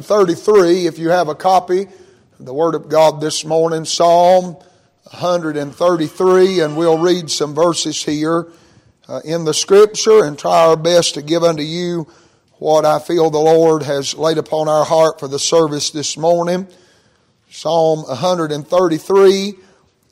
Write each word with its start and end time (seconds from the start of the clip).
33, 0.00 0.86
if 0.86 0.96
you 0.96 1.08
have 1.08 1.26
a 1.26 1.34
copy 1.34 1.82
of 2.38 2.46
the 2.46 2.54
Word 2.54 2.76
of 2.76 2.88
God 2.88 3.20
this 3.20 3.44
morning, 3.44 3.84
Psalm 3.84 4.54
133, 5.10 6.60
and 6.60 6.76
we'll 6.76 6.98
read 6.98 7.28
some 7.28 7.52
verses 7.52 8.04
here 8.04 8.46
uh, 9.08 9.20
in 9.24 9.44
the 9.44 9.52
Scripture 9.52 10.22
and 10.22 10.38
try 10.38 10.66
our 10.66 10.76
best 10.76 11.14
to 11.14 11.22
give 11.22 11.42
unto 11.42 11.64
you 11.64 12.06
what 12.58 12.84
I 12.84 13.00
feel 13.00 13.28
the 13.28 13.38
Lord 13.38 13.82
has 13.82 14.14
laid 14.14 14.38
upon 14.38 14.68
our 14.68 14.84
heart 14.84 15.18
for 15.18 15.26
the 15.26 15.40
service 15.40 15.90
this 15.90 16.16
morning. 16.16 16.68
Psalm 17.50 18.04
133, 18.04 19.54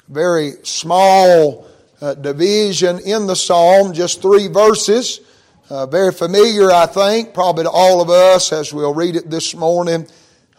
very 0.09 0.53
small 0.65 1.65
uh, 2.01 2.15
division 2.15 2.99
in 2.99 3.29
the 3.29 3.37
Psalm, 3.37 3.93
just 3.93 4.21
three 4.21 4.49
verses. 4.49 5.21
Uh, 5.69 5.85
very 5.85 6.13
familiar, 6.13 6.71
I 6.71 6.87
think, 6.87 7.35
probably 7.35 7.65
to 7.65 7.71
all 7.71 8.01
of 8.01 8.09
us 8.09 8.53
as 8.53 8.73
we'll 8.73 8.95
read 8.95 9.17
it 9.17 9.29
this 9.29 9.53
morning. 9.53 10.07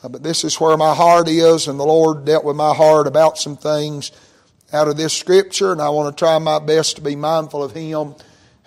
Uh, 0.03 0.09
but 0.09 0.21
this 0.21 0.43
is 0.43 0.59
where 0.59 0.75
my 0.75 0.93
heart 0.93 1.29
is, 1.29 1.69
and 1.69 1.79
the 1.79 1.85
Lord 1.85 2.25
dealt 2.25 2.43
with 2.43 2.57
my 2.57 2.73
heart 2.73 3.07
about 3.07 3.37
some 3.37 3.55
things 3.55 4.11
out 4.73 4.89
of 4.89 4.97
this 4.97 5.13
scripture, 5.13 5.71
and 5.71 5.81
I 5.81 5.87
want 5.91 6.13
to 6.13 6.19
try 6.19 6.37
my 6.39 6.59
best 6.59 6.97
to 6.97 7.01
be 7.01 7.15
mindful 7.15 7.63
of 7.63 7.71
Him 7.71 8.15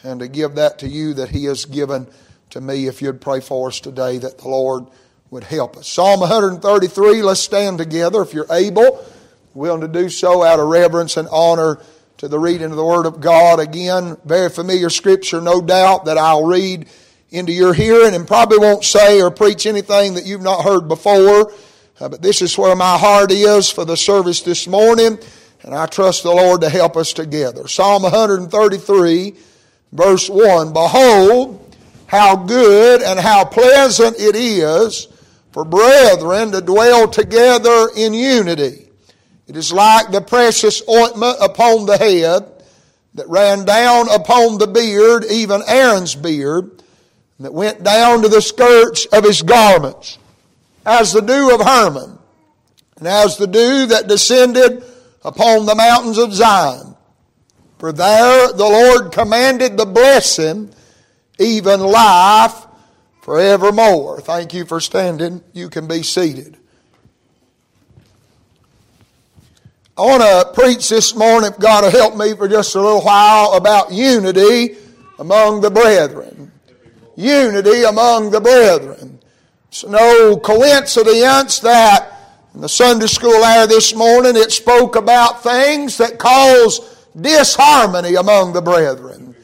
and 0.03 0.21
to 0.21 0.29
give 0.29 0.55
that 0.55 0.79
to 0.79 0.89
you 0.89 1.13
that 1.13 1.29
He 1.29 1.45
has 1.45 1.67
given 1.67 2.07
to 2.51 2.61
me. 2.63 2.87
If 2.87 3.03
you'd 3.03 3.21
pray 3.21 3.41
for 3.41 3.69
us 3.69 3.79
today, 3.79 4.17
that 4.17 4.39
the 4.39 4.49
Lord 4.49 4.87
would 5.29 5.45
help 5.45 5.77
us. 5.77 5.89
Psalm 5.89 6.21
133, 6.21 7.21
let's 7.21 7.41
stand 7.41 7.77
together 7.77 8.23
if 8.23 8.33
you're 8.33 8.51
able, 8.51 9.05
willing 9.53 9.83
to 9.83 9.89
do 9.89 10.09
so 10.09 10.43
out 10.43 10.59
of 10.59 10.69
reverence 10.69 11.19
and 11.19 11.29
honor 11.31 11.81
to 12.21 12.29
the 12.29 12.39
reading 12.39 12.71
of 12.71 12.77
the 12.77 12.85
Word 12.85 13.07
of 13.07 13.19
God. 13.19 13.61
Again, 13.61 14.19
very 14.27 14.51
familiar 14.51 14.91
scripture, 14.91 15.41
no 15.41 15.63
doubt, 15.63 16.05
that 16.05 16.19
I'll 16.19 16.45
read 16.45 16.87
into 17.31 17.51
your 17.51 17.73
hearing 17.73 18.15
and 18.15 18.27
probably 18.27 18.59
won't 18.59 18.85
say 18.85 19.23
or 19.23 19.31
preach 19.31 19.65
anything 19.65 20.13
that 20.13 20.27
you've 20.27 20.43
not 20.43 20.63
heard 20.63 20.87
before. 20.87 21.51
Uh, 21.99 22.11
but 22.11 22.21
this 22.21 22.43
is 22.43 22.59
where 22.59 22.77
my 22.77 22.99
heart 22.99 23.33
is 23.33 23.71
for 23.71 23.87
the 23.87 23.97
service 23.97 24.43
this 24.43 24.67
morning, 24.69 25.19
and 25.63 25.75
I 25.75 25.87
trust 25.87 26.23
the 26.23 26.31
Lord 26.31 26.61
to 26.61 26.69
help 26.69 26.95
us 26.95 27.15
together. 27.15 27.67
Psalm 27.67 28.03
133, 28.03 29.35
verse 29.93 30.29
1 30.29 30.75
Behold, 30.75 31.75
how 32.07 32.37
good 32.37 33.01
and 33.01 33.19
how 33.19 33.47
pleasant 33.47 34.21
it 34.21 34.37
is 34.37 35.09
for 35.53 35.65
brethren 35.65 36.53
to 36.53 36.61
dwell 36.61 37.09
together 37.09 37.89
in 37.97 38.13
unity. 38.13 38.90
It 39.51 39.57
is 39.57 39.73
like 39.73 40.13
the 40.13 40.21
precious 40.21 40.81
ointment 40.89 41.39
upon 41.41 41.85
the 41.85 41.99
head 41.99 42.45
that 43.15 43.29
ran 43.29 43.65
down 43.65 44.09
upon 44.09 44.59
the 44.59 44.69
beard, 44.69 45.25
even 45.29 45.61
Aaron's 45.67 46.15
beard, 46.15 46.85
that 47.41 47.53
went 47.53 47.83
down 47.83 48.23
to 48.23 48.29
the 48.29 48.43
skirts 48.43 49.07
of 49.07 49.25
his 49.25 49.43
garments, 49.43 50.19
as 50.87 51.13
the 51.13 51.21
dew 51.21 51.53
of 51.53 51.67
Hermon, 51.67 52.17
and 52.99 53.09
as 53.09 53.39
the 53.39 53.49
dew 53.49 53.87
that 53.87 54.07
descended 54.07 54.85
upon 55.25 55.67
the 55.67 55.75
mountains 55.75 56.19
of 56.19 56.33
Zion. 56.33 56.95
For 57.81 57.91
there 57.91 58.53
the 58.53 58.63
Lord 58.63 59.11
commanded 59.11 59.77
the 59.77 59.85
blessing, 59.85 60.73
even 61.41 61.81
life 61.81 62.55
forevermore. 63.23 64.21
Thank 64.21 64.55
you 64.55 64.65
for 64.65 64.79
standing. 64.79 65.43
You 65.53 65.71
can 65.71 65.89
be 65.89 66.05
seated. 66.05 66.60
I 70.01 70.05
want 70.05 70.23
to 70.23 70.59
preach 70.59 70.89
this 70.89 71.15
morning, 71.15 71.51
if 71.51 71.59
God 71.59 71.85
will 71.85 71.91
help 71.91 72.17
me 72.17 72.35
for 72.35 72.49
just 72.49 72.75
a 72.75 72.81
little 72.81 73.03
while, 73.03 73.53
about 73.53 73.93
unity 73.93 74.79
among 75.19 75.61
the 75.61 75.71
brethren. 75.71 76.51
Unity 77.17 77.83
among 77.83 78.31
the 78.31 78.41
brethren. 78.41 79.19
It's 79.69 79.85
no 79.85 80.39
coincidence 80.39 81.59
that 81.59 82.15
in 82.55 82.63
the 82.63 82.69
Sunday 82.71 83.09
school 83.09 83.45
hour 83.45 83.67
this 83.67 83.95
morning 83.95 84.37
it 84.37 84.53
spoke 84.53 84.97
about 84.97 85.43
things 85.43 85.99
that 85.99 86.19
cause 86.19 86.81
disharmony 87.21 88.15
among 88.15 88.55
the 88.55 88.63
brethren, 88.63 89.35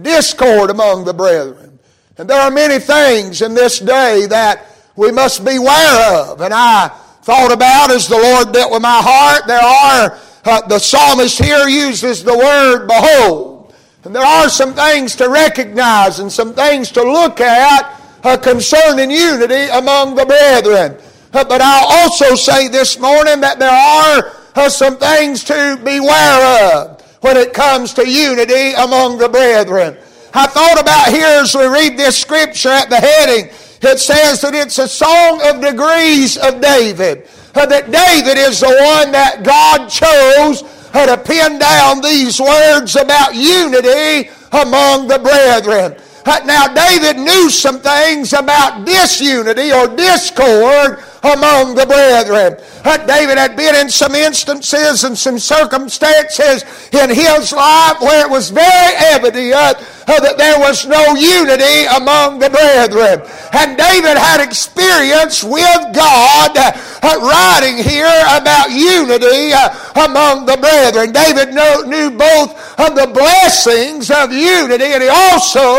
discord 0.00 0.70
among 0.70 1.04
the 1.04 1.12
brethren. 1.12 1.78
And 2.16 2.30
there 2.30 2.40
are 2.40 2.50
many 2.50 2.78
things 2.78 3.42
in 3.42 3.52
this 3.52 3.80
day 3.80 4.24
that 4.30 4.64
we 4.96 5.12
must 5.12 5.44
beware 5.44 6.30
of. 6.30 6.40
And 6.40 6.54
I 6.54 7.02
thought 7.26 7.50
about 7.50 7.90
as 7.90 8.06
the 8.06 8.14
Lord 8.14 8.52
dealt 8.52 8.70
with 8.70 8.82
my 8.82 9.02
heart. 9.02 9.48
There 9.48 9.58
are, 9.58 10.16
uh, 10.44 10.64
the 10.68 10.78
psalmist 10.78 11.42
here 11.42 11.66
uses 11.66 12.22
the 12.22 12.38
word 12.38 12.86
behold. 12.86 13.74
And 14.04 14.14
there 14.14 14.22
are 14.22 14.48
some 14.48 14.74
things 14.74 15.16
to 15.16 15.28
recognize 15.28 16.20
and 16.20 16.30
some 16.30 16.54
things 16.54 16.92
to 16.92 17.02
look 17.02 17.40
at 17.40 18.00
uh, 18.22 18.36
concerning 18.36 19.10
unity 19.10 19.66
among 19.72 20.14
the 20.14 20.24
brethren. 20.24 20.98
Uh, 21.32 21.42
but 21.42 21.60
I'll 21.60 21.98
also 21.98 22.36
say 22.36 22.68
this 22.68 22.96
morning 23.00 23.40
that 23.40 23.58
there 23.58 23.74
are 23.74 24.30
uh, 24.54 24.68
some 24.68 24.96
things 24.96 25.42
to 25.50 25.80
beware 25.82 26.76
of 26.76 27.02
when 27.22 27.36
it 27.36 27.52
comes 27.52 27.92
to 27.94 28.08
unity 28.08 28.70
among 28.74 29.18
the 29.18 29.28
brethren. 29.28 29.96
I 30.32 30.46
thought 30.46 30.80
about 30.80 31.08
here 31.08 31.42
as 31.42 31.56
we 31.56 31.66
read 31.66 31.98
this 31.98 32.16
scripture 32.16 32.68
at 32.68 32.88
the 32.88 33.00
heading 33.00 33.50
it 33.82 33.98
says 33.98 34.40
that 34.40 34.54
it's 34.54 34.78
a 34.78 34.88
song 34.88 35.40
of 35.44 35.60
degrees 35.60 36.36
of 36.36 36.60
David. 36.60 37.28
Uh, 37.54 37.66
that 37.66 37.90
David 37.90 38.38
is 38.38 38.60
the 38.60 38.66
one 38.66 39.12
that 39.12 39.42
God 39.42 39.88
chose 39.88 40.62
uh, 40.92 41.06
to 41.06 41.22
pin 41.22 41.58
down 41.58 42.00
these 42.00 42.40
words 42.40 42.96
about 42.96 43.34
unity 43.34 44.30
among 44.52 45.08
the 45.08 45.18
brethren. 45.18 45.96
Uh, 46.26 46.40
now, 46.44 46.66
David 46.66 47.18
knew 47.22 47.48
some 47.50 47.80
things 47.80 48.32
about 48.32 48.84
disunity 48.84 49.72
or 49.72 49.86
discord 49.86 50.98
among 51.22 51.74
the 51.74 51.86
brethren. 51.86 52.56
Uh, 52.84 52.96
David 53.06 53.38
had 53.38 53.56
been 53.56 53.74
in 53.74 53.88
some 53.88 54.14
instances 54.14 55.04
and 55.04 55.16
some 55.16 55.38
circumstances 55.38 56.64
in 56.92 57.10
his 57.10 57.52
life 57.52 58.00
where 58.00 58.24
it 58.24 58.30
was 58.30 58.50
very 58.50 58.94
evident 58.96 59.54
uh, 59.54 60.20
that 60.20 60.38
there 60.38 60.58
was 60.60 60.86
no 60.86 61.14
unity 61.14 61.86
among 61.96 62.38
the 62.38 62.50
brethren. 62.50 63.22
And 63.52 63.76
David 63.76 64.16
had 64.16 64.40
experience 64.40 65.42
with 65.42 65.82
God 65.94 66.52
uh, 66.56 67.18
writing 67.20 67.82
here 67.82 68.22
about 68.30 68.70
unity 68.70 69.52
uh, 69.52 69.74
among 70.06 70.46
the 70.46 70.56
brethren. 70.56 71.12
David 71.12 71.54
knew, 71.54 72.10
both 72.16 72.54
of 72.78 72.94
the 72.94 73.10
blessings 73.12 74.10
of 74.10 74.32
unity 74.32 74.84
and 74.84 75.02
he 75.02 75.08
also 75.08 75.76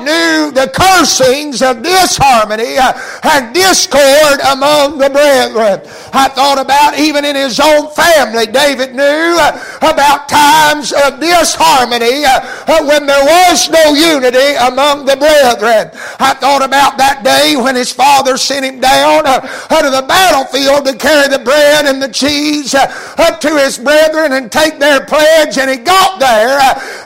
knew 0.00 0.50
the 0.50 0.70
cursings 0.74 1.62
of 1.62 1.82
disharmony 1.82 2.76
and 2.78 3.54
discord 3.54 4.40
among 4.54 4.98
the 4.98 5.10
brethren. 5.10 5.82
I 6.14 6.28
thought 6.28 6.58
about 6.62 6.98
even 6.98 7.24
in 7.24 7.34
his 7.34 7.58
own 7.58 7.90
family, 7.90 8.46
David 8.46 8.94
knew 8.94 9.02
uh, 9.38 9.50
about 9.82 10.28
times 10.28 10.92
of 10.92 11.18
disharmony 11.18 12.24
uh, 12.24 12.38
uh, 12.66 12.86
when 12.86 13.06
there 13.06 13.24
was 13.24 13.68
no 13.70 13.94
unity 13.94 14.54
among 14.62 15.04
the 15.04 15.16
brethren. 15.16 15.90
I 16.22 16.34
thought 16.38 16.62
about 16.62 16.98
that 16.98 17.22
day 17.24 17.56
when 17.56 17.74
his 17.74 17.92
father 17.92 18.36
sent 18.36 18.64
him 18.64 18.80
down 18.80 19.26
uh, 19.26 19.40
uh, 19.42 19.82
to 19.82 19.90
the 19.90 20.06
battlefield 20.06 20.86
to 20.86 20.94
carry 20.96 21.28
the 21.28 21.42
bread 21.42 21.86
and 21.86 22.02
the 22.02 22.08
cheese 22.08 22.74
up 22.74 23.40
to 23.40 23.58
his 23.58 23.78
brethren 23.78 24.32
and 24.32 24.50
take 24.50 24.78
their 24.78 25.04
pledge, 25.04 25.58
and 25.58 25.70
he 25.70 25.76
got 25.76 26.18
there, 26.20 26.58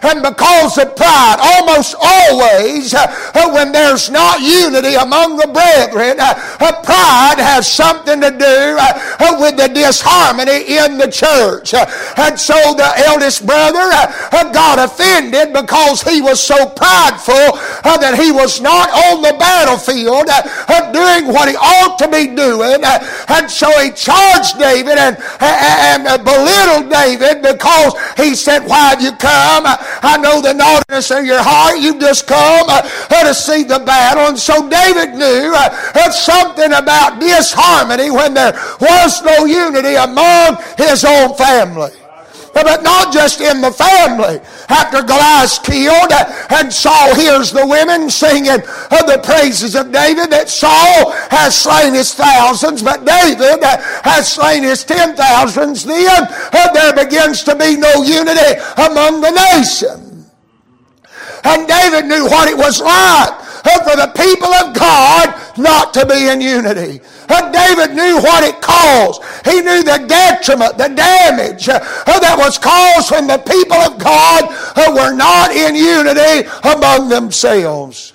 and 0.04 0.22
because 0.22 0.76
of 0.78 0.94
pride, 0.96 1.38
almost 1.40 1.94
always 1.98 2.94
when 3.54 3.72
there's 3.72 4.10
not 4.10 4.40
unity 4.40 4.94
among 4.94 5.36
the 5.36 5.48
brethren, 5.48 6.16
pride 6.84 7.27
has 7.36 7.68
something 7.68 8.20
to 8.20 8.30
do 8.32 8.56
uh, 8.80 9.36
with 9.36 9.60
the 9.60 9.68
disharmony 9.68 10.80
in 10.80 10.96
the 10.96 11.10
church. 11.12 11.74
Uh, 11.74 11.84
and 12.16 12.40
so 12.40 12.56
the 12.72 12.88
eldest 13.04 13.44
brother 13.44 13.84
uh, 13.92 14.52
got 14.52 14.80
offended 14.80 15.52
because 15.52 16.00
he 16.00 16.22
was 16.24 16.40
so 16.40 16.56
prideful 16.72 17.60
that 17.84 18.16
he 18.16 18.32
was 18.32 18.60
not 18.60 18.88
on 18.88 19.20
the 19.20 19.36
battlefield 19.36 20.32
doing 20.92 21.28
what 21.28 21.48
he 21.48 21.56
ought 21.56 21.98
to 21.98 22.08
be 22.08 22.32
doing. 22.32 22.80
And 23.28 23.50
so 23.50 23.68
he 23.82 23.90
charged 23.92 24.58
David 24.58 24.96
and, 24.96 25.18
and 25.40 26.24
belittled 26.24 26.88
David 26.88 27.42
because 27.42 27.92
he 28.16 28.34
said, 28.34 28.64
Why 28.64 28.96
have 28.96 29.02
you 29.02 29.12
come? 29.12 29.64
I 29.66 30.16
know 30.16 30.40
the 30.40 30.54
naughtiness 30.54 31.10
of 31.10 31.24
your 31.24 31.42
heart. 31.42 31.78
You've 31.80 32.00
just 32.00 32.26
come 32.26 32.66
to 32.68 33.34
see 33.34 33.64
the 33.64 33.78
battle. 33.80 34.28
And 34.32 34.38
so 34.38 34.68
David 34.68 35.14
knew 35.14 35.52
something 36.12 36.72
about 36.72 37.17
disharmony 37.18 38.10
when 38.10 38.34
there 38.34 38.52
was 38.80 39.22
no 39.22 39.44
unity 39.44 39.94
among 39.94 40.56
his 40.76 41.04
own 41.04 41.34
family 41.36 41.90
but 42.64 42.82
not 42.82 43.12
just 43.12 43.40
in 43.40 43.60
the 43.60 43.70
family. 43.70 44.40
After 44.68 45.02
Goliath 45.02 45.62
killed 45.62 46.12
and 46.50 46.72
Saul 46.72 47.14
hears 47.14 47.52
the 47.52 47.66
women 47.66 48.10
singing 48.10 48.50
of 48.50 49.04
the 49.06 49.20
praises 49.22 49.74
of 49.74 49.92
David 49.92 50.30
that 50.30 50.48
Saul 50.48 51.12
has 51.30 51.56
slain 51.56 51.94
his 51.94 52.14
thousands, 52.14 52.82
but 52.82 53.04
David 53.04 53.62
has 54.04 54.32
slain 54.32 54.62
his 54.62 54.84
ten 54.84 55.16
thousands, 55.16 55.84
then 55.84 56.08
uh, 56.08 56.72
there 56.72 56.94
begins 56.94 57.42
to 57.44 57.54
be 57.56 57.76
no 57.76 58.02
unity 58.02 58.60
among 58.76 59.20
the 59.20 59.32
nation. 59.54 60.26
And 61.44 61.68
David 61.68 62.06
knew 62.06 62.24
what 62.24 62.48
it 62.48 62.56
was 62.56 62.80
like 62.80 63.47
for 63.84 63.96
the 63.96 64.12
people 64.16 64.52
of 64.54 64.74
God 64.74 65.58
not 65.58 65.94
to 65.94 66.06
be 66.06 66.28
in 66.28 66.40
unity. 66.40 67.00
Uh, 67.28 67.50
David 67.52 67.94
knew 67.94 68.16
what 68.16 68.44
it 68.44 68.60
caused. 68.60 69.22
He 69.44 69.60
knew 69.60 69.82
the 69.82 70.04
detriment, 70.08 70.78
the 70.78 70.88
damage 70.88 71.68
uh, 71.68 71.78
that 72.06 72.36
was 72.38 72.58
caused 72.58 73.10
when 73.10 73.26
the 73.26 73.38
people 73.38 73.76
of 73.76 73.98
God 73.98 74.44
uh, 74.76 74.92
were 74.94 75.14
not 75.14 75.50
in 75.50 75.74
unity 75.74 76.48
among 76.64 77.08
themselves. 77.08 78.14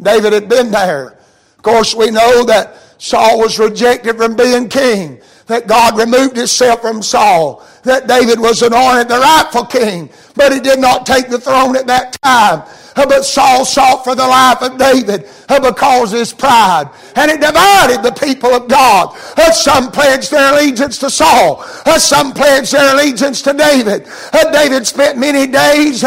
David 0.00 0.32
had 0.32 0.48
been 0.48 0.70
there. 0.70 1.18
Of 1.56 1.62
course, 1.62 1.94
we 1.94 2.10
know 2.10 2.44
that 2.44 2.76
Saul 2.98 3.38
was 3.38 3.58
rejected 3.58 4.16
from 4.16 4.36
being 4.36 4.68
king, 4.68 5.20
that 5.46 5.66
God 5.66 5.98
removed 5.98 6.36
himself 6.36 6.80
from 6.82 7.02
Saul, 7.02 7.66
that 7.82 8.06
David 8.06 8.38
was 8.38 8.62
anointed 8.62 9.08
the 9.08 9.18
rightful 9.18 9.64
king, 9.64 10.08
but 10.34 10.52
he 10.52 10.60
did 10.60 10.78
not 10.78 11.04
take 11.06 11.28
the 11.28 11.38
throne 11.38 11.76
at 11.76 11.86
that 11.86 12.16
time. 12.22 12.62
But 12.94 13.24
Saul 13.24 13.64
sought 13.64 14.04
for 14.04 14.14
the 14.14 14.26
life 14.26 14.60
of 14.60 14.76
David 14.76 15.26
because 15.48 16.12
of 16.12 16.18
his 16.18 16.32
pride. 16.32 16.90
And 17.16 17.30
it 17.30 17.40
divided 17.40 18.02
the 18.02 18.12
people 18.12 18.50
of 18.50 18.68
God. 18.68 19.16
Some 19.52 19.90
pledged 19.90 20.30
their 20.30 20.52
allegiance 20.52 20.98
to 20.98 21.08
Saul. 21.08 21.62
Some 21.96 22.32
pledged 22.32 22.72
their 22.72 22.94
allegiance 22.94 23.40
to 23.42 23.54
David. 23.54 24.06
David 24.52 24.86
spent 24.86 25.16
many 25.18 25.46
days 25.46 26.04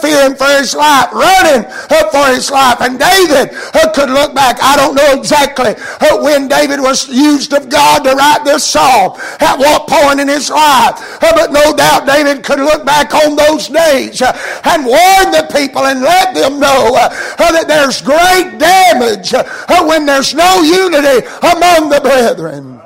fearing 0.00 0.34
for 0.34 0.48
his 0.56 0.74
life, 0.74 1.12
running 1.12 1.68
for 2.10 2.26
his 2.28 2.50
life. 2.50 2.80
And 2.80 2.98
David 2.98 3.50
could 3.92 4.08
look 4.08 4.34
back. 4.34 4.56
I 4.62 4.76
don't 4.76 4.94
know 4.94 5.12
exactly 5.12 5.74
when 6.22 6.48
David 6.48 6.80
was 6.80 7.10
used 7.10 7.52
of 7.52 7.68
God 7.68 8.04
to 8.04 8.14
write 8.14 8.44
this 8.44 8.64
psalm, 8.64 9.20
at 9.40 9.58
what 9.58 9.86
point 9.86 10.18
in 10.18 10.28
his 10.28 10.48
life. 10.48 11.11
But 11.20 11.52
no 11.52 11.74
doubt 11.76 12.06
David 12.06 12.42
could 12.42 12.60
look 12.60 12.84
back 12.84 13.14
on 13.14 13.36
those 13.36 13.68
days 13.68 14.22
and 14.22 14.86
warn 14.86 15.30
the 15.32 15.48
people 15.52 15.84
and 15.86 16.00
let 16.00 16.22
let 16.22 16.34
them 16.34 16.60
know 16.60 16.94
uh, 16.94 17.08
that 17.38 17.66
there's 17.68 18.00
great 18.02 18.58
damage 18.58 19.34
uh, 19.34 19.84
when 19.86 20.06
there's 20.06 20.34
no 20.34 20.62
unity 20.62 21.26
among 21.42 21.90
the 21.90 22.00
brethren. 22.02 22.80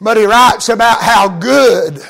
But 0.00 0.16
he 0.16 0.24
writes 0.24 0.68
about 0.68 1.00
how 1.00 1.28
good 1.38 2.00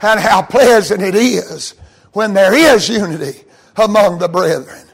and 0.00 0.20
how 0.20 0.42
pleasant 0.42 1.02
it 1.02 1.14
is 1.14 1.74
when 2.12 2.34
there 2.34 2.54
is 2.54 2.88
unity 2.88 3.44
among 3.76 4.18
the 4.18 4.28
brethren. 4.28 4.85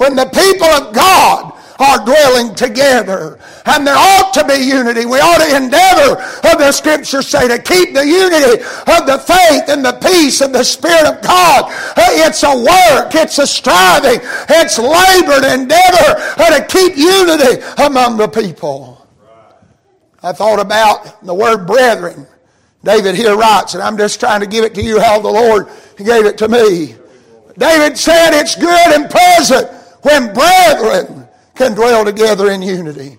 When 0.00 0.16
the 0.16 0.24
people 0.24 0.66
of 0.66 0.94
God 0.94 1.52
are 1.80 2.04
dwelling 2.04 2.54
together. 2.54 3.38
And 3.66 3.86
there 3.86 3.96
ought 3.96 4.32
to 4.34 4.44
be 4.46 4.54
unity. 4.54 5.06
We 5.06 5.18
ought 5.18 5.38
to 5.38 5.56
endeavor, 5.56 6.20
of 6.52 6.58
the 6.58 6.72
scriptures 6.72 7.26
say, 7.26 7.48
to 7.48 7.60
keep 7.60 7.94
the 7.94 8.06
unity 8.06 8.62
of 8.62 9.06
the 9.06 9.18
faith 9.18 9.68
and 9.68 9.84
the 9.84 9.98
peace 10.00 10.40
of 10.40 10.52
the 10.52 10.62
Spirit 10.62 11.06
of 11.06 11.22
God. 11.22 11.72
Uh, 11.96 12.26
it's 12.26 12.42
a 12.42 12.54
work, 12.54 13.14
it's 13.14 13.38
a 13.38 13.46
striving, 13.46 14.20
it's 14.48 14.78
labor 14.78 15.40
to 15.40 15.54
endeavor 15.54 16.14
uh, 16.36 16.58
to 16.58 16.66
keep 16.66 16.96
unity 16.96 17.62
among 17.78 18.18
the 18.18 18.28
people. 18.28 19.06
I 20.22 20.32
thought 20.32 20.60
about 20.60 21.24
the 21.24 21.34
word 21.34 21.66
brethren. 21.66 22.26
David 22.84 23.14
here 23.14 23.36
writes, 23.36 23.74
and 23.74 23.82
I'm 23.82 23.96
just 23.96 24.20
trying 24.20 24.40
to 24.40 24.46
give 24.46 24.64
it 24.64 24.74
to 24.74 24.82
you 24.82 25.00
how 25.00 25.20
the 25.20 25.28
Lord 25.28 25.68
gave 25.96 26.26
it 26.26 26.36
to 26.38 26.48
me. 26.48 26.94
David 27.56 27.98
said 27.98 28.38
it's 28.38 28.54
good 28.54 28.94
and 28.94 29.10
pleasant 29.10 29.79
when 30.02 30.32
brethren 30.32 31.28
can 31.54 31.74
dwell 31.74 32.04
together 32.04 32.50
in 32.50 32.62
unity. 32.62 33.18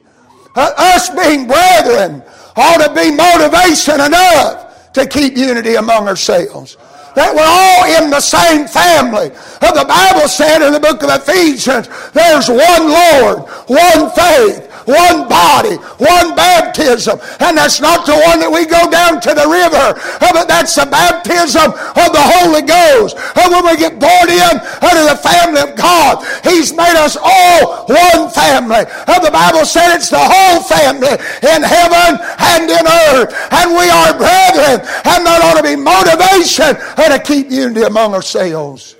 Uh, 0.56 0.72
us 0.78 1.10
being 1.10 1.48
brethren 1.48 2.24
ought 2.56 2.86
to 2.86 2.94
be 2.94 3.12
motivation 3.12 4.02
enough 4.02 4.92
to 4.94 5.08
keep 5.08 5.38
unity 5.38 5.76
among 5.76 6.08
ourselves. 6.08 6.78
That 7.16 7.36
we're 7.36 7.44
all 7.44 8.04
in 8.04 8.10
the 8.10 8.22
same 8.22 8.68
family. 8.68 9.30
The 9.60 9.86
Bible 9.88 10.28
said 10.28 10.66
in 10.66 10.72
the 10.74 10.80
book 10.80 11.04
of 11.04 11.10
Ephesians, 11.10 11.88
there's 12.14 12.48
one 12.48 12.88
Lord, 12.88 13.40
one 13.68 14.10
faith, 14.12 14.71
one 14.86 15.28
body, 15.28 15.76
one 16.02 16.36
baptism. 16.36 17.20
And 17.40 17.58
that's 17.58 17.80
not 17.80 18.06
the 18.06 18.18
one 18.18 18.40
that 18.40 18.52
we 18.52 18.66
go 18.66 18.90
down 18.90 19.22
to 19.22 19.32
the 19.34 19.48
river, 19.48 19.98
uh, 19.98 20.32
but 20.34 20.48
that's 20.48 20.76
the 20.76 20.88
baptism 20.90 21.72
of 21.72 22.10
the 22.12 22.26
Holy 22.38 22.62
Ghost. 22.62 23.18
And 23.38 23.52
when 23.52 23.66
we 23.66 23.76
get 23.78 24.00
born 24.00 24.28
in 24.30 24.56
under 24.82 25.06
the 25.06 25.20
family 25.20 25.62
of 25.62 25.76
God, 25.78 26.24
He's 26.44 26.74
made 26.74 26.98
us 26.98 27.18
all 27.18 27.86
one 27.86 28.30
family. 28.32 28.84
And 28.88 29.22
the 29.22 29.32
Bible 29.34 29.66
said 29.66 29.96
it's 29.96 30.10
the 30.10 30.22
whole 30.22 30.62
family 30.64 31.16
in 31.46 31.62
heaven 31.62 32.20
and 32.20 32.70
in 32.70 32.86
earth. 32.86 33.30
And 33.52 33.74
we 33.74 33.88
are 33.90 34.12
brethren. 34.18 34.82
And 35.06 35.20
that 35.26 35.42
ought 35.44 35.58
to 35.58 35.66
be 35.66 35.76
motivation 35.76 36.76
uh, 36.98 37.18
to 37.18 37.20
keep 37.22 37.50
unity 37.52 37.84
among 37.84 38.14
ourselves. 38.14 38.96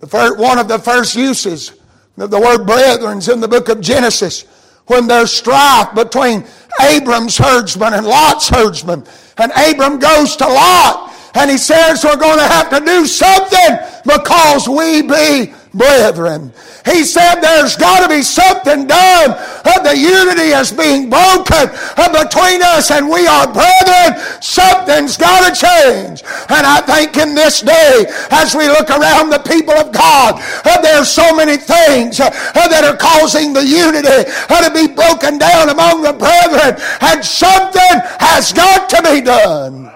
The 0.00 0.06
first, 0.06 0.38
one 0.38 0.58
of 0.58 0.66
the 0.66 0.78
first 0.78 1.14
uses 1.14 1.72
of 2.18 2.30
the 2.30 2.40
word 2.40 2.66
brethren 2.66 3.18
is 3.18 3.28
in 3.28 3.40
the 3.40 3.48
book 3.48 3.68
of 3.68 3.80
Genesis 3.80 4.44
when 4.86 5.06
there's 5.06 5.32
strife 5.32 5.94
between 5.94 6.44
Abram's 6.80 7.36
herdsmen 7.38 7.94
and 7.94 8.06
Lot's 8.06 8.48
herdsmen. 8.48 9.04
And 9.38 9.52
Abram 9.52 9.98
goes 9.98 10.36
to 10.36 10.46
Lot 10.46 11.12
and 11.34 11.50
he 11.50 11.58
says, 11.58 12.04
We're 12.04 12.16
going 12.16 12.38
to 12.38 12.46
have 12.46 12.70
to 12.70 12.80
do 12.84 13.06
something 13.06 13.78
because 14.04 14.68
we 14.68 15.02
be 15.02 15.54
brethren. 15.74 16.52
He 16.84 17.04
said 17.04 17.40
there's 17.40 17.76
got 17.76 18.02
to 18.02 18.08
be 18.08 18.22
something 18.22 18.86
done. 18.86 19.30
Uh, 19.64 19.82
the 19.82 19.96
unity 19.96 20.52
is 20.52 20.72
being 20.72 21.08
broken 21.08 21.70
uh, 21.96 22.24
between 22.24 22.62
us 22.62 22.90
and 22.90 23.08
we 23.08 23.26
are 23.26 23.46
brethren. 23.46 24.20
Something's 24.40 25.16
got 25.16 25.48
to 25.48 25.52
change. 25.54 26.22
And 26.48 26.66
I 26.66 26.80
think 26.80 27.16
in 27.16 27.34
this 27.34 27.60
day, 27.60 28.06
as 28.30 28.54
we 28.54 28.68
look 28.68 28.90
around 28.90 29.30
the 29.30 29.42
people 29.46 29.74
of 29.74 29.92
God, 29.92 30.40
uh, 30.64 30.80
there's 30.82 31.08
so 31.08 31.34
many 31.34 31.56
things 31.56 32.18
that 32.18 32.84
are 32.84 32.96
causing 32.96 33.52
the 33.52 33.64
unity 33.64 34.30
to 34.48 34.70
be 34.74 34.92
broken 34.92 35.38
down 35.38 35.70
among 35.70 36.02
the 36.02 36.12
brethren. 36.12 36.80
And 37.00 37.24
something 37.24 38.00
has 38.20 38.52
got 38.52 38.88
to 38.90 39.02
be 39.02 39.20
done. 39.20 39.90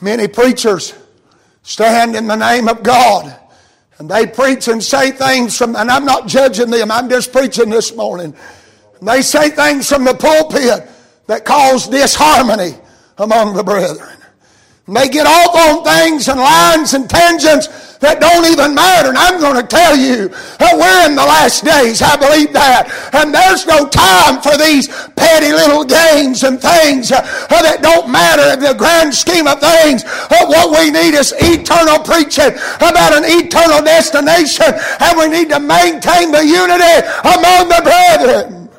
Many 0.00 0.28
preachers 0.28 0.94
stand 1.62 2.14
in 2.14 2.26
the 2.26 2.36
name 2.36 2.68
of 2.68 2.82
God 2.82 3.38
and 3.98 4.08
they 4.08 4.26
preach 4.26 4.68
and 4.68 4.82
say 4.82 5.10
things 5.10 5.56
from, 5.56 5.74
and 5.76 5.90
I'm 5.90 6.04
not 6.04 6.26
judging 6.26 6.70
them, 6.70 6.90
I'm 6.90 7.08
just 7.08 7.32
preaching 7.32 7.70
this 7.70 7.94
morning. 7.94 8.34
And 9.00 9.08
they 9.08 9.22
say 9.22 9.50
things 9.50 9.88
from 9.88 10.04
the 10.04 10.14
pulpit 10.14 10.88
that 11.26 11.44
cause 11.44 11.88
disharmony 11.88 12.76
among 13.18 13.54
the 13.54 13.64
brethren. 13.64 14.16
And 14.86 14.96
they 14.96 15.08
get 15.08 15.26
off 15.26 15.54
on 15.54 15.84
things 15.84 16.28
and 16.28 16.40
lines 16.40 16.94
and 16.94 17.10
tangents 17.10 17.87
that 18.00 18.20
don't 18.22 18.46
even 18.46 18.74
matter. 18.74 19.10
And 19.10 19.18
I'm 19.18 19.40
going 19.40 19.58
to 19.58 19.66
tell 19.66 19.96
you 19.96 20.30
that 20.62 20.74
we're 20.78 21.00
in 21.10 21.18
the 21.18 21.26
last 21.26 21.64
days. 21.64 22.02
I 22.02 22.14
believe 22.14 22.52
that. 22.54 22.86
And 23.12 23.34
there's 23.34 23.66
no 23.66 23.90
time 23.90 24.38
for 24.38 24.54
these 24.54 24.86
petty 25.18 25.50
little 25.50 25.82
games 25.82 26.46
and 26.46 26.62
things 26.62 27.10
uh, 27.10 27.22
that 27.50 27.82
don't 27.82 28.10
matter 28.10 28.54
in 28.54 28.60
the 28.62 28.74
grand 28.74 29.10
scheme 29.14 29.46
of 29.50 29.58
things. 29.58 30.06
What 30.30 30.70
we 30.70 30.90
need 30.94 31.18
is 31.18 31.34
eternal 31.38 31.98
preaching 32.06 32.54
about 32.78 33.18
an 33.18 33.26
eternal 33.26 33.82
destination. 33.82 34.70
And 35.02 35.12
we 35.18 35.26
need 35.26 35.50
to 35.50 35.58
maintain 35.58 36.30
the 36.30 36.46
unity 36.46 37.02
among 37.26 37.66
the 37.66 37.82
brethren. 37.82 38.70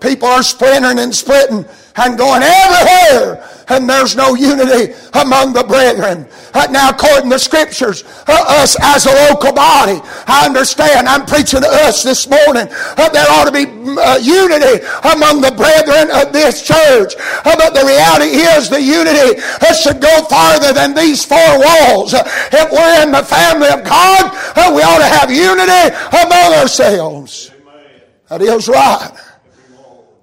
People 0.00 0.28
are 0.28 0.42
splintering 0.42 0.98
and 0.98 1.14
splitting 1.14 1.64
and 1.96 2.18
going 2.18 2.42
everywhere 2.42 3.49
and 3.70 3.88
there's 3.88 4.16
no 4.16 4.34
unity 4.34 4.92
among 5.14 5.52
the 5.52 5.62
brethren. 5.62 6.26
Uh, 6.52 6.66
now, 6.70 6.90
according 6.90 7.30
to 7.30 7.38
scriptures, 7.38 8.02
uh, 8.26 8.60
us 8.60 8.76
as 8.82 9.06
a 9.06 9.14
local 9.30 9.52
body, 9.52 10.00
I 10.26 10.44
understand, 10.44 11.08
I'm 11.08 11.24
preaching 11.24 11.62
to 11.62 11.68
us 11.86 12.02
this 12.02 12.28
morning, 12.28 12.66
uh, 12.70 13.08
there 13.10 13.26
ought 13.30 13.46
to 13.46 13.54
be 13.54 13.70
uh, 13.70 14.18
unity 14.18 14.82
among 15.14 15.40
the 15.40 15.54
brethren 15.54 16.10
of 16.10 16.32
this 16.32 16.66
church. 16.66 17.14
But 17.44 17.70
the 17.70 17.86
reality 17.86 18.42
is 18.42 18.68
the 18.68 18.82
unity 18.82 19.40
should 19.80 20.00
go 20.02 20.24
farther 20.24 20.72
than 20.72 20.94
these 20.94 21.24
four 21.24 21.38
walls. 21.38 22.12
if 22.12 22.70
we're 22.70 23.02
in 23.02 23.12
the 23.12 23.22
family 23.22 23.68
of 23.68 23.84
God, 23.84 24.34
we 24.74 24.82
ought 24.82 24.98
to 24.98 25.06
have 25.06 25.30
unity 25.30 25.94
among 26.10 26.58
ourselves. 26.58 27.52
That 28.28 28.42
is 28.42 28.68
right. 28.68 29.10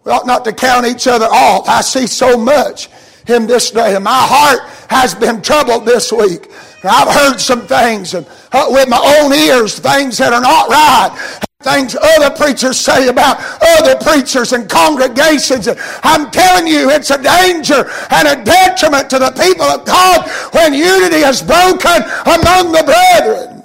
We 0.03 0.11
ought 0.11 0.27
not 0.27 0.45
to 0.45 0.53
count 0.53 0.85
each 0.85 1.07
other 1.07 1.25
off. 1.25 1.67
I 1.67 1.81
see 1.81 2.07
so 2.07 2.37
much 2.37 2.89
him 3.27 3.45
this 3.45 3.71
day. 3.71 3.95
And 3.95 4.03
my 4.03 4.11
heart 4.13 4.61
has 4.89 5.13
been 5.13 5.41
troubled 5.41 5.85
this 5.85 6.11
week. 6.11 6.49
I've 6.83 7.13
heard 7.13 7.39
some 7.39 7.67
things 7.67 8.13
and 8.13 8.25
uh, 8.51 8.67
with 8.69 8.87
my 8.87 9.19
own 9.19 9.33
ears, 9.33 9.77
things 9.77 10.17
that 10.17 10.31
are 10.31 10.41
not 10.41 10.69
right. 10.69 11.39
Things 11.59 11.95
other 11.95 12.33
preachers 12.35 12.79
say 12.79 13.09
about 13.09 13.39
other 13.79 13.95
preachers 13.97 14.53
and 14.53 14.69
congregations. 14.69 15.67
I'm 16.03 16.31
telling 16.31 16.67
you, 16.67 16.89
it's 16.91 17.09
a 17.09 17.21
danger 17.21 17.89
and 18.11 18.27
a 18.27 18.43
detriment 18.43 19.09
to 19.09 19.19
the 19.19 19.31
people 19.31 19.65
of 19.65 19.83
God 19.85 20.29
when 20.53 20.73
unity 20.73 21.17
is 21.17 21.41
broken 21.41 22.03
among 22.25 22.71
the 22.71 22.83
brethren. 22.85 23.63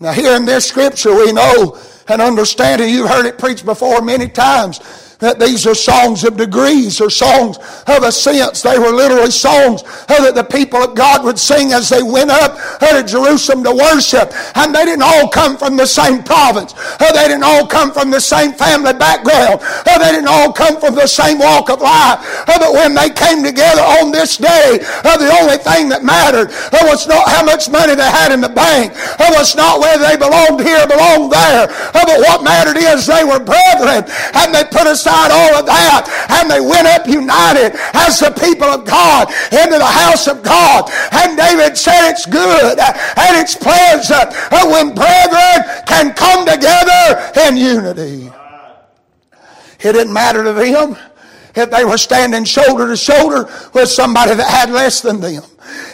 Now, 0.00 0.12
here 0.12 0.36
in 0.36 0.46
this 0.46 0.66
scripture, 0.66 1.14
we 1.14 1.32
know 1.32 1.78
and 2.08 2.20
understand, 2.20 2.82
and 2.82 2.90
you've 2.90 3.08
heard 3.08 3.26
it 3.26 3.38
preached 3.38 3.64
before 3.64 4.00
many 4.00 4.28
times 4.28 4.80
that 5.24 5.38
these 5.40 5.66
are 5.66 5.74
songs 5.74 6.24
of 6.24 6.36
degrees 6.36 7.00
or 7.00 7.10
songs 7.10 7.58
of 7.86 8.02
ascents. 8.02 8.62
They 8.62 8.78
were 8.78 8.92
literally 8.92 9.30
songs 9.30 9.82
that 10.06 10.34
the 10.34 10.44
people 10.44 10.82
of 10.82 10.94
God 10.94 11.24
would 11.24 11.38
sing 11.38 11.72
as 11.72 11.88
they 11.88 12.02
went 12.02 12.30
up 12.30 12.56
uh, 12.80 13.00
to 13.00 13.06
Jerusalem 13.06 13.64
to 13.64 13.72
worship. 13.72 14.32
And 14.54 14.74
they 14.74 14.84
didn't 14.84 15.02
all 15.02 15.28
come 15.28 15.56
from 15.56 15.76
the 15.76 15.86
same 15.86 16.22
province. 16.22 16.74
Uh, 17.00 17.12
they 17.12 17.28
didn't 17.28 17.44
all 17.44 17.66
come 17.66 17.92
from 17.92 18.10
the 18.10 18.20
same 18.20 18.52
family 18.52 18.92
background. 18.92 19.60
Uh, 19.62 19.98
they 19.98 20.12
didn't 20.12 20.28
all 20.28 20.52
come 20.52 20.80
from 20.80 20.94
the 20.94 21.06
same 21.06 21.38
walk 21.38 21.70
of 21.70 21.80
life. 21.80 22.20
But 22.46 22.72
when 22.72 22.94
they 22.94 23.10
came 23.10 23.42
together 23.42 23.82
on 24.02 24.12
this 24.12 24.36
day, 24.36 24.78
the 25.02 25.30
only 25.40 25.56
thing 25.58 25.88
that 25.88 26.04
mattered 26.04 26.50
was 26.84 27.06
not 27.06 27.28
how 27.28 27.44
much 27.44 27.70
money 27.70 27.94
they 27.94 28.10
had 28.10 28.32
in 28.32 28.40
the 28.40 28.52
bank. 28.52 28.92
It 28.94 29.32
was 29.32 29.56
not 29.56 29.80
whether 29.80 30.04
they 30.04 30.16
belonged 30.16 30.60
here 30.60 30.84
or 30.84 30.88
belonged 30.88 31.32
there. 31.32 31.66
But 31.92 32.06
what 32.20 32.44
mattered 32.44 32.76
is 32.76 33.06
they 33.06 33.24
were 33.24 33.40
brethren. 33.40 34.04
And 34.34 34.54
they 34.54 34.64
put 34.64 34.86
aside 34.86 35.13
all 35.30 35.60
of 35.60 35.66
that. 35.66 36.08
And 36.30 36.50
they 36.50 36.60
went 36.60 36.86
up 36.86 37.06
united 37.06 37.76
as 37.94 38.20
the 38.20 38.30
people 38.32 38.68
of 38.68 38.84
God 38.84 39.28
into 39.52 39.78
the 39.78 39.84
house 39.84 40.26
of 40.26 40.42
God. 40.42 40.90
And 41.12 41.36
David 41.36 41.76
said 41.76 42.10
it's 42.10 42.26
good 42.26 42.78
and 42.78 43.32
it's 43.38 43.54
pleasant 43.54 44.34
when 44.70 44.94
brethren 44.94 45.58
can 45.86 46.14
come 46.14 46.46
together 46.46 47.32
in 47.46 47.56
unity. 47.56 48.30
It 49.80 49.92
didn't 49.92 50.12
matter 50.12 50.42
to 50.44 50.52
them 50.52 50.96
if 51.54 51.70
they 51.70 51.84
were 51.84 51.98
standing 51.98 52.44
shoulder 52.44 52.88
to 52.88 52.96
shoulder 52.96 53.48
with 53.72 53.88
somebody 53.88 54.34
that 54.34 54.48
had 54.48 54.70
less 54.70 55.00
than 55.00 55.20
them. 55.20 55.42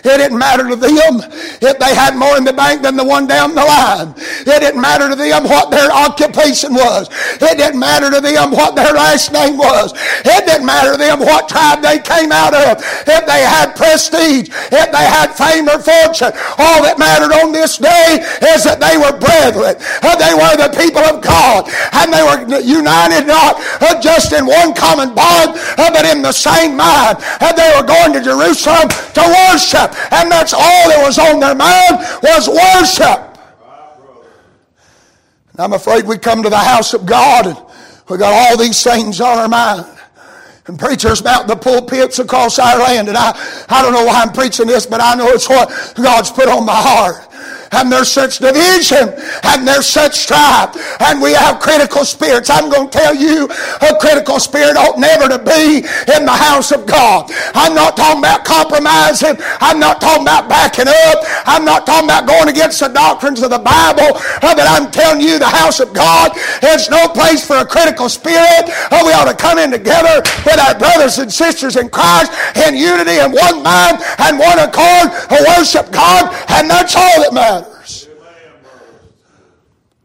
It 0.00 0.16
didn't 0.16 0.38
matter 0.38 0.68
to 0.68 0.76
them 0.76 1.22
if 1.60 1.78
they 1.78 1.94
had 1.94 2.16
more 2.16 2.36
in 2.36 2.44
the 2.44 2.52
bank 2.52 2.82
than 2.82 2.96
the 2.96 3.04
one 3.04 3.26
down 3.26 3.54
the 3.54 3.64
line. 3.64 4.14
It 4.16 4.60
didn't 4.60 4.80
matter 4.80 5.08
to 5.08 5.16
them 5.16 5.44
what 5.44 5.70
their 5.70 5.92
occupation 5.92 6.74
was. 6.74 7.08
It 7.40 7.56
didn't 7.58 7.78
matter 7.78 8.10
to 8.10 8.20
them 8.20 8.50
what 8.50 8.74
their 8.74 8.92
last 8.92 9.32
name 9.32 9.56
was. 9.56 9.92
It 10.24 10.46
didn't 10.46 10.66
matter 10.66 10.92
to 10.92 10.98
them 10.98 11.20
what 11.20 11.48
tribe 11.48 11.82
they 11.82 11.98
came 11.98 12.32
out 12.32 12.54
of. 12.54 12.82
If 13.06 13.26
they 13.26 13.42
had 13.44 13.76
prestige, 13.76 14.48
if 14.50 14.88
they 14.90 15.06
had 15.06 15.32
fame 15.36 15.68
or 15.68 15.78
fortune. 15.78 16.32
All 16.58 16.82
that 16.82 16.98
mattered 16.98 17.32
on 17.32 17.52
this 17.52 17.78
day 17.78 18.24
is 18.56 18.64
that 18.64 18.80
they 18.80 18.96
were 18.96 19.14
brethren. 19.16 19.76
They 20.20 20.34
were 20.34 20.56
the 20.56 20.72
people 20.76 21.04
of 21.04 21.22
God. 21.22 21.68
And 21.92 22.12
they 22.12 22.24
were 22.24 22.40
united 22.60 23.28
not 23.28 23.60
just 24.02 24.32
in 24.32 24.46
one 24.46 24.74
common 24.74 25.14
bond, 25.14 25.60
but 25.76 26.04
in 26.04 26.22
the 26.22 26.32
same 26.32 26.76
mind. 26.76 27.22
And 27.40 27.56
they 27.56 27.70
were 27.76 27.86
going 27.86 28.12
to 28.16 28.20
Jerusalem 28.24 28.88
to 28.88 29.22
worship 29.22 29.69
worship. 29.72 30.12
And 30.12 30.30
that's 30.30 30.52
all 30.52 30.88
that 30.88 31.02
was 31.04 31.18
on 31.18 31.40
their 31.40 31.54
mind 31.54 31.98
was 32.22 32.48
worship. 32.48 33.26
And 35.52 35.60
I'm 35.60 35.72
afraid 35.72 36.06
we 36.06 36.18
come 36.18 36.42
to 36.42 36.50
the 36.50 36.58
house 36.58 36.94
of 36.94 37.06
God 37.06 37.46
and 37.46 37.56
we 38.08 38.18
got 38.18 38.32
all 38.32 38.56
these 38.56 38.82
things 38.82 39.20
on 39.20 39.38
our 39.38 39.48
mind. 39.48 39.86
And 40.66 40.78
preachers 40.78 41.24
mount 41.24 41.48
the 41.48 41.56
pulpits 41.56 42.18
across 42.18 42.58
our 42.58 42.78
land. 42.78 43.08
And 43.08 43.16
I, 43.16 43.30
I 43.68 43.82
don't 43.82 43.92
know 43.92 44.04
why 44.04 44.22
I'm 44.22 44.32
preaching 44.32 44.66
this, 44.66 44.86
but 44.86 45.00
I 45.00 45.14
know 45.14 45.28
it's 45.28 45.48
what 45.48 45.68
God's 45.96 46.30
put 46.30 46.48
on 46.48 46.64
my 46.64 46.74
heart 46.76 47.26
and 47.72 47.90
there's 47.90 48.10
such 48.10 48.38
division 48.38 49.14
and 49.44 49.66
there's 49.66 49.86
such 49.86 50.14
strife 50.18 50.74
and 51.00 51.22
we 51.22 51.32
have 51.32 51.60
critical 51.60 52.04
spirits. 52.04 52.50
I'm 52.50 52.70
going 52.70 52.90
to 52.90 52.98
tell 52.98 53.14
you 53.14 53.46
a 53.46 53.94
critical 54.00 54.40
spirit 54.40 54.76
ought 54.76 54.98
never 54.98 55.28
to 55.28 55.38
be 55.38 55.86
in 56.10 56.26
the 56.26 56.34
house 56.34 56.72
of 56.72 56.86
God. 56.86 57.30
I'm 57.54 57.74
not 57.74 57.96
talking 57.96 58.20
about 58.20 58.44
compromising. 58.44 59.36
I'm 59.60 59.78
not 59.78 60.00
talking 60.00 60.22
about 60.22 60.48
backing 60.48 60.88
up. 60.88 61.18
I'm 61.46 61.64
not 61.64 61.86
talking 61.86 62.08
about 62.08 62.26
going 62.26 62.48
against 62.48 62.80
the 62.80 62.88
doctrines 62.88 63.42
of 63.42 63.50
the 63.50 63.58
Bible. 63.58 64.18
Uh, 64.42 64.54
but 64.54 64.66
I'm 64.66 64.90
telling 64.90 65.20
you 65.20 65.38
the 65.38 65.48
house 65.48 65.80
of 65.80 65.94
God 65.94 66.32
is 66.62 66.90
no 66.90 67.08
place 67.08 67.46
for 67.46 67.56
a 67.56 67.66
critical 67.66 68.08
spirit. 68.08 68.66
Uh, 68.90 69.02
we 69.06 69.12
ought 69.12 69.30
to 69.30 69.36
come 69.36 69.58
in 69.58 69.70
together 69.70 70.22
with 70.44 70.58
our 70.58 70.78
brothers 70.78 71.18
and 71.18 71.32
sisters 71.32 71.76
in 71.76 71.88
Christ 71.88 72.32
in 72.66 72.76
unity 72.76 73.22
and 73.22 73.32
one 73.32 73.62
mind 73.62 73.98
and 74.18 74.38
one 74.38 74.58
accord 74.58 75.12
to 75.30 75.38
worship 75.56 75.90
God 75.92 76.34
and 76.50 76.68
that's 76.68 76.96
all 76.96 77.22
that 77.22 77.32
matters. 77.32 77.59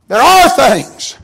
There 0.07 0.21
are 0.21 0.49
things, 0.49 1.17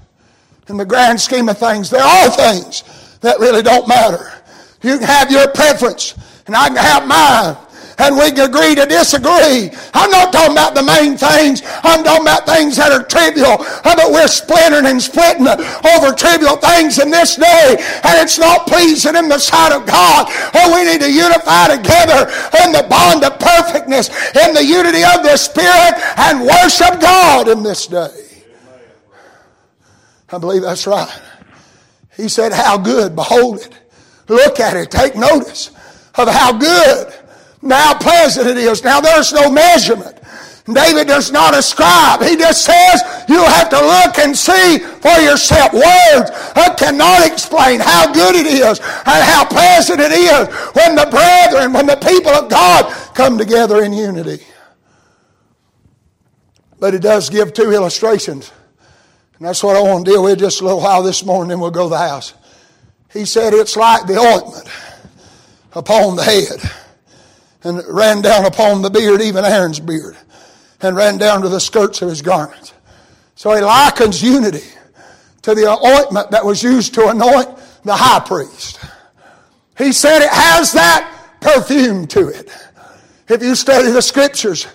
in 0.68 0.78
the 0.78 0.86
grand 0.86 1.20
scheme 1.20 1.50
of 1.50 1.58
things, 1.58 1.90
there 1.90 2.04
are 2.04 2.30
things 2.30 2.84
that 3.22 3.40
really 3.40 3.62
don't 3.62 3.88
matter. 3.88 4.34
You 4.82 4.98
can 4.98 5.08
have 5.08 5.32
your 5.32 5.48
preference, 5.50 6.16
and 6.48 6.56
I 6.56 6.68
can 6.68 6.78
have 6.78 7.08
mine 7.08 7.68
and 8.02 8.18
we 8.18 8.32
can 8.32 8.50
agree 8.50 8.74
to 8.74 8.86
disagree. 8.86 9.70
I'm 9.94 10.10
not 10.10 10.34
talking 10.34 10.58
about 10.58 10.74
the 10.74 10.82
main 10.82 11.18
things. 11.18 11.62
I'm 11.86 12.04
talking 12.04 12.26
about 12.26 12.50
things 12.50 12.78
that 12.78 12.92
are 12.92 13.06
trivial. 13.06 13.62
Uh, 13.62 13.94
but 13.94 14.10
we're 14.10 14.28
splintering 14.28 14.90
and 14.90 14.98
splitting 14.98 15.46
over 15.46 16.10
trivial 16.18 16.58
things 16.58 16.98
in 16.98 17.14
this 17.14 17.38
day, 17.38 17.78
and 17.78 18.16
it's 18.18 18.40
not 18.40 18.66
pleasing 18.66 19.16
in 19.16 19.30
the 19.30 19.38
sight 19.38 19.72
of 19.72 19.86
God. 19.86 20.34
And 20.58 20.74
we 20.74 20.90
need 20.90 21.02
to 21.06 21.12
unify 21.12 21.78
together 21.78 22.26
in 22.66 22.74
the 22.74 22.86
bond 22.90 23.24
of 23.24 23.38
perfectness, 23.38 24.10
in 24.34 24.54
the 24.58 24.66
unity 24.66 25.06
of 25.06 25.22
the 25.22 25.38
Spirit, 25.38 25.94
and 26.18 26.42
worship 26.42 27.00
God 27.00 27.48
in 27.48 27.62
this 27.62 27.86
day. 27.86 28.21
I 30.32 30.38
believe 30.38 30.62
that's 30.62 30.88
right. 30.88 31.22
He 32.16 32.30
said, 32.30 32.54
How 32.54 32.78
good, 32.78 33.16
behold 33.16 33.60
it. 33.60 33.78
Look 34.28 34.60
at 34.60 34.78
it, 34.78 34.92
take 34.92 35.16
notice 35.16 35.72
of 36.16 36.28
how 36.28 36.58
good, 36.58 37.14
now 37.62 37.94
pleasant 37.96 38.48
it 38.48 38.58
is. 38.58 38.84
Now 38.84 39.02
there's 39.02 39.34
no 39.34 39.52
measurement. 39.52 40.18
David 40.72 41.08
does 41.08 41.32
not 41.32 41.58
ascribe. 41.58 42.22
He 42.22 42.38
just 42.38 42.64
says 42.64 43.02
you 43.28 43.44
have 43.44 43.70
to 43.70 43.80
look 43.82 44.20
and 44.20 44.38
see 44.38 44.78
for 44.78 45.20
yourself. 45.20 45.74
Words 45.74 46.32
cannot 46.78 47.26
explain 47.26 47.80
how 47.80 48.12
good 48.14 48.36
it 48.36 48.46
is 48.46 48.80
and 48.80 49.24
how 49.24 49.46
pleasant 49.46 50.00
it 50.00 50.12
is 50.12 50.48
when 50.76 50.96
the 50.96 51.08
brethren, 51.10 51.74
when 51.74 51.88
the 51.88 51.98
people 51.98 52.32
of 52.32 52.50
God 52.50 52.94
come 53.16 53.38
together 53.38 53.84
in 53.84 53.92
unity. 53.92 54.44
But 56.80 56.94
it 56.94 57.02
does 57.02 57.30
give 57.30 57.54
two 57.54 57.72
illustrations 57.72 58.52
and 59.42 59.48
that's 59.48 59.64
what 59.64 59.76
I 59.76 59.82
want 59.82 60.06
to 60.06 60.12
deal 60.12 60.22
with 60.22 60.38
just 60.38 60.62
a 60.62 60.64
little 60.64 60.82
while 60.82 61.02
this 61.02 61.26
morning, 61.26 61.50
then 61.50 61.60
we'll 61.60 61.72
go 61.72 61.86
to 61.86 61.90
the 61.90 61.98
house. 61.98 62.36
He 63.12 63.26
said 63.26 63.56
it's 63.56 63.76
like 63.76 64.06
the 64.06 64.20
ointment 64.20 64.70
upon 65.74 66.16
the 66.16 66.22
head, 66.22 66.72
and 67.64 67.82
ran 67.88 68.22
down 68.22 68.46
upon 68.46 68.84
the 68.84 68.92
beard, 68.92 69.20
even 69.20 69.44
Aaron's 69.44 69.80
beard, 69.80 70.16
and 70.82 70.96
ran 70.96 71.18
down 71.18 71.42
to 71.42 71.50
the 71.50 71.60
skirts 71.60 72.04
of 72.04 72.10
his 72.10 72.22
garments. 72.22 72.76
So 73.34 73.56
he 73.56 73.62
likens 73.62 74.22
unity 74.22 74.70
to 75.42 75.56
the 75.56 75.68
ointment 75.72 76.30
that 76.30 76.46
was 76.46 76.62
used 76.62 76.94
to 76.94 77.08
anoint 77.08 77.50
the 77.84 77.96
high 77.96 78.20
priest. 78.20 78.80
He 79.76 79.92
said 79.92 80.22
it 80.22 80.30
has 80.30 80.72
that 80.74 81.40
perfume 81.42 82.06
to 82.10 82.28
it. 82.28 82.48
If 83.28 83.42
you 83.42 83.56
study 83.56 83.90
the 83.90 84.04
scriptures 84.04 84.68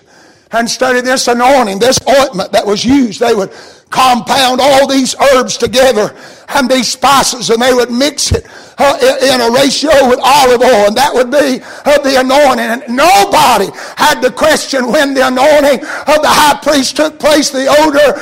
and 0.51 0.69
study 0.69 0.99
this 0.99 1.29
anointing, 1.29 1.79
this 1.79 1.99
ointment 2.05 2.51
that 2.51 2.65
was 2.65 2.83
used, 2.83 3.21
they 3.21 3.33
would 3.33 3.53
compound 3.89 4.59
all 4.61 4.87
these 4.87 5.15
herbs 5.33 5.57
together 5.57 6.15
and 6.49 6.69
these 6.69 6.87
spices 6.89 7.49
and 7.49 7.61
they 7.61 7.73
would 7.73 7.91
mix 7.91 8.31
it 8.31 8.45
in 8.77 9.41
a 9.41 9.49
ratio 9.49 9.89
with 10.05 10.19
olive 10.21 10.61
oil 10.61 10.93
and 10.93 10.95
that 10.95 11.09
would 11.09 11.33
be 11.33 11.65
uh, 11.85 11.97
the 12.05 12.21
anointing. 12.21 12.69
And 12.69 12.85
nobody 12.85 13.73
had 13.97 14.21
to 14.21 14.29
question 14.29 14.91
when 14.93 15.17
the 15.17 15.25
anointing 15.25 15.81
of 15.81 16.21
the 16.21 16.29
high 16.29 16.61
priest 16.61 16.95
took 16.95 17.17
place. 17.17 17.49
The 17.49 17.65
odor 17.65 18.13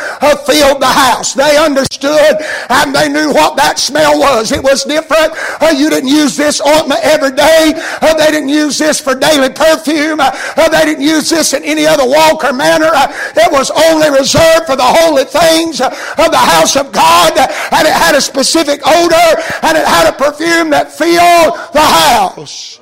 filled 0.47 0.79
the 0.79 0.87
house. 0.87 1.33
They 1.33 1.57
understood 1.59 2.39
and 2.71 2.95
they 2.95 3.11
knew 3.11 3.35
what 3.35 3.59
that 3.59 3.79
smell 3.79 4.15
was. 4.15 4.51
It 4.51 4.63
was 4.63 4.83
different. 4.83 5.35
Uh, 5.59 5.75
you 5.75 5.89
didn't 5.89 6.09
use 6.09 6.37
this 6.37 6.63
ointment 6.63 7.03
every 7.03 7.35
day. 7.35 7.75
Uh, 7.75 8.15
they 8.15 8.31
didn't 8.31 8.49
use 8.49 8.77
this 8.77 9.01
for 9.01 9.13
daily 9.13 9.51
perfume. 9.51 10.23
Uh, 10.23 10.31
they 10.71 10.85
didn't 10.87 11.03
use 11.03 11.29
this 11.29 11.51
in 11.51 11.63
any 11.63 11.85
other 11.85 12.07
walk 12.07 12.43
or 12.47 12.53
manner. 12.53 12.91
It 13.35 13.51
was 13.51 13.71
only 13.91 14.07
reserved 14.07 14.71
for 14.71 14.79
the 14.79 14.87
holy 14.87 15.27
things 15.27 15.83
of 15.83 15.91
the 16.31 16.39
house 16.39 16.79
of 16.79 16.95
God 16.95 17.35
and 17.35 17.83
it 17.87 17.93
had 17.93 18.15
a 18.15 18.21
specific 18.21 18.79
odor 18.87 19.29
and 19.63 19.75
it 19.75 19.83
had 19.83 20.07
a 20.07 20.15
perfume 20.15 20.44
that 20.45 20.91
filled 20.91 21.73
the 21.73 21.81
house. 21.81 22.79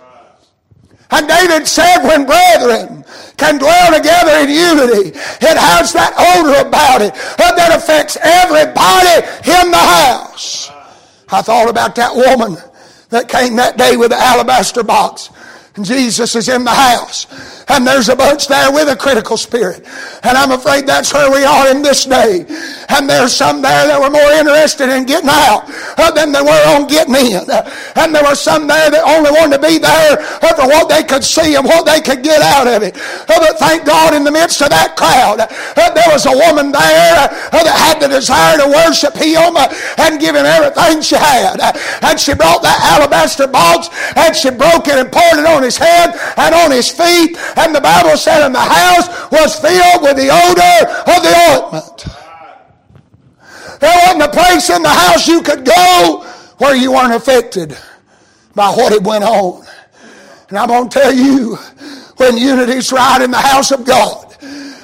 And 1.11 1.27
David 1.27 1.67
said, 1.67 2.03
when 2.03 2.25
brethren 2.25 3.05
can 3.37 3.59
dwell 3.59 3.93
together 3.95 4.31
in 4.41 4.49
unity, 4.49 5.09
it 5.09 5.57
has 5.57 5.93
that 5.93 6.13
odor 6.17 6.67
about 6.67 7.01
it 7.01 7.13
uh, 7.13 7.55
that 7.55 7.77
affects 7.77 8.17
everybody 8.19 9.21
in 9.45 9.71
the 9.71 9.77
house. 9.77 10.71
I 11.29 11.41
thought 11.41 11.69
about 11.69 11.95
that 11.95 12.15
woman 12.15 12.57
that 13.09 13.29
came 13.29 13.55
that 13.57 13.77
day 13.77 13.95
with 13.95 14.09
the 14.09 14.17
alabaster 14.17 14.83
box 14.83 15.29
Jesus 15.81 16.35
is 16.35 16.49
in 16.49 16.63
the 16.63 16.71
house. 16.71 17.25
And 17.69 17.87
there's 17.87 18.09
a 18.09 18.15
bunch 18.15 18.47
there 18.47 18.71
with 18.71 18.89
a 18.89 18.95
critical 18.95 19.37
spirit. 19.37 19.87
And 20.21 20.37
I'm 20.37 20.51
afraid 20.51 20.85
that's 20.85 21.13
where 21.13 21.31
we 21.31 21.43
are 21.43 21.71
in 21.71 21.81
this 21.81 22.05
day. 22.05 22.45
And 22.89 23.09
there's 23.09 23.33
some 23.33 23.61
there 23.61 23.87
that 23.87 23.97
were 23.97 24.11
more 24.11 24.31
interested 24.37 24.93
in 24.93 25.05
getting 25.05 25.31
out 25.31 25.65
uh, 25.97 26.11
than 26.11 26.29
they 26.29 26.43
were 26.43 26.63
on 26.75 26.85
getting 26.85 27.15
in. 27.15 27.49
And 27.95 28.13
there 28.13 28.21
were 28.21 28.35
some 28.35 28.67
there 28.67 28.91
that 28.91 29.01
only 29.01 29.31
wanted 29.31 29.57
to 29.57 29.63
be 29.63 29.79
there 29.79 30.19
uh, 30.43 30.53
for 30.53 30.67
what 30.69 30.91
they 30.91 31.01
could 31.01 31.23
see 31.23 31.55
and 31.55 31.65
what 31.65 31.87
they 31.87 32.03
could 32.03 32.21
get 32.21 32.43
out 32.43 32.67
of 32.67 32.83
it. 32.83 32.93
Uh, 33.25 33.39
but 33.41 33.57
thank 33.57 33.87
God 33.87 34.13
in 34.13 34.23
the 34.23 34.31
midst 34.31 34.61
of 34.61 34.69
that 34.69 34.93
crowd, 34.93 35.41
there 35.73 36.09
was 36.11 36.27
a 36.27 36.35
woman 36.35 36.69
there 36.69 37.25
that 37.49 37.73
had 37.73 37.97
the 37.97 38.11
desire 38.11 38.59
to 38.59 38.67
worship 38.69 39.15
Him 39.15 39.55
and 39.97 40.19
give 40.19 40.35
Him 40.35 40.45
everything 40.45 41.01
she 41.01 41.15
had. 41.15 41.57
And 42.03 42.19
she 42.19 42.35
brought 42.35 42.61
that 42.61 42.77
alabaster 42.99 43.47
box 43.47 43.89
and 44.13 44.35
she 44.35 44.51
broke 44.51 44.85
it 44.91 44.99
and 44.99 45.09
poured 45.09 45.39
it 45.39 45.47
on 45.47 45.62
his 45.63 45.77
head 45.77 46.11
and 46.37 46.53
on 46.53 46.71
his 46.71 46.89
feet 46.89 47.37
and 47.57 47.73
the 47.73 47.81
Bible 47.81 48.17
said, 48.17 48.45
and 48.45 48.53
the 48.53 48.59
house 48.59 49.31
was 49.31 49.59
filled 49.59 50.03
with 50.03 50.17
the 50.17 50.29
odor 50.29 50.77
of 51.09 51.23
the 51.23 51.33
ointment. 51.49 52.05
There 53.79 53.97
wasn't 54.05 54.23
a 54.23 54.29
place 54.29 54.69
in 54.69 54.81
the 54.81 54.89
house 54.89 55.27
you 55.27 55.41
could 55.41 55.65
go 55.65 56.25
where 56.57 56.75
you 56.75 56.91
weren't 56.91 57.13
affected 57.13 57.77
by 58.55 58.69
what 58.69 58.93
had 58.93 59.05
went 59.05 59.23
on. 59.23 59.65
And 60.49 60.57
I'm 60.57 60.67
going 60.67 60.89
to 60.89 60.99
tell 60.99 61.13
you, 61.13 61.55
when 62.17 62.37
unity's 62.37 62.91
right 62.91 63.21
in 63.21 63.31
the 63.31 63.37
house 63.37 63.71
of 63.71 63.85
God, 63.85 64.22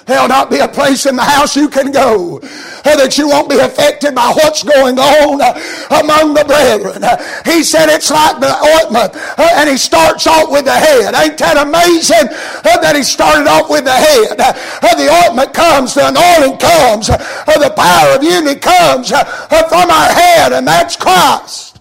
There'll 0.09 0.27
not 0.27 0.49
be 0.49 0.57
a 0.57 0.67
place 0.67 1.05
in 1.05 1.15
the 1.15 1.21
house 1.21 1.55
you 1.55 1.69
can 1.69 1.91
go 1.91 2.39
uh, 2.41 2.95
that 2.97 3.15
you 3.15 3.29
won't 3.29 3.47
be 3.47 3.59
affected 3.59 4.15
by 4.15 4.33
what's 4.33 4.63
going 4.63 4.97
on 4.97 5.37
uh, 5.37 5.53
among 6.01 6.33
the 6.33 6.43
brethren. 6.45 7.03
Uh, 7.03 7.15
he 7.45 7.61
said 7.63 7.93
it's 7.93 8.09
like 8.09 8.39
the 8.41 8.49
ointment, 8.49 9.13
and 9.37 9.69
he 9.69 9.77
starts 9.77 10.25
off 10.25 10.49
with 10.49 10.65
the 10.65 10.73
head. 10.73 11.13
Ain't 11.13 11.37
that 11.37 11.61
amazing 11.61 12.33
that 12.65 12.95
he 12.95 13.03
started 13.03 13.45
off 13.45 13.69
with 13.69 13.85
the 13.85 13.93
head? 13.93 14.37
The 14.81 15.07
ointment 15.29 15.53
comes, 15.53 15.93
the 15.93 16.09
anointing 16.09 16.57
comes, 16.57 17.07
the 17.07 17.73
power 17.77 18.17
of 18.17 18.23
unity 18.23 18.59
comes 18.59 19.09
from 19.09 19.89
our 19.93 20.09
head, 20.09 20.53
and 20.53 20.65
that's 20.65 20.95
Christ. 20.95 21.79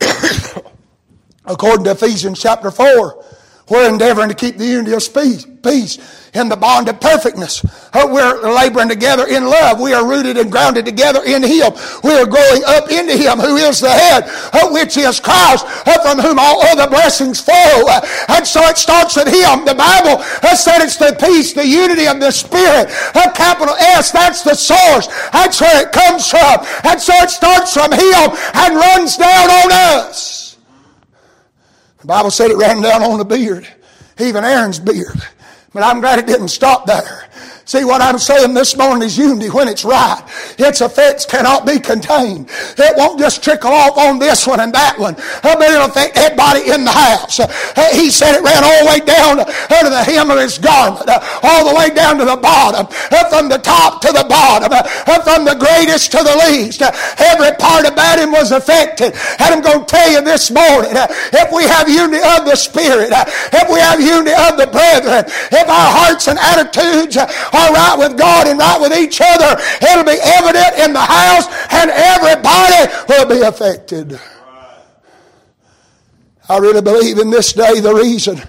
According 1.44 1.84
to 1.84 1.90
Ephesians 1.90 2.40
chapter 2.40 2.70
4, 2.70 3.21
we're 3.68 3.88
endeavoring 3.88 4.28
to 4.28 4.34
keep 4.34 4.58
the 4.58 4.66
unity 4.66 4.92
of 4.92 5.02
peace 5.62 5.98
in 6.34 6.48
the 6.48 6.56
bond 6.56 6.88
of 6.88 7.00
perfectness. 7.00 7.64
We're 7.94 8.52
laboring 8.52 8.88
together 8.88 9.26
in 9.26 9.44
love. 9.46 9.80
We 9.80 9.94
are 9.94 10.06
rooted 10.06 10.36
and 10.36 10.50
grounded 10.50 10.84
together 10.84 11.22
in 11.24 11.42
Him. 11.42 11.72
We 12.02 12.12
are 12.18 12.26
growing 12.26 12.62
up 12.66 12.90
into 12.90 13.16
Him 13.16 13.38
who 13.38 13.56
is 13.56 13.80
the 13.80 13.90
head, 13.90 14.24
which 14.72 14.96
is 14.96 15.20
Christ, 15.20 15.66
from 16.02 16.18
whom 16.18 16.38
all 16.38 16.62
other 16.66 16.88
blessings 16.88 17.40
flow. 17.40 17.86
And 18.28 18.46
so 18.46 18.60
it 18.64 18.78
starts 18.78 19.16
with 19.16 19.28
Him. 19.28 19.64
The 19.64 19.76
Bible 19.78 20.22
has 20.42 20.62
said 20.64 20.82
it's 20.82 20.96
the 20.96 21.16
peace, 21.18 21.52
the 21.52 21.66
unity 21.66 22.08
of 22.08 22.18
the 22.18 22.30
Spirit. 22.30 22.90
A 23.14 23.30
capital 23.30 23.74
S, 23.76 24.10
that's 24.10 24.42
the 24.42 24.54
source. 24.54 25.06
That's 25.32 25.60
where 25.60 25.86
it 25.86 25.92
comes 25.92 26.28
from. 26.28 26.66
And 26.84 27.00
so 27.00 27.14
it 27.14 27.30
starts 27.30 27.74
from 27.74 27.92
Him 27.92 28.36
and 28.54 28.74
runs 28.74 29.16
down 29.16 29.50
on 29.50 29.70
us. 29.70 30.41
The 32.02 32.08
Bible 32.08 32.32
said 32.32 32.50
it 32.50 32.56
ran 32.56 32.82
down 32.82 33.02
on 33.02 33.18
the 33.18 33.24
beard, 33.24 33.66
even 34.18 34.44
Aaron's 34.44 34.80
beard. 34.80 35.22
But 35.72 35.84
I'm 35.84 36.00
glad 36.00 36.18
it 36.18 36.26
didn't 36.26 36.48
stop 36.48 36.84
there. 36.84 37.28
See, 37.72 37.88
what 37.88 38.02
I'm 38.02 38.18
saying 38.18 38.52
this 38.52 38.76
morning 38.76 39.00
is 39.08 39.16
unity 39.16 39.48
when 39.48 39.66
it's 39.66 39.82
right. 39.82 40.20
Its 40.58 40.82
effects 40.82 41.24
cannot 41.24 41.64
be 41.64 41.80
contained. 41.80 42.52
It 42.76 42.92
won't 43.00 43.18
just 43.18 43.42
trickle 43.42 43.72
off 43.72 43.96
on 43.96 44.18
this 44.18 44.46
one 44.46 44.60
and 44.60 44.74
that 44.76 45.00
one, 45.00 45.16
How 45.40 45.56
many 45.56 45.72
will 45.72 45.88
affect 45.88 46.20
everybody 46.20 46.68
in 46.68 46.84
the 46.84 46.92
house. 46.92 47.40
He 47.96 48.12
said 48.12 48.36
it 48.36 48.44
ran 48.44 48.60
all 48.60 48.84
the 48.84 48.88
way 48.92 49.00
down 49.00 49.40
under 49.40 49.88
the 49.88 50.04
hem 50.04 50.28
of 50.28 50.36
his 50.36 50.60
garment, 50.60 51.08
all 51.40 51.64
the 51.64 51.72
way 51.72 51.88
down 51.88 52.20
to 52.20 52.28
the 52.28 52.36
bottom, 52.36 52.92
from 53.32 53.48
the 53.48 53.56
top 53.56 54.04
to 54.04 54.12
the 54.12 54.28
bottom, 54.28 54.68
from 55.24 55.48
the 55.48 55.56
greatest 55.56 56.12
to 56.12 56.20
the 56.20 56.36
least. 56.44 56.84
Every 56.84 57.56
part 57.56 57.88
about 57.88 58.20
him 58.20 58.36
was 58.36 58.52
affected. 58.52 59.16
And 59.40 59.48
I'm 59.48 59.64
going 59.64 59.80
to 59.80 59.88
tell 59.88 60.12
you 60.12 60.20
this 60.20 60.52
morning, 60.52 60.92
if 60.92 61.48
we 61.48 61.64
have 61.64 61.88
unity 61.88 62.20
of 62.20 62.44
the 62.44 62.52
Spirit, 62.52 63.16
if 63.16 63.64
we 63.72 63.80
have 63.80 63.96
unity 63.96 64.36
of 64.36 64.60
the 64.60 64.68
brethren, 64.68 65.24
if 65.24 65.66
our 65.72 65.90
hearts 65.96 66.28
and 66.28 66.36
attitudes 66.36 67.16
are 67.16 67.61
right 67.70 67.96
with 67.98 68.18
God 68.18 68.48
and 68.48 68.58
right 68.58 68.80
with 68.80 68.96
each 68.96 69.20
other, 69.20 69.60
it'll 69.82 70.04
be 70.04 70.18
evident 70.20 70.78
in 70.78 70.92
the 70.92 71.00
house 71.00 71.46
and 71.70 71.90
everybody 71.90 72.92
will 73.08 73.26
be 73.26 73.40
affected. 73.46 74.18
I 76.48 76.58
really 76.58 76.82
believe 76.82 77.18
in 77.18 77.30
this 77.30 77.52
day 77.52 77.80
the 77.80 77.94
reason 77.94 78.42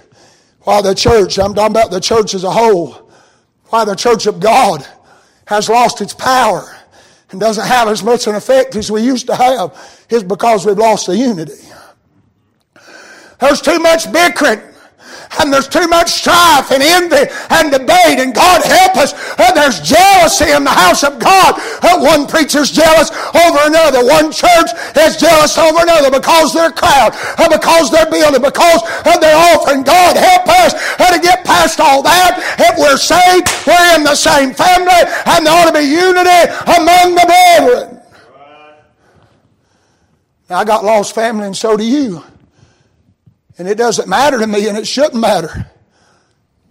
why 0.61 0.81
the 0.81 0.95
church, 0.95 1.37
I'm 1.37 1.53
talking 1.53 1.71
about 1.71 1.91
the 1.91 1.99
church 1.99 2.33
as 2.33 2.43
a 2.43 2.51
whole, 2.51 3.11
why 3.65 3.85
the 3.85 3.95
church 3.95 4.25
of 4.25 4.39
God 4.39 4.85
has 5.45 5.69
lost 5.69 6.01
its 6.01 6.13
power 6.13 6.75
and 7.31 7.39
doesn't 7.39 7.65
have 7.65 7.87
as 7.87 8.03
much 8.03 8.27
an 8.27 8.35
effect 8.35 8.75
as 8.75 8.91
we 8.91 9.01
used 9.01 9.27
to 9.27 9.35
have 9.35 10.05
is 10.09 10.23
because 10.23 10.65
we've 10.65 10.77
lost 10.77 11.07
the 11.07 11.17
unity. 11.17 11.53
There's 13.39 13.61
too 13.61 13.79
much 13.79 14.11
bickering 14.11 14.61
and 15.39 15.53
there's 15.53 15.67
too 15.67 15.87
much 15.87 16.11
strife 16.11 16.71
and 16.71 16.83
envy 16.83 17.29
and 17.49 17.71
debate. 17.71 18.19
And 18.19 18.35
God 18.35 18.61
help 18.63 18.97
us, 18.97 19.13
uh, 19.39 19.53
there's 19.53 19.79
jealousy 19.79 20.51
in 20.51 20.63
the 20.63 20.75
house 20.75 21.03
of 21.03 21.19
God. 21.19 21.55
Uh, 21.81 21.99
one 21.99 22.27
preacher's 22.27 22.71
jealous 22.71 23.09
over 23.33 23.59
another. 23.63 24.03
One 24.03 24.31
church 24.31 24.69
is 24.97 25.17
jealous 25.17 25.57
over 25.57 25.81
another 25.81 26.11
because 26.11 26.53
they're 26.53 26.71
crowd, 26.71 27.13
uh, 27.37 27.49
because 27.49 27.91
they're 27.91 28.09
building, 28.09 28.41
because 28.41 28.81
they're 29.19 29.39
offering. 29.55 29.83
God 29.83 30.17
help 30.17 30.47
us 30.47 30.73
to 31.13 31.19
get 31.19 31.45
past 31.45 31.79
all 31.79 32.01
that. 32.03 32.41
If 32.59 32.77
we're 32.77 32.97
saved, 32.97 33.47
we're 33.67 33.95
in 33.95 34.03
the 34.03 34.15
same 34.15 34.53
family, 34.53 35.03
and 35.25 35.45
there 35.45 35.53
ought 35.53 35.69
to 35.69 35.73
be 35.73 35.85
unity 35.85 36.43
among 36.65 37.15
the 37.15 37.25
brethren. 37.25 38.01
I 40.49 40.63
got 40.65 40.83
lost 40.83 41.15
family, 41.15 41.45
and 41.47 41.57
so 41.57 41.77
do 41.77 41.85
you. 41.85 42.23
And 43.57 43.67
it 43.67 43.77
doesn't 43.77 44.07
matter 44.07 44.39
to 44.39 44.47
me, 44.47 44.67
and 44.67 44.77
it 44.77 44.87
shouldn't 44.87 45.21
matter. 45.21 45.69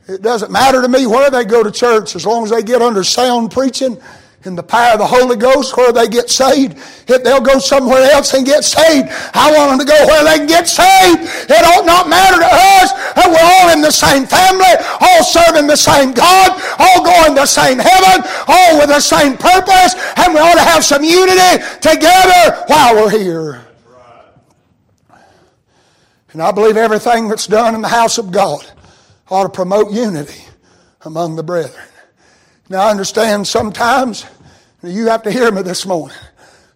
It 0.08 0.20
doesn't 0.20 0.50
matter 0.50 0.82
to 0.82 0.88
me 0.88 1.06
where 1.06 1.30
they 1.30 1.44
go 1.44 1.62
to 1.62 1.70
church 1.70 2.16
as 2.16 2.26
long 2.26 2.44
as 2.44 2.50
they 2.50 2.62
get 2.62 2.82
under 2.82 3.04
sound 3.04 3.52
preaching 3.52 4.00
in 4.44 4.56
the 4.56 4.62
power 4.62 4.94
of 4.94 4.98
the 4.98 5.06
Holy 5.06 5.36
Ghost 5.36 5.76
where 5.76 5.92
they 5.92 6.08
get 6.08 6.28
saved. 6.28 6.76
If 7.08 7.22
they'll 7.22 7.40
go 7.40 7.58
somewhere 7.58 8.10
else 8.10 8.34
and 8.34 8.44
get 8.44 8.64
saved, 8.64 9.08
I 9.34 9.52
want 9.54 9.70
them 9.70 9.86
to 9.86 9.86
go 9.86 10.06
where 10.06 10.24
they 10.24 10.38
can 10.38 10.48
get 10.48 10.66
saved. 10.66 11.22
It 11.48 11.62
ought 11.62 11.86
not 11.86 12.08
matter 12.08 12.38
to 12.38 12.50
us. 12.50 12.90
And 13.22 13.30
we're 13.30 13.46
all 13.46 13.72
in 13.72 13.80
the 13.80 13.92
same 13.92 14.26
family, 14.26 14.74
all 15.00 15.22
serving 15.22 15.68
the 15.68 15.76
same 15.76 16.12
God, 16.12 16.60
all 16.78 17.04
going 17.04 17.34
to 17.36 17.42
the 17.42 17.46
same 17.46 17.78
heaven, 17.78 18.26
all 18.48 18.78
with 18.78 18.88
the 18.88 19.00
same 19.00 19.36
purpose, 19.36 19.94
and 20.16 20.34
we 20.34 20.40
ought 20.40 20.54
to 20.54 20.66
have 20.66 20.84
some 20.84 21.04
unity 21.04 21.62
together 21.80 22.64
while 22.66 22.96
we're 22.96 23.10
here. 23.10 23.62
And 26.32 26.42
I 26.42 26.50
believe 26.50 26.76
everything 26.76 27.28
that's 27.28 27.46
done 27.46 27.74
in 27.74 27.82
the 27.82 27.88
house 27.88 28.18
of 28.18 28.30
God 28.30 28.64
ought 29.28 29.44
to 29.44 29.48
promote 29.48 29.92
unity 29.92 30.42
among 31.02 31.36
the 31.36 31.42
brethren. 31.42 31.84
Now, 32.68 32.82
I 32.82 32.90
understand 32.90 33.46
sometimes, 33.46 34.24
you 34.82 35.08
have 35.08 35.22
to 35.24 35.30
hear 35.30 35.50
me 35.50 35.62
this 35.62 35.84
morning. 35.84 36.16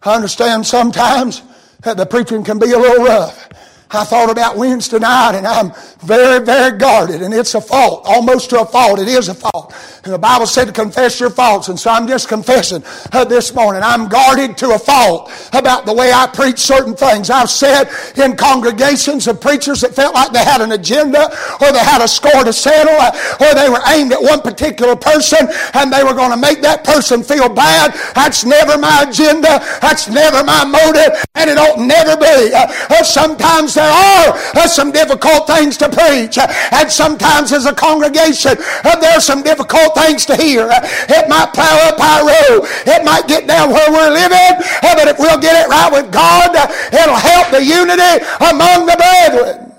I 0.02 0.14
understand 0.14 0.66
sometimes 0.66 1.42
that 1.82 1.96
the 1.96 2.06
preaching 2.06 2.44
can 2.44 2.58
be 2.58 2.72
a 2.72 2.78
little 2.78 3.04
rough. 3.04 3.48
I 3.90 4.02
thought 4.02 4.30
about 4.30 4.56
Wednesday 4.56 4.98
night 4.98 5.36
and 5.36 5.46
I'm 5.46 5.72
very, 6.00 6.44
very 6.44 6.76
guarded 6.76 7.22
and 7.22 7.32
it's 7.32 7.54
a 7.54 7.60
fault, 7.60 8.02
almost 8.04 8.50
to 8.50 8.60
a 8.60 8.66
fault. 8.66 8.98
It 8.98 9.06
is 9.06 9.28
a 9.28 9.34
fault. 9.34 9.72
And 10.02 10.12
the 10.12 10.18
Bible 10.18 10.46
said 10.46 10.64
to 10.64 10.72
confess 10.72 11.20
your 11.20 11.30
faults 11.30 11.68
and 11.68 11.78
so 11.78 11.90
I'm 11.90 12.08
just 12.08 12.28
confessing 12.28 12.82
uh, 13.12 13.24
this 13.24 13.54
morning. 13.54 13.82
I'm 13.84 14.08
guarded 14.08 14.56
to 14.58 14.70
a 14.74 14.78
fault 14.78 15.30
about 15.52 15.86
the 15.86 15.92
way 15.92 16.12
I 16.12 16.26
preach 16.26 16.58
certain 16.58 16.96
things. 16.96 17.30
I've 17.30 17.48
said 17.48 17.88
in 18.16 18.36
congregations 18.36 19.28
of 19.28 19.40
preachers 19.40 19.82
that 19.82 19.94
felt 19.94 20.14
like 20.14 20.32
they 20.32 20.42
had 20.42 20.60
an 20.60 20.72
agenda 20.72 21.30
or 21.60 21.70
they 21.70 21.78
had 21.78 22.02
a 22.02 22.08
score 22.08 22.42
to 22.42 22.52
settle 22.52 22.96
uh, 22.98 23.12
or 23.40 23.54
they 23.54 23.68
were 23.68 23.82
aimed 23.86 24.12
at 24.12 24.20
one 24.20 24.40
particular 24.40 24.96
person 24.96 25.46
and 25.74 25.92
they 25.92 26.02
were 26.02 26.14
going 26.14 26.32
to 26.32 26.36
make 26.36 26.60
that 26.62 26.82
person 26.82 27.22
feel 27.22 27.48
bad. 27.48 27.94
That's 28.16 28.44
never 28.44 28.78
my 28.78 29.06
agenda. 29.08 29.62
That's 29.80 30.08
never 30.08 30.42
my 30.42 30.64
motive 30.64 31.22
and 31.36 31.48
it 31.48 31.56
ought 31.56 31.78
never 31.78 32.16
be. 32.16 32.52
Uh, 32.52 32.66
uh 32.90 33.04
sometimes 33.04 33.75
there 33.76 34.64
are 34.64 34.68
some 34.68 34.90
difficult 34.90 35.46
things 35.46 35.76
to 35.78 35.88
preach. 35.88 36.38
And 36.38 36.90
sometimes 36.90 37.52
as 37.52 37.66
a 37.66 37.74
congregation, 37.74 38.56
there 38.82 39.12
are 39.16 39.20
some 39.20 39.42
difficult 39.42 39.94
things 39.94 40.26
to 40.26 40.36
hear. 40.36 40.68
It 40.72 41.28
might 41.28 41.52
plow 41.52 41.78
up 41.88 42.00
our 42.00 42.26
road. 42.26 42.66
It 42.86 43.04
might 43.04 43.28
get 43.28 43.46
down 43.46 43.70
where 43.70 43.90
we're 43.90 44.10
living. 44.10 44.64
But 44.82 45.08
if 45.08 45.18
we'll 45.18 45.40
get 45.40 45.54
it 45.64 45.68
right 45.68 45.92
with 45.92 46.10
God, 46.10 46.56
it'll 46.92 47.14
help 47.14 47.50
the 47.50 47.62
unity 47.62 48.24
among 48.40 48.86
the 48.86 48.96
brethren. 48.96 49.72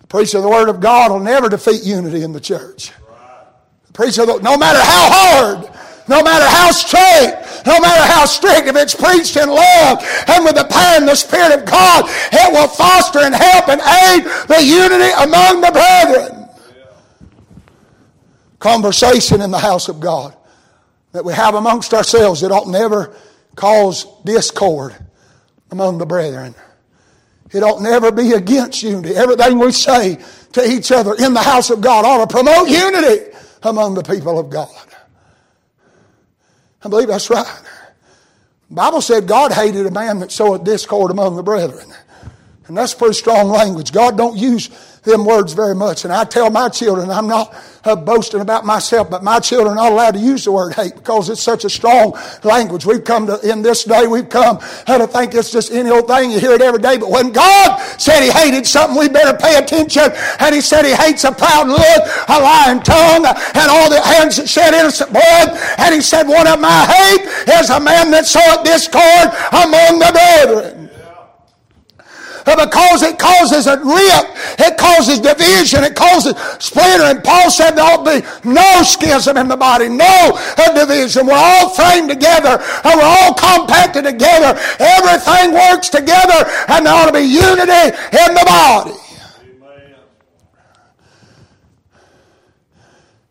The 0.00 0.06
preacher 0.06 0.36
of 0.38 0.44
the 0.44 0.50
Word 0.50 0.68
of 0.68 0.80
God 0.80 1.10
will 1.10 1.20
never 1.20 1.48
defeat 1.48 1.82
unity 1.82 2.22
in 2.22 2.32
the 2.32 2.40
church. 2.40 2.92
The 3.86 3.92
preacher, 3.92 4.24
no 4.24 4.56
matter 4.56 4.78
how 4.78 5.10
hard, 5.10 5.70
no 6.08 6.22
matter 6.22 6.46
how 6.46 6.70
straight, 6.70 7.42
no 7.66 7.80
matter 7.80 8.12
how 8.12 8.24
strict, 8.24 8.68
if 8.68 8.76
it's 8.76 8.94
preached 8.94 9.36
in 9.36 9.48
love 9.48 9.98
and 10.28 10.44
with 10.44 10.54
the 10.54 10.64
power 10.64 10.98
and 10.98 11.08
the 11.08 11.14
Spirit 11.14 11.58
of 11.58 11.66
God, 11.66 12.04
it 12.32 12.52
will 12.52 12.68
foster 12.68 13.18
and 13.18 13.34
help 13.34 13.68
and 13.68 13.80
aid 13.80 14.24
the 14.46 14.64
unity 14.64 15.10
among 15.18 15.60
the 15.60 15.72
brethren. 15.72 16.48
Conversation 18.58 19.40
in 19.40 19.50
the 19.50 19.58
house 19.58 19.88
of 19.88 20.00
God 20.00 20.36
that 21.12 21.24
we 21.24 21.32
have 21.32 21.54
amongst 21.54 21.92
ourselves, 21.92 22.42
it 22.42 22.52
ought 22.52 22.68
never 22.68 23.14
cause 23.56 24.06
discord 24.24 24.94
among 25.70 25.98
the 25.98 26.06
brethren. 26.06 26.54
It 27.52 27.62
ought 27.62 27.80
never 27.80 28.12
be 28.12 28.32
against 28.32 28.82
unity. 28.82 29.14
Everything 29.14 29.58
we 29.58 29.72
say 29.72 30.22
to 30.52 30.68
each 30.68 30.92
other 30.92 31.14
in 31.14 31.34
the 31.34 31.42
house 31.42 31.70
of 31.70 31.80
God 31.80 32.04
ought 32.04 32.28
to 32.28 32.32
promote 32.32 32.68
unity 32.68 33.32
among 33.62 33.94
the 33.94 34.02
people 34.02 34.38
of 34.38 34.50
God. 34.50 34.85
I 36.86 36.88
believe 36.88 37.08
that's 37.08 37.28
right. 37.28 37.62
The 38.68 38.74
Bible 38.74 39.00
said 39.00 39.26
God 39.26 39.52
hated 39.52 39.86
a 39.86 39.90
man 39.90 40.20
that 40.20 40.30
soweth 40.30 40.62
discord 40.62 41.10
among 41.10 41.34
the 41.34 41.42
brethren. 41.42 41.92
And 42.68 42.76
that's 42.76 42.94
pretty 42.94 43.14
strong 43.14 43.48
language. 43.48 43.92
God 43.92 44.16
don't 44.16 44.36
use 44.36 44.68
them 45.02 45.24
words 45.24 45.52
very 45.52 45.74
much. 45.74 46.04
And 46.04 46.12
I 46.12 46.24
tell 46.24 46.48
my 46.50 46.68
children, 46.68 47.10
I'm 47.10 47.26
not 47.26 47.54
uh, 47.86 47.96
boasting 47.96 48.40
about 48.40 48.64
myself, 48.64 49.08
but 49.10 49.22
my 49.22 49.40
children 49.40 49.72
are 49.72 49.76
not 49.76 49.92
allowed 49.92 50.14
to 50.14 50.20
use 50.20 50.44
the 50.44 50.52
word 50.52 50.74
hate 50.74 50.94
because 50.94 51.28
it's 51.28 51.42
such 51.42 51.64
a 51.64 51.70
strong 51.70 52.18
language. 52.42 52.84
We've 52.84 53.04
come 53.04 53.26
to, 53.26 53.38
in 53.48 53.62
this 53.62 53.84
day, 53.84 54.06
we've 54.06 54.28
come 54.28 54.58
to 54.86 55.06
think 55.06 55.34
it's 55.34 55.50
just 55.50 55.72
any 55.72 55.90
old 55.90 56.08
thing. 56.08 56.30
You 56.30 56.40
hear 56.40 56.52
it 56.52 56.62
every 56.62 56.80
day. 56.80 56.98
But 56.98 57.10
when 57.10 57.32
God 57.32 57.78
said 57.98 58.22
He 58.22 58.30
hated 58.30 58.66
something, 58.66 58.98
we 58.98 59.08
better 59.08 59.36
pay 59.36 59.56
attention. 59.56 60.10
And 60.40 60.54
He 60.54 60.60
said 60.60 60.84
He 60.84 60.94
hates 60.94 61.24
a 61.24 61.32
proud 61.32 61.68
look, 61.68 62.02
a 62.28 62.38
lying 62.40 62.80
tongue, 62.82 63.26
and 63.26 63.70
all 63.70 63.90
the 63.90 64.00
hands 64.00 64.36
that 64.36 64.48
shed 64.48 64.74
innocent 64.74 65.12
blood. 65.12 65.58
And 65.78 65.94
He 65.94 66.00
said, 66.00 66.28
one 66.28 66.46
of 66.46 66.60
my 66.60 66.84
hate 66.86 67.24
is 67.60 67.70
a 67.70 67.80
man 67.80 68.10
that 68.10 68.26
soweth 68.26 68.64
discord 68.64 69.30
among 69.52 69.98
the 69.98 70.10
brethren 70.12 70.75
because 72.54 73.02
it 73.02 73.18
causes 73.18 73.66
a 73.66 73.76
rip, 73.82 74.26
it 74.60 74.78
causes 74.78 75.18
division, 75.18 75.82
it 75.82 75.96
causes 75.96 76.34
splinter. 76.62 77.04
And 77.04 77.24
Paul 77.24 77.50
said 77.50 77.72
there 77.72 77.84
ought 77.84 78.04
to 78.04 78.20
be 78.20 78.26
no 78.48 78.82
schism 78.82 79.36
in 79.36 79.48
the 79.48 79.56
body, 79.56 79.88
no 79.88 80.38
division. 80.74 81.26
We're 81.26 81.34
all 81.34 81.70
framed 81.70 82.08
together, 82.08 82.62
and 82.84 82.94
we're 82.94 83.04
all 83.04 83.34
compacted 83.34 84.04
together. 84.04 84.58
Everything 84.78 85.52
works 85.52 85.88
together, 85.88 86.46
and 86.68 86.86
there 86.86 86.94
ought 86.94 87.06
to 87.06 87.12
be 87.12 87.26
unity 87.26 87.96
in 88.14 88.34
the 88.34 88.44
body. 88.46 88.92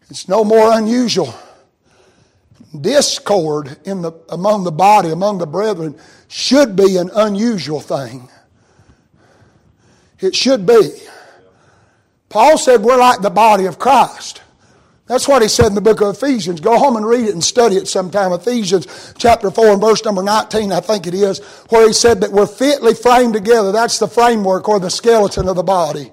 It's 0.09 0.27
no 0.27 0.43
more 0.43 0.71
unusual. 0.77 1.33
Discord 2.79 3.77
in 3.85 4.01
the, 4.01 4.11
among 4.29 4.63
the 4.65 4.71
body, 4.71 5.09
among 5.09 5.37
the 5.37 5.47
brethren, 5.47 5.97
should 6.27 6.75
be 6.75 6.97
an 6.97 7.09
unusual 7.13 7.79
thing. 7.79 8.29
It 10.25 10.35
should 10.35 10.65
be. 10.65 10.91
Paul 12.29 12.57
said 12.57 12.81
we're 12.81 12.97
like 12.97 13.21
the 13.21 13.29
body 13.29 13.65
of 13.65 13.79
Christ. 13.79 14.41
That's 15.07 15.27
what 15.27 15.43
he 15.43 15.47
said 15.47 15.67
in 15.67 15.75
the 15.75 15.81
book 15.81 16.01
of 16.01 16.15
Ephesians. 16.15 16.59
Go 16.59 16.79
home 16.79 16.97
and 16.97 17.05
read 17.05 17.25
it 17.25 17.33
and 17.33 17.43
study 17.43 17.75
it 17.75 17.87
sometime. 17.87 18.33
Ephesians 18.33 19.13
chapter 19.19 19.51
4 19.51 19.67
and 19.67 19.81
verse 19.81 20.03
number 20.03 20.23
19, 20.23 20.71
I 20.71 20.79
think 20.79 21.05
it 21.05 21.13
is, 21.13 21.39
where 21.69 21.85
he 21.85 21.93
said 21.93 22.21
that 22.21 22.31
we're 22.31 22.47
fitly 22.47 22.95
framed 22.95 23.33
together. 23.33 23.71
That's 23.71 23.99
the 23.99 24.07
framework 24.07 24.67
or 24.67 24.79
the 24.79 24.89
skeleton 24.89 25.47
of 25.47 25.57
the 25.57 25.63
body. 25.63 26.11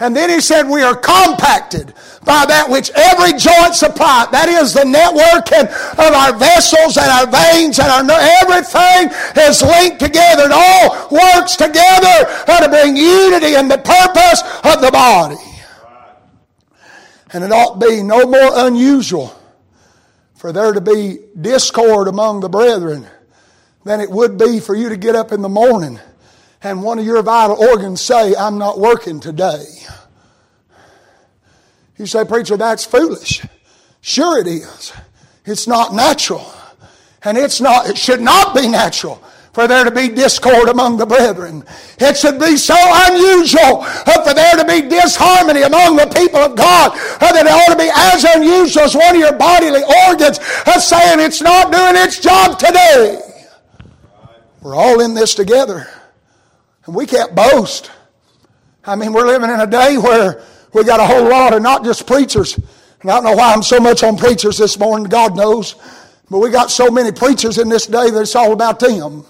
And 0.00 0.16
then 0.16 0.30
he 0.30 0.40
said, 0.40 0.66
We 0.66 0.82
are 0.82 0.96
compacted 0.96 1.92
by 2.24 2.46
that 2.48 2.68
which 2.68 2.90
every 2.96 3.36
joint 3.36 3.74
supply. 3.74 4.26
That 4.32 4.48
is 4.48 4.72
the 4.72 4.88
networking 4.88 5.68
of 5.92 6.10
our 6.16 6.32
vessels 6.36 6.96
and 6.96 7.06
our 7.12 7.28
veins 7.28 7.78
and 7.78 7.88
our 7.92 8.04
everything 8.40 9.12
is 9.36 9.60
linked 9.60 10.00
together 10.00 10.44
and 10.44 10.56
all 10.56 11.08
works 11.12 11.56
together 11.56 12.16
to 12.48 12.68
bring 12.68 12.96
unity 12.96 13.54
in 13.54 13.68
the 13.68 13.78
purpose 13.78 14.40
of 14.64 14.80
the 14.80 14.90
body. 14.90 15.36
And 17.32 17.44
it 17.44 17.52
ought 17.52 17.78
to 17.78 17.86
be 17.86 18.02
no 18.02 18.24
more 18.24 18.66
unusual 18.66 19.36
for 20.34 20.52
there 20.52 20.72
to 20.72 20.80
be 20.80 21.18
discord 21.38 22.08
among 22.08 22.40
the 22.40 22.48
brethren 22.48 23.06
than 23.84 24.00
it 24.00 24.10
would 24.10 24.38
be 24.38 24.60
for 24.60 24.74
you 24.74 24.88
to 24.88 24.96
get 24.96 25.14
up 25.14 25.30
in 25.30 25.42
the 25.42 25.48
morning 25.48 26.00
and 26.62 26.82
one 26.82 26.98
of 26.98 27.04
your 27.04 27.22
vital 27.22 27.56
organs 27.56 28.00
say, 28.00 28.34
I'm 28.34 28.58
not 28.58 28.78
working 28.78 29.20
today. 29.20 29.64
You 31.96 32.06
say, 32.06 32.24
Preacher, 32.24 32.56
that's 32.56 32.84
foolish. 32.84 33.44
Sure 34.00 34.38
it 34.38 34.46
is. 34.46 34.92
It's 35.44 35.66
not 35.66 35.94
natural. 35.94 36.50
And 37.22 37.36
it's 37.36 37.60
not, 37.60 37.88
it 37.88 37.98
should 37.98 38.20
not 38.20 38.54
be 38.54 38.68
natural 38.68 39.22
for 39.52 39.66
there 39.66 39.84
to 39.84 39.90
be 39.90 40.08
discord 40.08 40.68
among 40.68 40.96
the 40.96 41.06
brethren. 41.06 41.64
It 41.98 42.16
should 42.16 42.38
be 42.38 42.56
so 42.56 42.76
unusual 42.78 43.82
uh, 43.82 44.24
for 44.24 44.32
there 44.32 44.56
to 44.56 44.64
be 44.64 44.88
disharmony 44.88 45.62
among 45.62 45.96
the 45.96 46.06
people 46.06 46.40
of 46.40 46.56
God 46.56 46.92
uh, 46.94 47.32
that 47.32 47.46
it 47.46 47.52
ought 47.52 47.72
to 47.72 47.76
be 47.76 47.90
as 47.94 48.24
unusual 48.36 48.84
as 48.84 48.94
one 48.94 49.16
of 49.16 49.20
your 49.20 49.32
bodily 49.32 49.82
organs 50.08 50.38
uh, 50.66 50.78
saying 50.78 51.20
it's 51.20 51.42
not 51.42 51.72
doing 51.72 51.96
its 51.96 52.20
job 52.20 52.58
today. 52.58 53.20
We're 54.62 54.76
all 54.76 55.00
in 55.00 55.14
this 55.14 55.34
together. 55.34 55.88
And 56.86 56.94
we 56.94 57.06
can't 57.06 57.34
boast. 57.34 57.90
I 58.84 58.96
mean, 58.96 59.12
we're 59.12 59.26
living 59.26 59.50
in 59.50 59.60
a 59.60 59.66
day 59.66 59.98
where 59.98 60.42
we 60.72 60.84
got 60.84 61.00
a 61.00 61.04
whole 61.04 61.28
lot 61.28 61.52
of 61.52 61.62
not 61.62 61.84
just 61.84 62.06
preachers. 62.06 62.58
And 63.02 63.10
I 63.10 63.14
don't 63.14 63.24
know 63.24 63.36
why 63.36 63.52
I'm 63.52 63.62
so 63.62 63.80
much 63.80 64.02
on 64.02 64.16
preachers 64.16 64.58
this 64.58 64.78
morning, 64.78 65.08
God 65.08 65.36
knows. 65.36 65.74
But 66.30 66.38
we 66.38 66.50
got 66.50 66.70
so 66.70 66.90
many 66.90 67.12
preachers 67.12 67.58
in 67.58 67.68
this 67.68 67.86
day 67.86 68.10
that 68.10 68.20
it's 68.20 68.36
all 68.36 68.52
about 68.52 68.78
them. 68.78 69.24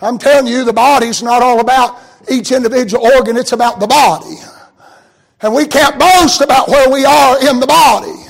I'm 0.00 0.18
telling 0.18 0.46
you, 0.46 0.64
the 0.64 0.72
body's 0.72 1.22
not 1.22 1.42
all 1.42 1.60
about 1.60 2.00
each 2.30 2.50
individual 2.50 3.06
organ, 3.06 3.36
it's 3.36 3.52
about 3.52 3.80
the 3.80 3.86
body. 3.86 4.36
And 5.42 5.54
we 5.54 5.66
can't 5.66 5.98
boast 5.98 6.40
about 6.40 6.68
where 6.68 6.90
we 6.90 7.04
are 7.04 7.48
in 7.48 7.60
the 7.60 7.66
body 7.66 8.23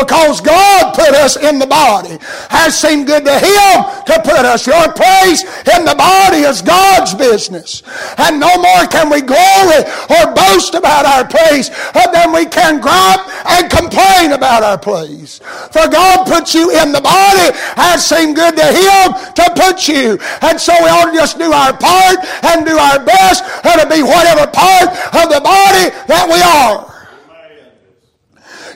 because 0.00 0.40
God 0.40 0.94
put 0.94 1.14
us 1.14 1.36
in 1.36 1.58
the 1.58 1.66
body. 1.66 2.18
Has 2.50 2.78
seemed 2.78 3.06
good 3.06 3.24
to 3.24 3.36
Him 3.38 3.74
to 4.06 4.16
put 4.22 4.44
us. 4.44 4.66
Your 4.66 4.92
place 4.92 5.42
in 5.74 5.84
the 5.84 5.94
body 5.96 6.46
is 6.48 6.62
God's 6.62 7.14
business. 7.14 7.82
And 8.18 8.40
no 8.40 8.54
more 8.56 8.86
can 8.86 9.10
we 9.10 9.20
glory 9.20 9.82
or 10.10 10.34
boast 10.34 10.74
about 10.74 11.06
our 11.06 11.26
place 11.26 11.70
than 11.94 12.32
we 12.32 12.46
can 12.46 12.80
gripe 12.80 13.24
and 13.46 13.70
complain 13.70 14.32
about 14.32 14.62
our 14.62 14.78
place. 14.78 15.38
For 15.72 15.88
God 15.88 16.26
put 16.26 16.54
you 16.54 16.70
in 16.70 16.92
the 16.92 17.00
body. 17.00 17.56
Has 17.76 18.06
seemed 18.06 18.36
good 18.36 18.56
to 18.56 18.66
Him 18.66 19.34
to 19.34 19.44
put 19.56 19.88
you. 19.88 20.18
And 20.42 20.60
so 20.60 20.72
we 20.82 20.88
ought 20.88 21.10
to 21.10 21.16
just 21.16 21.38
do 21.38 21.52
our 21.52 21.76
part 21.76 22.18
and 22.44 22.66
do 22.66 22.76
our 22.76 23.04
best 23.04 23.44
to 23.62 23.86
be 23.86 24.02
whatever 24.02 24.46
part 24.50 24.88
of 25.14 25.30
the 25.30 25.40
body 25.40 25.90
that 26.06 26.26
we 26.26 26.40
are. 26.42 26.97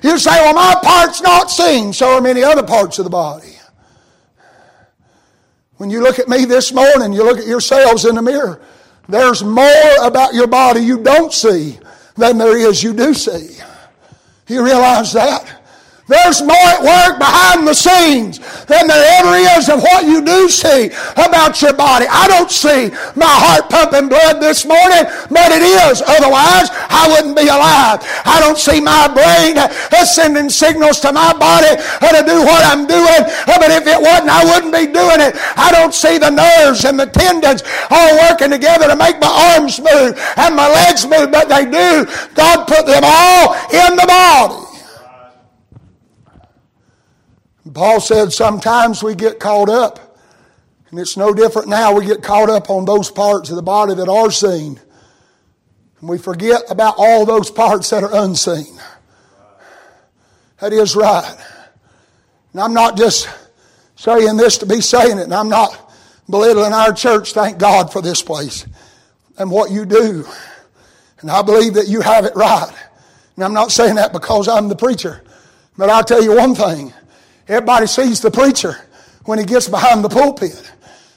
You 0.02 0.18
say, 0.18 0.30
well, 0.30 0.54
my 0.54 0.74
part's 0.82 1.20
not 1.22 1.50
seen, 1.50 1.92
so 1.92 2.16
are 2.16 2.20
many 2.20 2.42
other 2.42 2.62
parts 2.62 2.98
of 2.98 3.04
the 3.04 3.10
body. 3.10 3.56
When 5.76 5.90
you 5.90 6.02
look 6.02 6.18
at 6.18 6.28
me 6.28 6.44
this 6.44 6.72
morning, 6.72 7.12
you 7.12 7.24
look 7.24 7.38
at 7.38 7.46
yourselves 7.46 8.04
in 8.04 8.16
the 8.16 8.22
mirror, 8.22 8.60
there's 9.08 9.42
more 9.42 9.96
about 10.02 10.34
your 10.34 10.46
body 10.46 10.80
you 10.80 11.02
don't 11.02 11.32
see 11.32 11.78
than 12.16 12.38
there 12.38 12.56
is 12.56 12.82
you 12.82 12.92
do 12.92 13.14
see. 13.14 13.58
You 14.48 14.64
realize 14.64 15.12
that? 15.12 15.61
There's 16.08 16.42
more 16.42 16.66
at 16.66 16.82
work 16.82 17.22
behind 17.22 17.62
the 17.62 17.74
scenes 17.78 18.42
than 18.66 18.90
there 18.90 19.06
ever 19.22 19.38
is 19.56 19.70
of 19.70 19.80
what 19.80 20.04
you 20.04 20.20
do 20.24 20.48
see 20.50 20.90
about 21.14 21.62
your 21.62 21.72
body. 21.72 22.06
I 22.10 22.26
don't 22.26 22.50
see 22.50 22.90
my 23.14 23.30
heart 23.30 23.70
pumping 23.70 24.10
blood 24.10 24.42
this 24.42 24.66
morning, 24.66 25.06
but 25.30 25.54
it 25.54 25.62
is. 25.62 26.02
Otherwise, 26.02 26.74
I 26.90 27.06
wouldn't 27.06 27.38
be 27.38 27.46
alive. 27.46 28.02
I 28.26 28.42
don't 28.42 28.58
see 28.58 28.80
my 28.82 29.06
brain 29.14 29.56
sending 30.04 30.50
signals 30.50 30.98
to 31.00 31.12
my 31.12 31.32
body 31.38 31.78
to 31.78 32.20
do 32.26 32.42
what 32.44 32.66
I'm 32.66 32.84
doing, 32.84 33.22
but 33.46 33.70
if 33.70 33.86
it 33.86 34.00
wasn't, 34.02 34.28
I 34.28 34.42
wouldn't 34.42 34.74
be 34.74 34.90
doing 34.90 35.22
it. 35.22 35.38
I 35.56 35.70
don't 35.70 35.94
see 35.94 36.18
the 36.18 36.34
nerves 36.34 36.84
and 36.84 36.98
the 36.98 37.06
tendons 37.06 37.62
all 37.88 38.12
working 38.28 38.50
together 38.50 38.90
to 38.90 38.96
make 38.96 39.20
my 39.22 39.54
arms 39.54 39.78
move 39.78 40.18
and 40.36 40.56
my 40.56 40.66
legs 40.66 41.06
move, 41.06 41.30
but 41.30 41.48
they 41.48 41.64
do. 41.64 42.10
God 42.34 42.66
put 42.66 42.90
them 42.90 43.06
all 43.06 43.54
in 43.70 43.94
the 43.94 44.04
body. 44.04 44.71
Paul 47.74 48.00
said 48.00 48.32
sometimes 48.32 49.02
we 49.02 49.14
get 49.14 49.40
caught 49.40 49.68
up, 49.68 50.18
and 50.90 50.98
it's 50.98 51.16
no 51.16 51.32
different 51.32 51.68
now. 51.68 51.94
We 51.94 52.04
get 52.04 52.22
caught 52.22 52.50
up 52.50 52.68
on 52.70 52.84
those 52.84 53.10
parts 53.10 53.50
of 53.50 53.56
the 53.56 53.62
body 53.62 53.94
that 53.94 54.08
are 54.08 54.30
seen, 54.30 54.80
and 56.00 56.08
we 56.08 56.18
forget 56.18 56.62
about 56.68 56.94
all 56.98 57.24
those 57.24 57.50
parts 57.50 57.90
that 57.90 58.02
are 58.02 58.24
unseen. 58.24 58.78
That 60.60 60.72
is 60.72 60.94
right. 60.94 61.36
And 62.52 62.60
I'm 62.60 62.74
not 62.74 62.96
just 62.96 63.28
saying 63.96 64.36
this 64.36 64.58
to 64.58 64.66
be 64.66 64.80
saying 64.80 65.18
it, 65.18 65.24
and 65.24 65.34
I'm 65.34 65.48
not 65.48 65.90
belittling 66.28 66.72
our 66.72 66.92
church. 66.92 67.32
Thank 67.32 67.58
God 67.58 67.92
for 67.92 68.02
this 68.02 68.22
place 68.22 68.66
and 69.38 69.50
what 69.50 69.70
you 69.70 69.84
do. 69.84 70.26
And 71.20 71.30
I 71.30 71.42
believe 71.42 71.74
that 71.74 71.88
you 71.88 72.00
have 72.00 72.24
it 72.24 72.34
right. 72.34 72.72
And 73.36 73.44
I'm 73.44 73.54
not 73.54 73.70
saying 73.72 73.94
that 73.94 74.12
because 74.12 74.48
I'm 74.48 74.68
the 74.68 74.76
preacher. 74.76 75.22
But 75.78 75.88
I'll 75.88 76.04
tell 76.04 76.22
you 76.22 76.36
one 76.36 76.54
thing 76.54 76.92
Everybody 77.52 77.86
sees 77.86 78.22
the 78.22 78.30
preacher, 78.30 78.78
when 79.26 79.38
he 79.38 79.44
gets 79.44 79.68
behind 79.68 80.02
the 80.02 80.08
pulpit. 80.08 80.72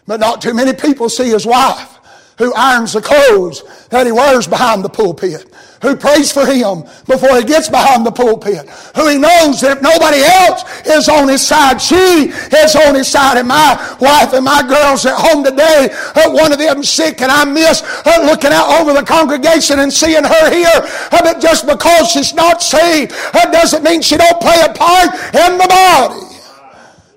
But 0.05 0.19
not 0.19 0.41
too 0.41 0.53
many 0.53 0.73
people 0.73 1.07
see 1.07 1.29
his 1.29 1.45
wife 1.45 1.94
who 2.37 2.53
irons 2.53 2.93
the 2.93 3.01
clothes 3.01 3.63
that 3.89 4.05
he 4.05 4.11
wears 4.11 4.47
behind 4.47 4.83
the 4.83 4.89
pulpit, 4.89 5.45
who 5.81 5.95
prays 5.95 6.31
for 6.31 6.45
him 6.45 6.83
before 7.07 7.37
he 7.37 7.43
gets 7.43 7.69
behind 7.69 8.05
the 8.05 8.11
pulpit, 8.11 8.67
who 8.95 9.07
he 9.07 9.17
knows 9.17 9.61
that 9.61 9.77
if 9.77 9.81
nobody 9.81 10.19
else 10.19 10.63
is 10.85 11.07
on 11.07 11.27
his 11.27 11.45
side, 11.45 11.81
she 11.81 11.95
is 11.95 12.75
on 12.75 12.95
his 12.95 13.07
side. 13.07 13.37
And 13.37 13.47
my 13.47 13.75
wife 14.01 14.33
and 14.33 14.43
my 14.43 14.61
girls 14.67 15.05
at 15.05 15.15
home 15.15 15.43
today, 15.43 15.89
uh, 16.15 16.31
one 16.31 16.51
of 16.51 16.59
them 16.59 16.83
sick, 16.83 17.21
and 17.21 17.31
I 17.31 17.45
miss 17.45 17.81
uh, 18.05 18.25
looking 18.25 18.51
out 18.51 18.81
over 18.81 18.93
the 18.93 19.05
congregation 19.05 19.79
and 19.79 19.91
seeing 19.91 20.23
her 20.23 20.51
here. 20.51 20.81
But 21.11 21.39
just 21.39 21.67
because 21.67 22.11
she's 22.11 22.33
not 22.33 22.61
saved 22.61 23.11
that 23.33 23.51
doesn't 23.51 23.83
mean 23.83 24.01
she 24.01 24.17
don't 24.17 24.41
play 24.41 24.59
a 24.61 24.73
part 24.73 25.13
in 25.33 25.57
the 25.57 25.67
body. 25.69 26.25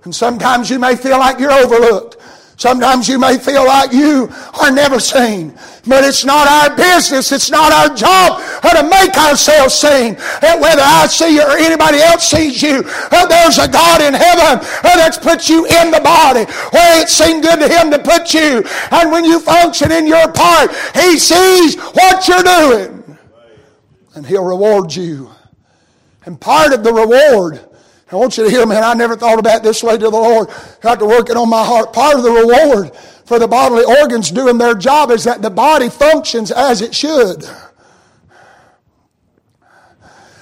And 0.05 0.15
sometimes 0.15 0.71
you 0.71 0.79
may 0.79 0.97
feel 0.97 1.19
like 1.19 1.39
you're 1.39 1.53
overlooked. 1.53 2.18
Sometimes 2.59 3.07
you 3.07 3.21
may 3.21 3.39
feel 3.39 3.65
like 3.65 3.93
you 3.93 4.29
are 4.61 4.73
never 4.73 4.99
seen, 4.99 5.57
but 5.87 6.03
it's 6.03 6.25
not 6.25 6.49
our 6.49 6.77
business. 6.77 7.31
It's 7.31 7.53
not 7.53 7.73
our 7.73 7.95
job 7.95 8.43
to 8.79 8.83
make 8.83 9.17
ourselves 9.17 9.75
seen. 9.75 10.17
And 10.43 10.61
whether 10.61 10.83
I 10.83 11.07
see 11.07 11.37
you 11.37 11.43
or 11.43 11.57
anybody 11.57 11.99
else 11.99 12.29
sees 12.29 12.61
you, 12.61 12.83
uh, 12.85 13.27
there's 13.27 13.59
a 13.59 13.69
God 13.69 14.03
in 14.03 14.13
heaven 14.13 14.59
uh, 14.59 14.97
that's 14.97 15.19
put 15.19 15.49
you 15.49 15.67
in 15.67 15.93
the 15.93 16.01
body 16.01 16.51
where 16.73 17.01
it 17.01 17.09
seemed 17.09 17.45
good 17.45 17.61
to 17.61 17.69
Him 17.69 17.93
to 17.93 17.99
put 18.01 18.35
you. 18.35 18.65
And 18.91 19.13
when 19.13 19.25
you 19.25 19.39
function 19.39 19.93
in 19.93 20.09
your 20.09 20.33
part, 20.33 20.75
He 20.95 21.17
sees 21.17 21.77
what 21.77 22.27
you're 22.27 22.43
doing, 22.43 23.19
and 24.17 24.27
He'll 24.27 24.45
reward 24.45 24.95
you. 24.95 25.31
And 26.25 26.41
part 26.41 26.73
of 26.73 26.83
the 26.83 26.93
reward 26.93 27.68
I 28.11 28.17
want 28.17 28.39
you 28.39 28.45
to 28.45 28.51
hear, 28.51 28.65
man, 28.67 28.83
I 28.83 28.95
never 28.95 29.17
thought 29.17 29.39
about 29.39 29.63
this 29.63 29.83
way 29.83 29.99
to 29.99 30.05
the 30.05 30.11
Lord. 30.11 30.49
Got 30.81 30.99
to 31.01 31.07
work 31.07 31.29
it 31.29 31.37
on 31.37 31.51
my 31.51 31.63
heart. 31.65 31.93
Part 31.93 32.17
of 32.17 32.23
the 32.23 32.31
reward 32.31 32.97
for 33.27 33.39
the 33.39 33.47
bodily 33.47 33.85
organs 33.85 34.31
doing 34.31 34.57
their 34.57 34.75
job 34.75 35.11
is 35.11 35.25
that 35.25 35.43
the 35.43 35.51
body 35.51 35.91
functions 35.91 36.51
as 36.51 36.81
it 36.81 36.95
should. 36.95 37.45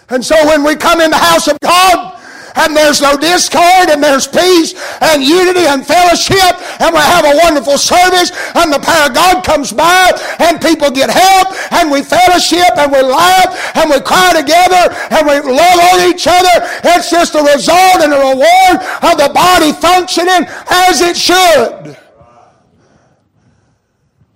And 0.08 0.24
so 0.24 0.36
when 0.46 0.62
we 0.62 0.76
come 0.76 1.00
in 1.00 1.10
the 1.10 1.16
house 1.16 1.48
of 1.48 1.58
God, 1.60 2.16
and 2.56 2.76
there's 2.76 3.00
no 3.00 3.16
discord 3.16 3.90
and 3.90 4.02
there's 4.02 4.26
peace 4.26 4.74
and 5.00 5.22
unity 5.22 5.66
and 5.66 5.86
fellowship 5.86 6.56
and 6.80 6.94
we 6.94 7.00
have 7.00 7.24
a 7.24 7.36
wonderful 7.44 7.78
service 7.78 8.32
and 8.56 8.72
the 8.72 8.80
power 8.80 9.08
of 9.08 9.14
God 9.14 9.44
comes 9.44 9.72
by 9.72 10.12
and 10.40 10.60
people 10.60 10.90
get 10.90 11.10
help 11.10 11.52
and 11.72 11.90
we 11.90 12.02
fellowship 12.02 12.72
and 12.76 12.92
we 12.92 13.02
laugh 13.02 13.76
and 13.76 13.90
we 13.90 14.00
cry 14.00 14.32
together 14.34 14.92
and 15.10 15.26
we 15.26 15.36
love 15.40 15.78
on 15.92 16.08
each 16.08 16.26
other. 16.26 16.64
It's 16.84 17.10
just 17.10 17.34
a 17.34 17.42
result 17.42 18.02
and 18.02 18.12
a 18.12 18.18
reward 18.18 18.76
of 19.02 19.14
the 19.18 19.30
body 19.32 19.72
functioning 19.72 20.46
as 20.70 21.00
it 21.00 21.16
should. 21.16 21.96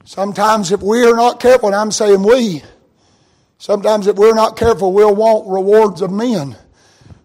Sometimes 0.04 0.72
if 0.72 0.80
we're 0.80 1.14
not 1.14 1.38
careful, 1.38 1.68
and 1.68 1.76
I'm 1.76 1.92
saying 1.92 2.24
we, 2.24 2.64
sometimes 3.58 4.08
if 4.08 4.16
we're 4.16 4.34
not 4.34 4.56
careful, 4.56 4.92
we'll 4.92 5.14
want 5.14 5.48
rewards 5.48 6.02
of 6.02 6.10
men. 6.10 6.56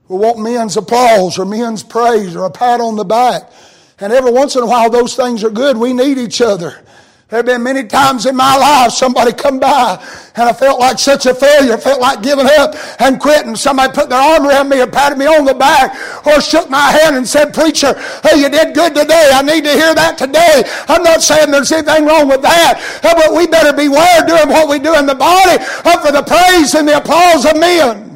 We 0.07 0.17
want 0.17 0.39
men's 0.39 0.77
applause 0.77 1.39
or 1.39 1.45
men's 1.45 1.81
praise 1.81 2.35
or 2.35 2.45
a 2.45 2.51
pat 2.51 2.79
on 2.79 2.95
the 2.95 3.05
back. 3.05 3.51
And 3.99 4.13
every 4.13 4.31
once 4.31 4.55
in 4.55 4.63
a 4.63 4.65
while, 4.65 4.89
those 4.89 5.15
things 5.15 5.43
are 5.43 5.49
good. 5.49 5.77
We 5.77 5.93
need 5.93 6.17
each 6.17 6.41
other. 6.41 6.85
There 7.29 7.39
have 7.39 7.47
been 7.47 7.63
many 7.63 7.83
times 7.87 8.27
in 8.27 8.35
my 8.35 8.55
life 8.55 8.91
somebody 8.91 9.33
come 9.33 9.59
by 9.59 9.97
and 10.35 10.47
I 10.47 10.53
felt 10.53 10.79
like 10.79 10.99
such 10.99 11.25
a 11.25 11.33
failure, 11.33 11.75
felt 11.75 11.99
like 11.99 12.21
giving 12.21 12.45
up 12.45 12.75
and 13.01 13.19
quitting. 13.19 13.55
Somebody 13.55 13.93
put 13.93 14.09
their 14.09 14.21
arm 14.21 14.45
around 14.45 14.69
me 14.69 14.79
or 14.79 14.85
patted 14.85 15.17
me 15.17 15.25
on 15.25 15.43
the 15.43 15.55
back 15.55 15.97
or 16.27 16.39
shook 16.39 16.69
my 16.69 16.91
hand 16.91 17.15
and 17.15 17.27
said, 17.27 17.51
Preacher, 17.51 17.99
hey, 18.21 18.39
you 18.39 18.47
did 18.47 18.75
good 18.75 18.93
today. 18.93 19.31
I 19.33 19.41
need 19.41 19.63
to 19.63 19.71
hear 19.71 19.95
that 19.95 20.19
today. 20.19 20.69
I'm 20.87 21.01
not 21.01 21.23
saying 21.23 21.49
there's 21.49 21.71
anything 21.71 22.05
wrong 22.05 22.27
with 22.27 22.43
that, 22.43 22.77
but 23.01 23.35
we 23.35 23.47
better 23.47 23.75
beware 23.75 24.21
doing 24.27 24.49
what 24.49 24.69
we 24.69 24.77
do 24.77 24.93
in 24.95 25.07
the 25.07 25.15
body 25.15 25.57
for 25.81 26.11
the 26.11 26.21
praise 26.21 26.75
and 26.75 26.87
the 26.87 26.97
applause 26.97 27.43
of 27.45 27.59
men. 27.59 28.14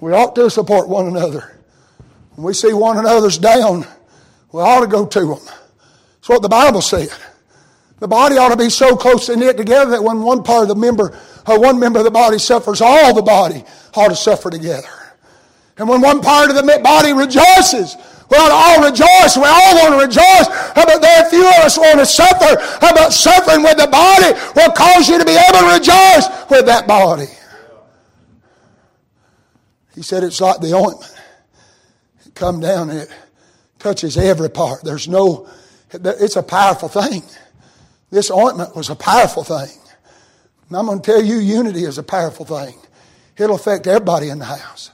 We 0.00 0.12
ought 0.12 0.34
to 0.36 0.48
support 0.50 0.88
one 0.88 1.06
another. 1.06 1.58
When 2.34 2.46
we 2.46 2.54
see 2.54 2.72
one 2.72 2.96
another's 2.96 3.38
down, 3.38 3.86
we 4.52 4.62
ought 4.62 4.80
to 4.80 4.86
go 4.86 5.06
to 5.06 5.20
them. 5.20 5.40
That's 5.44 6.28
what 6.28 6.42
the 6.42 6.48
Bible 6.48 6.80
said. 6.80 7.10
The 7.98 8.08
body 8.08 8.38
ought 8.38 8.48
to 8.48 8.56
be 8.56 8.70
so 8.70 8.96
closely 8.96 9.36
knit 9.36 9.58
together 9.58 9.90
that 9.90 10.02
when 10.02 10.22
one 10.22 10.42
part 10.42 10.62
of 10.62 10.68
the 10.68 10.74
member, 10.74 11.18
or 11.46 11.60
one 11.60 11.78
member 11.78 11.98
of 11.98 12.06
the 12.06 12.10
body 12.10 12.38
suffers, 12.38 12.80
all 12.80 13.14
the 13.14 13.22
body 13.22 13.62
ought 13.94 14.08
to 14.08 14.16
suffer 14.16 14.50
together. 14.50 14.88
And 15.76 15.86
when 15.88 16.00
one 16.00 16.22
part 16.22 16.48
of 16.48 16.56
the 16.56 16.80
body 16.82 17.12
rejoices, 17.12 17.96
we 18.30 18.36
ought 18.38 18.48
to 18.48 18.54
all 18.54 18.90
rejoice. 18.90 19.36
We 19.36 19.44
all 19.44 19.74
want 19.76 20.00
to 20.00 20.06
rejoice. 20.06 20.46
But 20.74 21.00
there 21.00 21.24
are 21.24 21.28
few 21.28 21.46
of 21.46 21.64
us 21.64 21.76
want 21.76 21.98
to 21.98 22.06
suffer. 22.06 22.56
But 22.80 23.10
suffering 23.10 23.62
with 23.62 23.76
the 23.76 23.88
body 23.88 24.32
will 24.54 24.72
cause 24.72 25.08
you 25.08 25.18
to 25.18 25.24
be 25.24 25.32
able 25.32 25.58
to 25.58 25.74
rejoice 25.74 26.28
with 26.48 26.64
that 26.66 26.86
body. 26.86 27.28
He 29.94 30.02
said 30.02 30.22
it's 30.22 30.40
like 30.40 30.60
the 30.60 30.74
ointment. 30.74 31.12
It 32.24 32.34
come 32.34 32.60
down 32.60 32.90
and 32.90 33.00
it 33.00 33.10
touches 33.78 34.16
every 34.16 34.50
part. 34.50 34.84
There's 34.84 35.08
no, 35.08 35.48
it's 35.92 36.36
a 36.36 36.42
powerful 36.42 36.88
thing. 36.88 37.22
This 38.10 38.30
ointment 38.30 38.76
was 38.76 38.90
a 38.90 38.96
powerful 38.96 39.44
thing. 39.44 39.76
And 40.68 40.76
I'm 40.76 40.86
going 40.86 41.00
to 41.00 41.04
tell 41.04 41.22
you, 41.22 41.36
unity 41.38 41.84
is 41.84 41.98
a 41.98 42.02
powerful 42.02 42.44
thing. 42.44 42.76
It'll 43.36 43.56
affect 43.56 43.86
everybody 43.86 44.28
in 44.28 44.38
the 44.38 44.44
house. 44.44 44.90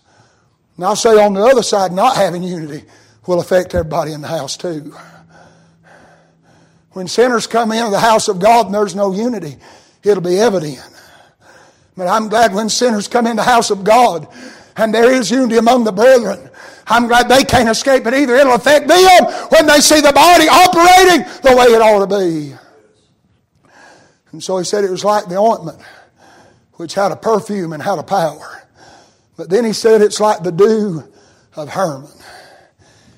And 0.77 0.85
I'll 0.85 0.97
say 0.97 1.23
on 1.23 1.35
the 1.35 1.43
other 1.43 1.63
side, 1.63 1.93
not 1.93 2.17
having 2.17 2.43
unity 2.43 2.85
will 3.27 3.41
affect 3.41 3.75
everybody 3.75 4.13
in 4.13 4.21
the 4.21 4.29
house 4.29 4.57
too. 4.57 4.95
When 6.93 7.09
sinners 7.09 7.47
come 7.47 7.73
into 7.73 7.91
the 7.91 8.01
house 8.01 8.29
of 8.29 8.39
God 8.39 8.67
and 8.67 8.75
there's 8.75 8.95
no 8.95 9.13
unity, 9.13 9.57
it'll 10.03 10.23
be 10.23 10.39
evident. 10.39 10.81
But 11.97 12.09
I'm 12.09 12.29
glad 12.29 12.55
when 12.55 12.69
sinners 12.69 13.09
come 13.09 13.27
in 13.27 13.37
the 13.37 13.43
house 13.43 13.71
of 13.71 13.85
God 13.85 14.29
and 14.77 14.95
there 14.95 15.11
is 15.13 15.31
unity 15.31 15.57
among 15.57 15.85
the 15.85 15.93
brethren. 15.93 16.51
I'm 16.87 17.09
glad 17.09 17.29
they 17.29 17.45
can't 17.45 17.69
escape 17.69 18.07
it 18.07 18.15
either. 18.15 18.35
It'll 18.37 18.55
affect 18.55 18.87
them 18.87 19.25
when 19.49 19.67
they 19.67 19.81
see 19.81 20.01
the 20.01 20.13
body 20.13 20.49
operating 20.49 21.27
the 21.43 21.57
way 21.57 21.67
it 21.67 21.83
ought 21.83 22.07
to 22.07 22.19
be. 22.19 22.55
And 24.33 24.43
so 24.43 24.59
he 24.59 24.65
said 24.65 24.85
it 24.85 24.91
was 24.91 25.05
like 25.05 25.27
the 25.27 25.37
ointment, 25.37 25.81
which 26.75 26.95
had 26.95 27.11
a 27.11 27.17
perfume 27.17 27.73
and 27.73 27.83
had 27.83 27.99
a 27.99 28.03
power. 28.03 28.63
But 29.37 29.51
then 29.51 29.65
he 29.65 29.73
said 29.73 30.03
it's 30.03 30.21
like 30.21 30.43
the 30.43 30.53
dew 30.53 31.05
of 31.55 31.71
Hermon. 31.71 32.11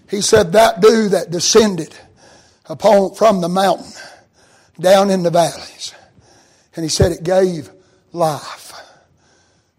He 0.09 0.21
said 0.23 0.53
that 0.53 0.81
dew 0.81 1.09
that 1.11 1.31
descended 1.31 1.95
upon 2.67 3.15
from 3.15 3.41
the 3.41 3.49
mountain 3.49 3.93
down 4.81 5.11
in 5.11 5.23
the 5.23 5.31
valleys. 5.31 5.95
And 6.75 6.85
he 6.85 6.89
said 6.89 7.13
it 7.13 7.23
gave 7.23 7.71
life. 8.13 8.68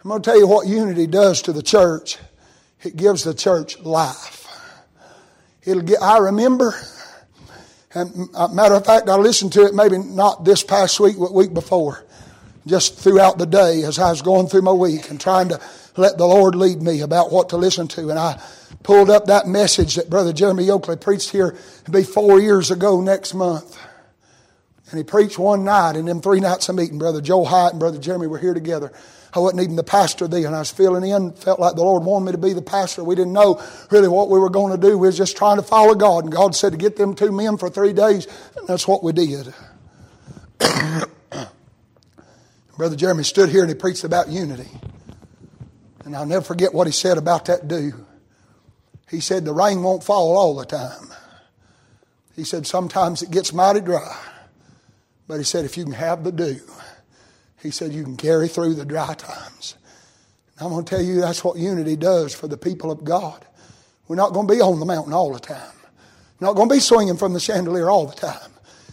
I'm 0.01 0.09
going 0.09 0.21
to 0.21 0.29
tell 0.29 0.39
you 0.39 0.47
what 0.47 0.65
unity 0.65 1.07
does 1.07 1.41
to 1.41 1.51
the 1.51 1.61
church. 1.61 2.17
It 2.83 2.95
gives 2.95 3.25
the 3.25 3.33
church 3.33 3.77
life. 3.79 4.47
It'll 5.65 5.83
get, 5.83 6.01
I 6.01 6.19
remember, 6.19 6.73
and 7.93 8.29
uh, 8.33 8.47
matter 8.47 8.75
of 8.75 8.85
fact, 8.85 9.09
I 9.09 9.17
listened 9.17 9.51
to 9.53 9.65
it 9.65 9.73
maybe 9.73 9.97
not 9.97 10.45
this 10.45 10.63
past 10.63 11.01
week, 11.01 11.17
but 11.19 11.33
week 11.33 11.53
before, 11.53 12.05
just 12.65 12.97
throughout 12.97 13.37
the 13.37 13.45
day 13.45 13.83
as 13.83 13.99
I 13.99 14.09
was 14.09 14.21
going 14.21 14.47
through 14.47 14.61
my 14.61 14.71
week 14.71 15.09
and 15.09 15.19
trying 15.19 15.49
to 15.49 15.59
let 15.97 16.17
the 16.17 16.25
Lord 16.25 16.55
lead 16.55 16.81
me 16.81 17.01
about 17.01 17.29
what 17.29 17.49
to 17.49 17.57
listen 17.57 17.89
to. 17.89 18.09
And 18.09 18.17
I 18.17 18.41
pulled 18.83 19.09
up 19.09 19.25
that 19.25 19.47
message 19.47 19.95
that 19.95 20.09
Brother 20.09 20.31
Jeremy 20.31 20.69
Oakley 20.69 20.95
preached 20.95 21.31
here, 21.31 21.57
be 21.91 22.03
four 22.03 22.39
years 22.39 22.71
ago 22.71 23.01
next 23.01 23.33
month. 23.33 23.77
And 24.89 24.97
he 24.97 25.03
preached 25.03 25.37
one 25.37 25.63
night, 25.63 25.95
and 25.95 26.07
them 26.07 26.21
three 26.21 26.39
nights 26.39 26.67
of 26.69 26.75
meeting. 26.75 26.97
Brother 26.97 27.21
Joe 27.21 27.43
Hyatt 27.43 27.73
and 27.73 27.79
Brother 27.79 27.99
Jeremy 27.99 28.27
were 28.27 28.39
here 28.39 28.55
together. 28.55 28.91
I 29.33 29.39
wasn't 29.39 29.61
even 29.61 29.75
the 29.75 29.83
pastor 29.83 30.27
then. 30.27 30.45
And 30.45 30.55
I 30.55 30.59
was 30.59 30.71
filling 30.71 31.09
in, 31.09 31.33
felt 31.33 31.59
like 31.59 31.75
the 31.75 31.83
Lord 31.83 32.03
wanted 32.03 32.25
me 32.25 32.31
to 32.31 32.37
be 32.39 32.53
the 32.53 32.61
pastor. 32.61 33.03
We 33.03 33.15
didn't 33.15 33.33
know 33.33 33.61
really 33.91 34.07
what 34.07 34.29
we 34.29 34.39
were 34.39 34.49
going 34.49 34.71
to 34.71 34.81
do. 34.81 34.97
We 34.97 35.07
was 35.07 35.17
just 35.17 35.37
trying 35.37 35.57
to 35.57 35.63
follow 35.63 35.93
God. 35.93 36.23
And 36.23 36.33
God 36.33 36.55
said 36.55 36.71
to 36.71 36.77
get 36.77 36.95
them 36.95 37.13
two 37.13 37.31
men 37.31 37.57
for 37.57 37.69
three 37.69 37.93
days. 37.93 38.27
And 38.57 38.67
that's 38.67 38.87
what 38.87 39.03
we 39.03 39.13
did. 39.13 39.53
Brother 42.77 42.95
Jeremy 42.95 43.23
stood 43.23 43.49
here 43.49 43.61
and 43.61 43.69
he 43.69 43.75
preached 43.75 44.03
about 44.03 44.29
unity. 44.29 44.69
And 46.05 46.15
I'll 46.15 46.25
never 46.25 46.43
forget 46.43 46.73
what 46.73 46.87
he 46.87 46.93
said 46.93 47.19
about 47.19 47.45
that 47.45 47.67
dew. 47.67 47.93
He 49.11 49.19
said, 49.19 49.45
The 49.45 49.53
rain 49.53 49.83
won't 49.83 50.03
fall 50.03 50.35
all 50.37 50.55
the 50.55 50.65
time. 50.65 51.13
He 52.35 52.43
said, 52.43 52.65
Sometimes 52.65 53.21
it 53.21 53.29
gets 53.29 53.53
mighty 53.53 53.81
dry. 53.81 54.17
But 55.29 55.37
he 55.37 55.43
said, 55.43 55.63
If 55.63 55.77
you 55.77 55.83
can 55.83 55.93
have 55.93 56.23
the 56.23 56.31
dew, 56.31 56.59
he 57.61 57.69
said, 57.69 57.93
You 57.93 58.03
can 58.03 58.17
carry 58.17 58.47
through 58.47 58.73
the 58.73 58.83
dry 58.83 59.13
times. 59.13 59.75
And 60.57 60.65
I'm 60.65 60.73
going 60.73 60.83
to 60.83 60.89
tell 60.89 61.03
you 61.03 61.21
that's 61.21 61.43
what 61.43 61.55
unity 61.55 61.95
does 61.95 62.33
for 62.33 62.47
the 62.47 62.57
people 62.57 62.89
of 62.91 63.03
God. 63.03 63.45
We're 64.07 64.15
not 64.15 64.33
going 64.33 64.47
to 64.47 64.53
be 64.53 64.59
on 64.59 64.79
the 64.79 64.87
mountain 64.87 65.13
all 65.13 65.31
the 65.31 65.39
time. 65.39 65.71
We're 66.39 66.47
not 66.47 66.55
going 66.55 66.67
to 66.67 66.73
be 66.73 66.79
swinging 66.79 67.15
from 67.15 67.33
the 67.33 67.39
chandelier 67.39 67.91
all 67.91 68.07
the 68.07 68.15
time. 68.15 68.51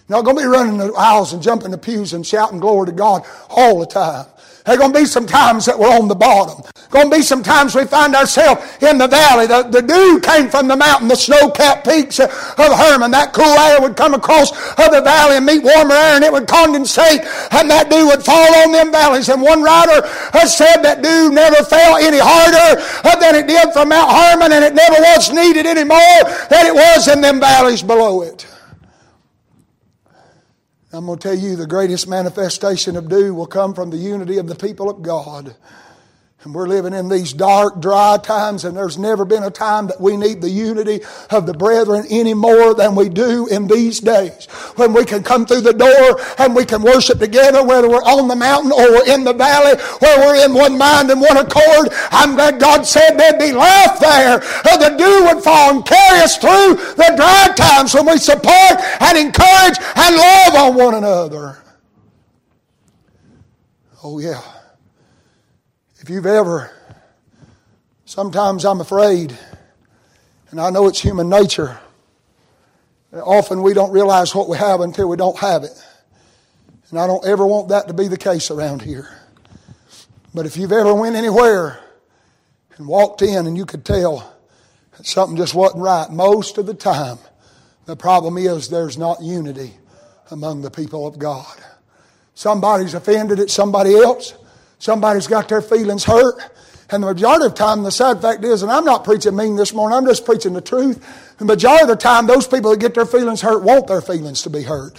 We're 0.08 0.16
not 0.16 0.26
going 0.26 0.36
to 0.36 0.42
be 0.42 0.46
running 0.46 0.76
the 0.76 0.92
aisles 0.92 1.32
and 1.32 1.42
jumping 1.42 1.70
the 1.70 1.78
pews 1.78 2.12
and 2.12 2.24
shouting 2.24 2.60
glory 2.60 2.86
to 2.86 2.92
God 2.92 3.26
all 3.48 3.80
the 3.80 3.86
time. 3.86 4.26
There 4.66 4.74
are 4.74 4.78
going 4.78 4.92
to 4.92 4.98
be 4.98 5.06
some 5.06 5.26
times 5.26 5.64
that 5.66 5.78
we're 5.78 5.94
on 5.94 6.08
the 6.08 6.16
bottom. 6.16 6.60
Going 6.90 7.08
to 7.08 7.16
be 7.18 7.22
some 7.22 7.44
times 7.44 7.76
we 7.76 7.84
find 7.84 8.16
ourselves 8.16 8.66
in 8.82 8.98
the 8.98 9.06
valley. 9.06 9.46
The, 9.46 9.62
the 9.62 9.80
dew 9.80 10.18
came 10.18 10.50
from 10.50 10.66
the 10.66 10.74
mountain, 10.74 11.06
the 11.06 11.14
snow-capped 11.14 11.86
peaks 11.86 12.18
of 12.18 12.30
Hermon. 12.58 13.12
That 13.12 13.32
cool 13.32 13.44
air 13.44 13.80
would 13.80 13.96
come 13.96 14.14
across 14.14 14.50
the 14.74 15.00
valley 15.04 15.36
and 15.36 15.46
meet 15.46 15.62
warmer 15.62 15.94
air 15.94 16.16
and 16.16 16.24
it 16.24 16.32
would 16.32 16.48
condensate 16.48 17.22
and 17.54 17.70
that 17.70 17.90
dew 17.90 18.06
would 18.06 18.24
fall 18.24 18.54
on 18.66 18.72
them 18.72 18.90
valleys. 18.90 19.28
And 19.28 19.40
one 19.40 19.62
writer 19.62 20.02
has 20.34 20.56
said 20.56 20.82
that 20.82 21.00
dew 21.00 21.30
never 21.30 21.62
fell 21.62 21.96
any 21.98 22.18
harder 22.18 22.82
than 23.20 23.36
it 23.36 23.46
did 23.46 23.72
from 23.72 23.90
Mount 23.90 24.10
Hermon 24.10 24.50
and 24.50 24.64
it 24.64 24.74
never 24.74 24.98
was 25.14 25.30
needed 25.30 25.66
any 25.66 25.84
more 25.84 26.22
than 26.50 26.66
it 26.66 26.74
was 26.74 27.06
in 27.06 27.20
them 27.20 27.38
valleys 27.38 27.84
below 27.84 28.22
it. 28.22 28.46
I'm 30.92 31.06
going 31.06 31.18
to 31.18 31.28
tell 31.28 31.36
you 31.36 31.56
the 31.56 31.66
greatest 31.66 32.08
manifestation 32.08 32.96
of 32.96 33.08
dew 33.08 33.34
will 33.34 33.46
come 33.46 33.74
from 33.74 33.90
the 33.90 33.96
unity 33.96 34.38
of 34.38 34.46
the 34.46 34.54
people 34.54 34.88
of 34.88 35.02
God. 35.02 35.56
And 36.42 36.54
we're 36.54 36.68
living 36.68 36.92
in 36.92 37.08
these 37.08 37.32
dark, 37.32 37.80
dry 37.80 38.18
times, 38.22 38.64
and 38.64 38.76
there's 38.76 38.98
never 38.98 39.24
been 39.24 39.42
a 39.42 39.50
time 39.50 39.88
that 39.88 40.00
we 40.00 40.16
need 40.16 40.40
the 40.40 40.50
unity 40.50 41.00
of 41.30 41.44
the 41.44 41.54
brethren 41.54 42.04
any 42.08 42.34
more 42.34 42.72
than 42.72 42.94
we 42.94 43.08
do 43.08 43.48
in 43.48 43.66
these 43.66 43.98
days. 43.98 44.46
When 44.76 44.92
we 44.92 45.04
can 45.04 45.24
come 45.24 45.46
through 45.46 45.62
the 45.62 45.72
door 45.72 46.20
and 46.38 46.54
we 46.54 46.64
can 46.64 46.82
worship 46.82 47.18
together, 47.18 47.64
whether 47.64 47.88
we're 47.88 48.04
on 48.04 48.28
the 48.28 48.36
mountain 48.36 48.70
or 48.70 48.90
we're 48.92 49.12
in 49.12 49.24
the 49.24 49.32
valley, 49.32 49.76
where 49.98 50.18
we're 50.20 50.44
in 50.44 50.54
one 50.54 50.78
mind 50.78 51.10
and 51.10 51.20
one 51.20 51.36
accord. 51.36 51.88
I'm 52.12 52.36
glad 52.36 52.60
God 52.60 52.86
said 52.86 53.16
there'd 53.16 53.40
be 53.40 53.52
life 53.52 53.98
there. 53.98 54.40
Uh, 54.64 54.76
the 54.76 54.96
dew 54.96 55.24
would 55.34 55.42
fall 55.42 55.74
and 55.74 55.84
carry 55.84 56.20
us 56.20 56.36
through 56.36 56.76
the 56.94 57.12
dry 57.16 57.52
times 57.56 57.92
when 57.92 58.06
we 58.06 58.18
support 58.18 58.76
and 59.00 59.18
encourage 59.18 59.78
and 59.96 60.16
love 60.16 60.54
on 60.54 60.74
one 60.76 60.94
another. 60.94 61.58
Oh, 64.04 64.20
yeah. 64.20 64.40
If 66.06 66.10
you've 66.10 66.26
ever, 66.26 66.70
sometimes 68.04 68.64
I'm 68.64 68.80
afraid, 68.80 69.36
and 70.52 70.60
I 70.60 70.70
know 70.70 70.86
it's 70.86 71.00
human 71.00 71.28
nature, 71.28 71.80
often 73.12 73.60
we 73.60 73.74
don't 73.74 73.90
realize 73.90 74.32
what 74.32 74.48
we 74.48 74.56
have 74.56 74.80
until 74.80 75.08
we 75.08 75.16
don't 75.16 75.36
have 75.38 75.64
it. 75.64 75.72
And 76.90 77.00
I 77.00 77.08
don't 77.08 77.26
ever 77.26 77.44
want 77.44 77.70
that 77.70 77.88
to 77.88 77.92
be 77.92 78.06
the 78.06 78.16
case 78.16 78.52
around 78.52 78.82
here. 78.82 79.08
But 80.32 80.46
if 80.46 80.56
you've 80.56 80.70
ever 80.70 80.94
went 80.94 81.16
anywhere 81.16 81.80
and 82.76 82.86
walked 82.86 83.22
in 83.22 83.44
and 83.44 83.56
you 83.56 83.66
could 83.66 83.84
tell 83.84 84.32
that 84.96 85.06
something 85.06 85.36
just 85.36 85.56
wasn't 85.56 85.82
right, 85.82 86.08
most 86.08 86.56
of 86.56 86.66
the 86.66 86.74
time, 86.74 87.18
the 87.86 87.96
problem 87.96 88.38
is 88.38 88.68
there's 88.68 88.96
not 88.96 89.20
unity 89.22 89.72
among 90.30 90.62
the 90.62 90.70
people 90.70 91.04
of 91.04 91.18
God. 91.18 91.56
Somebody's 92.34 92.94
offended 92.94 93.40
at 93.40 93.50
somebody 93.50 93.96
else. 93.96 94.34
Somebody's 94.78 95.26
got 95.26 95.48
their 95.48 95.62
feelings 95.62 96.04
hurt. 96.04 96.34
And 96.90 97.02
the 97.02 97.08
majority 97.08 97.46
of 97.46 97.52
the 97.52 97.58
time, 97.58 97.82
the 97.82 97.90
sad 97.90 98.22
fact 98.22 98.44
is, 98.44 98.62
and 98.62 98.70
I'm 98.70 98.84
not 98.84 99.04
preaching 99.04 99.34
mean 99.34 99.56
this 99.56 99.74
morning, 99.74 99.98
I'm 99.98 100.06
just 100.06 100.24
preaching 100.24 100.52
the 100.52 100.60
truth. 100.60 101.34
The 101.38 101.44
majority 101.44 101.82
of 101.82 101.88
the 101.88 101.96
time, 101.96 102.26
those 102.26 102.46
people 102.46 102.70
that 102.70 102.78
get 102.78 102.94
their 102.94 103.06
feelings 103.06 103.40
hurt 103.40 103.62
want 103.62 103.88
their 103.88 104.00
feelings 104.00 104.42
to 104.42 104.50
be 104.50 104.62
hurt. 104.62 104.96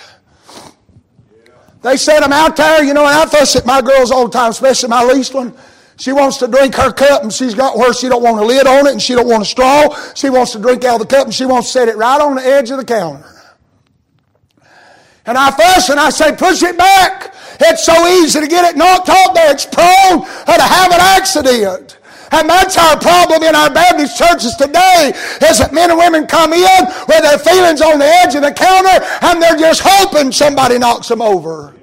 They 1.84 1.96
set 1.96 2.22
them 2.22 2.34
out 2.34 2.58
there, 2.58 2.84
you 2.84 2.94
know, 2.94 3.06
and 3.06 3.16
I 3.16 3.26
fuss 3.26 3.56
at 3.56 3.66
my 3.66 3.82
girls 3.82 4.12
all 4.12 4.28
the 4.28 4.34
time, 4.38 4.52
especially 4.52 4.90
my 4.90 5.04
least 5.04 5.34
one. 5.34 5.54
She 5.98 6.12
wants 6.12 6.38
to 6.38 6.48
drink 6.48 6.76
her 6.76 6.92
cup 6.92 7.24
and 7.24 7.32
she's 7.32 7.56
got 7.56 7.78
where 7.78 7.94
she 7.94 8.10
don't 8.10 8.22
want 8.22 8.40
a 8.40 8.44
lid 8.44 8.68
on 8.68 8.86
it 8.86 8.92
and 8.92 9.02
she 9.02 9.16
don't 9.16 9.28
want 9.28 9.44
a 9.44 9.46
straw. 9.46 9.96
She 10.14 10.30
wants 10.30 10.52
to 10.52 10.60
drink 10.60 10.84
out 10.84 11.02
of 11.02 11.08
the 11.08 11.16
cup 11.16 11.26
and 11.26 11.34
she 11.34 11.46
wants 11.46 11.70
to 11.70 11.80
set 11.80 11.88
it 11.88 11.96
right 11.96 12.20
on 12.20 12.36
the 12.36 12.46
edge 12.46 12.70
of 12.70 12.78
the 12.78 12.86
counter. 12.86 13.26
And 15.28 15.38
I 15.38 15.52
fuss 15.52 15.90
and 15.90 16.00
I 16.00 16.10
say, 16.10 16.36
push 16.36 16.64
it 16.64 16.78
back. 16.78 17.34
It's 17.60 17.86
so 17.86 18.08
easy 18.08 18.40
to 18.40 18.48
get 18.48 18.64
it 18.66 18.78
knocked 18.78 19.10
off 19.10 19.34
there. 19.34 19.52
It's 19.52 19.66
prone 19.66 20.24
uh, 20.24 20.58
to 20.58 20.64
have 20.64 20.92
an 20.92 21.02
accident. 21.02 21.98
And 22.32 22.50
that's 22.50 22.78
our 22.78 23.00
problem 23.00 23.44
in 23.44 23.56
our 23.56 23.74
Baptist 23.74 24.18
churches 24.18 24.56
today 24.56 25.14
is 25.42 25.60
that 25.60 25.72
men 25.72 25.92
and 25.92 26.00
women 26.00 26.28
come 26.28 26.54
in 26.54 26.86
with 27.08 27.22
their 27.22 27.40
feelings 27.40 27.82
on 27.82 28.00
the 28.00 28.06
edge 28.06 28.36
of 28.36 28.42
the 28.42 28.52
counter 28.52 29.06
and 29.22 29.42
they're 29.42 29.58
just 29.58 29.82
hoping 29.84 30.32
somebody 30.32 30.78
knocks 30.78 31.08
them 31.08 31.22
over. 31.22 31.74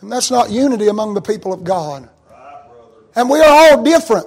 And 0.00 0.12
that's 0.12 0.30
not 0.30 0.50
unity 0.50 0.88
among 0.88 1.14
the 1.14 1.22
people 1.22 1.52
of 1.52 1.64
God. 1.64 2.08
And 3.16 3.28
we 3.30 3.40
are 3.40 3.48
all 3.48 3.82
different. 3.82 4.26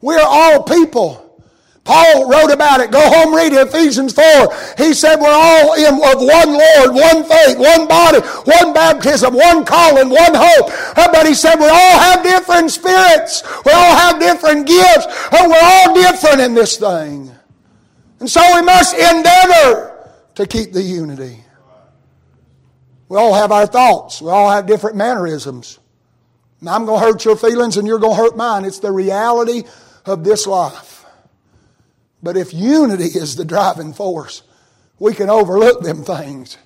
We 0.00 0.14
are 0.14 0.26
all 0.26 0.62
people. 0.62 1.29
Paul 1.90 2.30
wrote 2.30 2.52
about 2.52 2.78
it. 2.78 2.92
Go 2.92 3.00
home, 3.00 3.34
read 3.34 3.52
Ephesians 3.52 4.12
4. 4.12 4.22
He 4.78 4.94
said 4.94 5.16
we're 5.16 5.26
all 5.28 5.74
in 5.74 5.94
of 5.94 6.22
one 6.22 6.52
Lord, 6.52 6.94
one 6.94 7.24
faith, 7.24 7.58
one 7.58 7.88
body, 7.88 8.20
one 8.44 8.72
baptism, 8.72 9.34
one 9.34 9.64
calling, 9.64 10.08
one 10.08 10.32
hope. 10.32 10.70
Uh, 10.96 11.10
but 11.10 11.26
he 11.26 11.34
said 11.34 11.56
we 11.56 11.66
all 11.66 11.98
have 11.98 12.22
different 12.22 12.70
spirits. 12.70 13.42
We 13.66 13.72
all 13.72 13.96
have 13.96 14.20
different 14.20 14.68
gifts. 14.68 15.06
And 15.32 15.50
we're 15.50 15.58
all 15.60 15.92
different 15.92 16.40
in 16.40 16.54
this 16.54 16.76
thing. 16.76 17.32
And 18.20 18.30
so 18.30 18.40
we 18.54 18.62
must 18.62 18.96
endeavor 18.96 20.12
to 20.36 20.46
keep 20.46 20.72
the 20.72 20.82
unity. 20.82 21.42
We 23.08 23.16
all 23.16 23.34
have 23.34 23.50
our 23.50 23.66
thoughts. 23.66 24.22
We 24.22 24.30
all 24.30 24.48
have 24.48 24.66
different 24.66 24.94
mannerisms. 24.94 25.80
I'm 26.64 26.86
going 26.86 27.00
to 27.00 27.04
hurt 27.04 27.24
your 27.24 27.36
feelings 27.36 27.78
and 27.78 27.88
you're 27.88 27.98
going 27.98 28.16
to 28.16 28.22
hurt 28.22 28.36
mine. 28.36 28.64
It's 28.64 28.78
the 28.78 28.92
reality 28.92 29.64
of 30.06 30.22
this 30.22 30.46
life. 30.46 30.99
But 32.22 32.36
if 32.36 32.52
unity 32.52 33.04
is 33.04 33.36
the 33.36 33.44
driving 33.44 33.92
force, 33.92 34.42
we 34.98 35.14
can 35.14 35.30
overlook 35.30 35.82
them 35.82 36.04
things. 36.04 36.58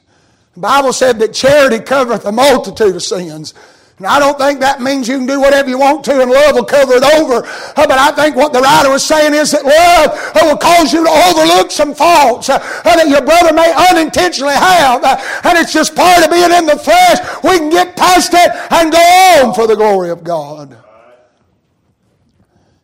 The 0.54 0.60
Bible 0.60 0.92
said 0.92 1.18
that 1.20 1.32
charity 1.32 1.78
covereth 1.78 2.24
a 2.24 2.32
multitude 2.32 2.96
of 2.96 3.02
sins. 3.02 3.54
And 3.98 4.08
I 4.08 4.18
don't 4.18 4.36
think 4.36 4.58
that 4.58 4.80
means 4.80 5.06
you 5.06 5.18
can 5.18 5.26
do 5.26 5.40
whatever 5.40 5.68
you 5.68 5.78
want 5.78 6.04
to 6.06 6.20
and 6.20 6.28
love 6.28 6.56
will 6.56 6.64
cover 6.64 6.94
it 6.94 7.04
over. 7.14 7.42
But 7.76 7.92
I 7.92 8.10
think 8.10 8.34
what 8.34 8.52
the 8.52 8.60
writer 8.60 8.90
was 8.90 9.04
saying 9.04 9.34
is 9.34 9.52
that 9.52 9.64
love 9.64 10.10
will 10.42 10.56
cause 10.56 10.92
you 10.92 11.04
to 11.04 11.10
overlook 11.10 11.70
some 11.70 11.94
faults 11.94 12.48
that 12.48 13.08
your 13.08 13.22
brother 13.22 13.52
may 13.52 13.72
unintentionally 13.90 14.54
have. 14.54 15.04
And 15.44 15.58
it's 15.58 15.72
just 15.72 15.94
part 15.94 16.24
of 16.24 16.30
being 16.32 16.50
in 16.50 16.66
the 16.66 16.76
flesh. 16.76 17.18
We 17.44 17.58
can 17.58 17.70
get 17.70 17.96
past 17.96 18.34
it 18.34 18.50
and 18.72 18.90
go 18.90 18.98
on 18.98 19.54
for 19.54 19.68
the 19.68 19.76
glory 19.76 20.10
of 20.10 20.24
God. 20.24 20.72
And 20.72 20.82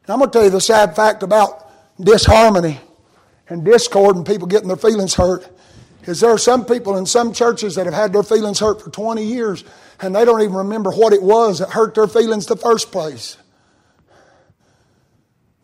I'm 0.07 0.19
going 0.19 0.31
to 0.31 0.33
tell 0.33 0.45
you 0.45 0.51
the 0.51 0.61
sad 0.61 0.95
fact 0.95 1.25
about 1.25 1.70
disharmony 2.05 2.81
and 3.49 3.65
discord 3.65 4.17
and 4.17 4.27
people 4.27 4.47
getting 4.47 4.69
their 4.69 4.77
feelings 4.77 5.15
hurt 5.15 5.47
is 6.05 6.21
there 6.21 6.31
are 6.31 6.39
some 6.39 6.65
people 6.65 6.97
in 6.97 7.05
some 7.05 7.33
churches 7.33 7.75
that 7.75 7.87
have 7.87 7.95
had 7.95 8.13
their 8.13 8.23
feelings 8.23 8.59
hurt 8.59 8.83
for 8.83 8.91
20 8.91 9.23
years 9.23 9.65
and 10.01 10.15
they 10.15 10.25
don't 10.25 10.41
even 10.41 10.57
remember 10.57 10.91
what 10.91 11.13
it 11.13 11.23
was 11.23 11.59
that 11.59 11.71
hurt 11.71 11.95
their 11.95 12.09
feelings 12.09 12.47
the 12.47 12.57
first 12.57 12.91
place. 12.91 13.37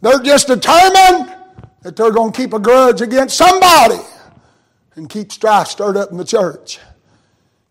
They're 0.02 0.20
just 0.20 0.48
determined 0.48 1.34
that 1.82 1.96
they're 1.96 2.12
going 2.12 2.32
to 2.32 2.36
keep 2.36 2.52
a 2.52 2.58
grudge 2.58 3.00
against 3.00 3.36
somebody 3.36 4.00
and 4.94 5.08
keep 5.08 5.32
strife 5.32 5.68
stirred 5.68 5.96
up 5.96 6.10
in 6.10 6.16
the 6.16 6.24
church. 6.24 6.78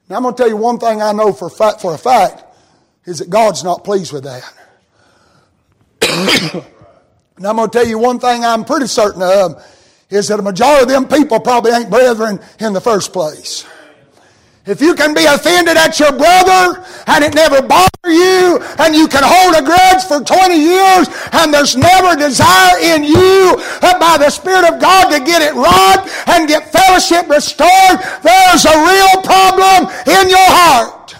Now 0.10 0.18
I'm 0.18 0.24
going 0.24 0.36
to 0.36 0.42
tell 0.42 0.50
you 0.50 0.58
one 0.58 0.80
thing 0.80 1.02
I 1.02 1.12
know 1.12 1.34
for, 1.34 1.50
for 1.50 1.94
a 1.94 1.98
fact 1.98 2.44
is 3.06 3.20
that 3.20 3.30
God's 3.30 3.64
not 3.64 3.84
pleased 3.84 4.12
with 4.12 4.24
that. 4.24 4.54
And 7.38 7.46
I'm 7.46 7.58
going 7.58 7.70
to 7.70 7.78
tell 7.78 7.88
you 7.88 7.98
one 7.98 8.20
thing 8.20 8.46
I'm 8.46 8.64
pretty 8.64 8.88
certain 8.88 9.22
of 9.22 9.64
is 10.10 10.30
that 10.30 10.40
a 10.40 10.44
majority 10.44 10.84
of 10.84 10.90
them 10.90 11.08
people 11.08 11.40
probably 11.40 11.72
ain't 11.72 11.90
brethren 11.90 12.40
in 12.60 12.74
the 12.74 12.82
first 12.82 13.12
place. 13.12 13.66
If 14.66 14.82
you 14.82 14.96
can 14.96 15.14
be 15.14 15.26
offended 15.26 15.78
at 15.78 16.00
your 16.00 16.12
brother 16.12 16.84
and 17.06 17.24
it 17.24 17.36
never 17.36 17.62
bothers 17.62 17.90
you 18.06 18.60
and 18.80 18.96
you 18.96 19.08
can 19.08 19.22
hold 19.24 19.54
a 19.54 19.62
grudge 19.62 20.04
for 20.06 20.24
20 20.24 20.56
years 20.56 21.08
and 21.34 21.54
there's 21.54 21.76
never 21.76 22.16
desire 22.16 22.80
in 22.82 23.04
you 23.04 23.56
uh, 23.82 24.00
by 24.00 24.18
the 24.18 24.30
Spirit 24.30 24.66
of 24.74 24.80
God 24.80 25.12
to 25.12 25.24
get 25.24 25.42
it 25.44 25.54
right 25.54 26.24
and 26.28 26.48
get 26.48 26.72
fellowship 26.72 27.30
restored, 27.30 28.00
there's 28.24 28.66
a 28.66 28.74
real 28.74 29.22
problem 29.22 29.92
in 30.08 30.30
your 30.30 30.50
heart. 30.50 31.16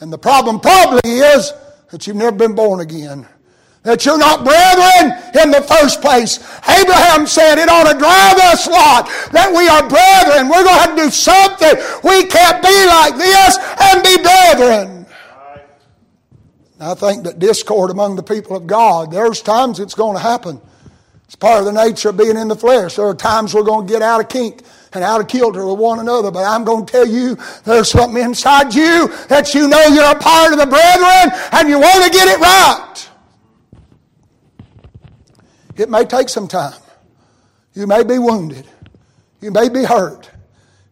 And 0.00 0.10
the 0.10 0.18
problem 0.18 0.60
probably 0.60 1.18
is 1.18 1.52
that 1.90 2.06
you've 2.06 2.16
never 2.16 2.32
been 2.32 2.54
born 2.54 2.80
again 2.80 3.26
that 3.82 4.04
you're 4.04 4.18
not 4.18 4.44
brethren 4.44 5.16
in 5.42 5.50
the 5.50 5.62
first 5.62 6.02
place. 6.02 6.38
Abraham 6.68 7.26
said 7.26 7.58
it 7.58 7.68
ought 7.68 7.90
to 7.90 7.98
drive 7.98 8.36
us 8.52 8.66
lot 8.68 9.08
that 9.32 9.48
we 9.48 9.68
are 9.68 9.88
brethren. 9.88 10.48
We're 10.48 10.64
going 10.64 10.76
to 10.76 10.82
have 10.84 10.96
to 10.96 11.02
do 11.04 11.10
something. 11.10 11.74
We 12.04 12.26
can't 12.26 12.62
be 12.62 12.86
like 12.86 13.16
this 13.16 13.56
and 13.80 14.02
be 14.02 14.16
brethren. 14.22 15.06
I 16.80 16.94
think 16.94 17.24
that 17.24 17.38
discord 17.38 17.90
among 17.90 18.16
the 18.16 18.22
people 18.22 18.56
of 18.56 18.66
God, 18.66 19.10
there's 19.10 19.42
times 19.42 19.80
it's 19.80 19.94
going 19.94 20.16
to 20.16 20.22
happen. 20.22 20.60
It's 21.24 21.36
part 21.36 21.60
of 21.60 21.66
the 21.66 21.72
nature 21.72 22.08
of 22.08 22.16
being 22.16 22.36
in 22.36 22.48
the 22.48 22.56
flesh. 22.56 22.96
There 22.96 23.06
are 23.06 23.14
times 23.14 23.54
we're 23.54 23.62
going 23.62 23.86
to 23.86 23.92
get 23.92 24.02
out 24.02 24.20
of 24.20 24.28
kink 24.28 24.62
and 24.92 25.04
out 25.04 25.20
of 25.20 25.28
kilter 25.28 25.64
with 25.64 25.78
one 25.78 26.00
another. 26.00 26.30
But 26.30 26.44
I'm 26.44 26.64
going 26.64 26.84
to 26.84 26.90
tell 26.90 27.06
you, 27.06 27.36
there's 27.64 27.90
something 27.90 28.22
inside 28.22 28.74
you 28.74 29.08
that 29.28 29.54
you 29.54 29.68
know 29.68 29.86
you're 29.86 30.10
a 30.10 30.18
part 30.18 30.52
of 30.52 30.58
the 30.58 30.66
brethren 30.66 31.38
and 31.52 31.68
you 31.68 31.78
want 31.78 32.04
to 32.04 32.10
get 32.10 32.28
it 32.28 32.40
right. 32.40 33.09
It 35.80 35.88
may 35.88 36.04
take 36.04 36.28
some 36.28 36.46
time. 36.46 36.78
You 37.72 37.86
may 37.86 38.04
be 38.04 38.18
wounded. 38.18 38.66
You 39.40 39.50
may 39.50 39.70
be 39.70 39.82
hurt. 39.84 40.30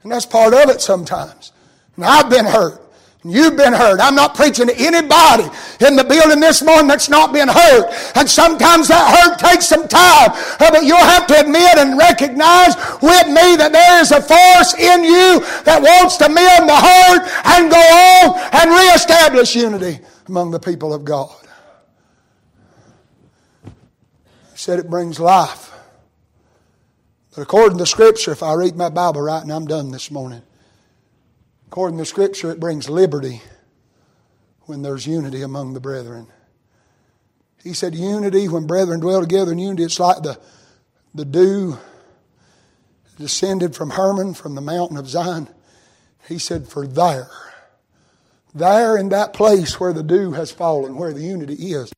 And 0.02 0.10
that's 0.10 0.24
part 0.24 0.54
of 0.54 0.70
it 0.70 0.80
sometimes. 0.80 1.52
And 1.96 2.06
I've 2.06 2.30
been 2.30 2.46
hurt. 2.46 2.80
You've 3.22 3.56
been 3.56 3.74
hurt. 3.74 4.00
I'm 4.00 4.14
not 4.14 4.34
preaching 4.34 4.68
to 4.68 4.74
anybody 4.78 5.44
in 5.84 5.96
the 5.96 6.04
building 6.04 6.40
this 6.40 6.62
morning 6.62 6.86
that's 6.86 7.10
not 7.10 7.34
been 7.34 7.48
hurt. 7.48 7.92
And 8.16 8.26
sometimes 8.30 8.88
that 8.88 9.04
hurt 9.12 9.38
takes 9.38 9.66
some 9.66 9.88
time. 9.88 10.30
Uh, 10.58 10.70
but 10.70 10.84
you'll 10.84 10.96
have 10.96 11.26
to 11.26 11.40
admit 11.40 11.76
and 11.76 11.98
recognize 11.98 12.74
with 13.02 13.26
me 13.28 13.60
that 13.60 13.70
there 13.72 14.00
is 14.00 14.12
a 14.12 14.22
force 14.22 14.72
in 14.72 15.04
you 15.04 15.44
that 15.64 15.82
wants 15.82 16.16
to 16.18 16.28
mend 16.30 16.64
the 16.64 16.78
hurt 16.80 17.28
and 17.44 17.70
go 17.70 17.76
on 17.76 18.40
and 18.56 18.70
reestablish 18.70 19.54
unity 19.54 20.00
among 20.28 20.50
the 20.50 20.60
people 20.60 20.94
of 20.94 21.04
God. 21.04 21.47
He 24.58 24.62
said 24.62 24.80
it 24.80 24.90
brings 24.90 25.20
life. 25.20 25.72
But 27.34 27.42
according 27.42 27.78
to 27.78 27.86
Scripture, 27.86 28.32
if 28.32 28.42
I 28.42 28.54
read 28.54 28.76
my 28.76 28.88
Bible 28.88 29.22
right, 29.22 29.42
and 29.42 29.52
I'm 29.52 29.66
done 29.66 29.92
this 29.92 30.10
morning, 30.10 30.42
According 31.68 31.98
to 31.98 32.06
Scripture, 32.06 32.50
it 32.50 32.60
brings 32.60 32.88
liberty 32.88 33.42
when 34.62 34.80
there's 34.80 35.06
unity 35.06 35.42
among 35.42 35.74
the 35.74 35.80
brethren. 35.80 36.26
He 37.62 37.74
said, 37.74 37.94
Unity, 37.94 38.48
when 38.48 38.66
brethren 38.66 39.00
dwell 39.00 39.20
together 39.20 39.52
in 39.52 39.58
unity, 39.58 39.82
it's 39.82 40.00
like 40.00 40.22
the, 40.22 40.40
the 41.14 41.26
dew 41.26 41.76
descended 43.18 43.76
from 43.76 43.90
Hermon, 43.90 44.32
from 44.32 44.54
the 44.54 44.62
mountain 44.62 44.96
of 44.96 45.06
Zion. 45.06 45.48
He 46.26 46.38
said, 46.38 46.66
For 46.66 46.86
there, 46.86 47.28
there 48.54 48.96
in 48.96 49.10
that 49.10 49.34
place 49.34 49.78
where 49.78 49.92
the 49.92 50.02
dew 50.02 50.32
has 50.32 50.50
fallen, 50.50 50.96
where 50.96 51.12
the 51.12 51.20
unity 51.20 51.72
is, 51.74 51.92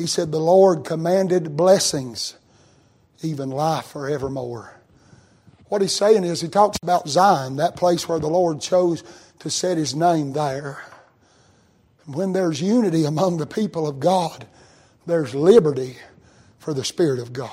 he 0.00 0.06
said, 0.06 0.32
The 0.32 0.40
Lord 0.40 0.84
commanded 0.84 1.58
blessings, 1.58 2.34
even 3.22 3.50
life 3.50 3.88
forevermore. 3.88 4.80
What 5.68 5.82
he's 5.82 5.94
saying 5.94 6.24
is, 6.24 6.40
he 6.40 6.48
talks 6.48 6.78
about 6.82 7.06
Zion, 7.06 7.56
that 7.56 7.76
place 7.76 8.08
where 8.08 8.18
the 8.18 8.26
Lord 8.26 8.62
chose 8.62 9.04
to 9.40 9.50
set 9.50 9.76
his 9.76 9.94
name 9.94 10.32
there. 10.32 10.82
When 12.06 12.32
there's 12.32 12.62
unity 12.62 13.04
among 13.04 13.36
the 13.36 13.46
people 13.46 13.86
of 13.86 14.00
God, 14.00 14.46
there's 15.04 15.34
liberty 15.34 15.98
for 16.58 16.72
the 16.72 16.82
Spirit 16.82 17.20
of 17.20 17.34
God. 17.34 17.50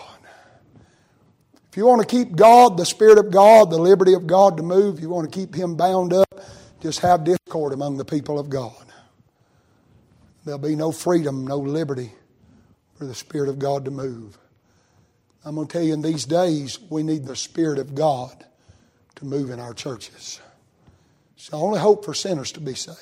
If 1.69 1.75
you 1.75 1.85
want 1.85 1.99
to 1.99 2.07
keep 2.07 2.33
God, 2.33 2.77
the 2.77 2.85
Spirit 2.85 3.17
of 3.17 3.29
God, 3.29 3.71
the 3.71 3.77
liberty 3.77 4.13
of 4.13 4.25
God 4.25 4.55
to 4.55 4.63
move, 4.63 5.01
you 5.01 5.09
want 5.09 5.29
to 5.29 5.37
keep 5.37 5.53
Him 5.53 5.75
bound 5.75 6.13
up, 6.13 6.41
just 6.79 7.01
have 7.01 7.25
discord 7.25 7.73
among 7.73 7.97
the 7.97 8.05
people 8.05 8.39
of 8.39 8.49
God. 8.49 8.85
There'll 10.45 10.59
be 10.59 10.77
no 10.77 10.93
freedom, 10.93 11.45
no 11.45 11.57
liberty 11.57 12.13
for 12.97 13.05
the 13.05 13.15
Spirit 13.15 13.49
of 13.49 13.59
God 13.59 13.85
to 13.85 13.91
move. 13.91 14.37
I'm 15.45 15.55
going 15.55 15.67
to 15.67 15.71
tell 15.71 15.83
you 15.83 15.93
in 15.93 16.01
these 16.01 16.25
days, 16.25 16.79
we 16.89 17.03
need 17.03 17.25
the 17.25 17.35
Spirit 17.35 17.79
of 17.79 17.95
God 17.95 18.45
to 19.15 19.25
move 19.25 19.49
in 19.49 19.59
our 19.59 19.73
churches. 19.73 20.41
It's 21.35 21.49
the 21.49 21.57
only 21.57 21.79
hope 21.79 22.03
for 22.03 22.13
sinners 22.13 22.51
to 22.53 22.59
be 22.59 22.73
saved. 22.73 22.99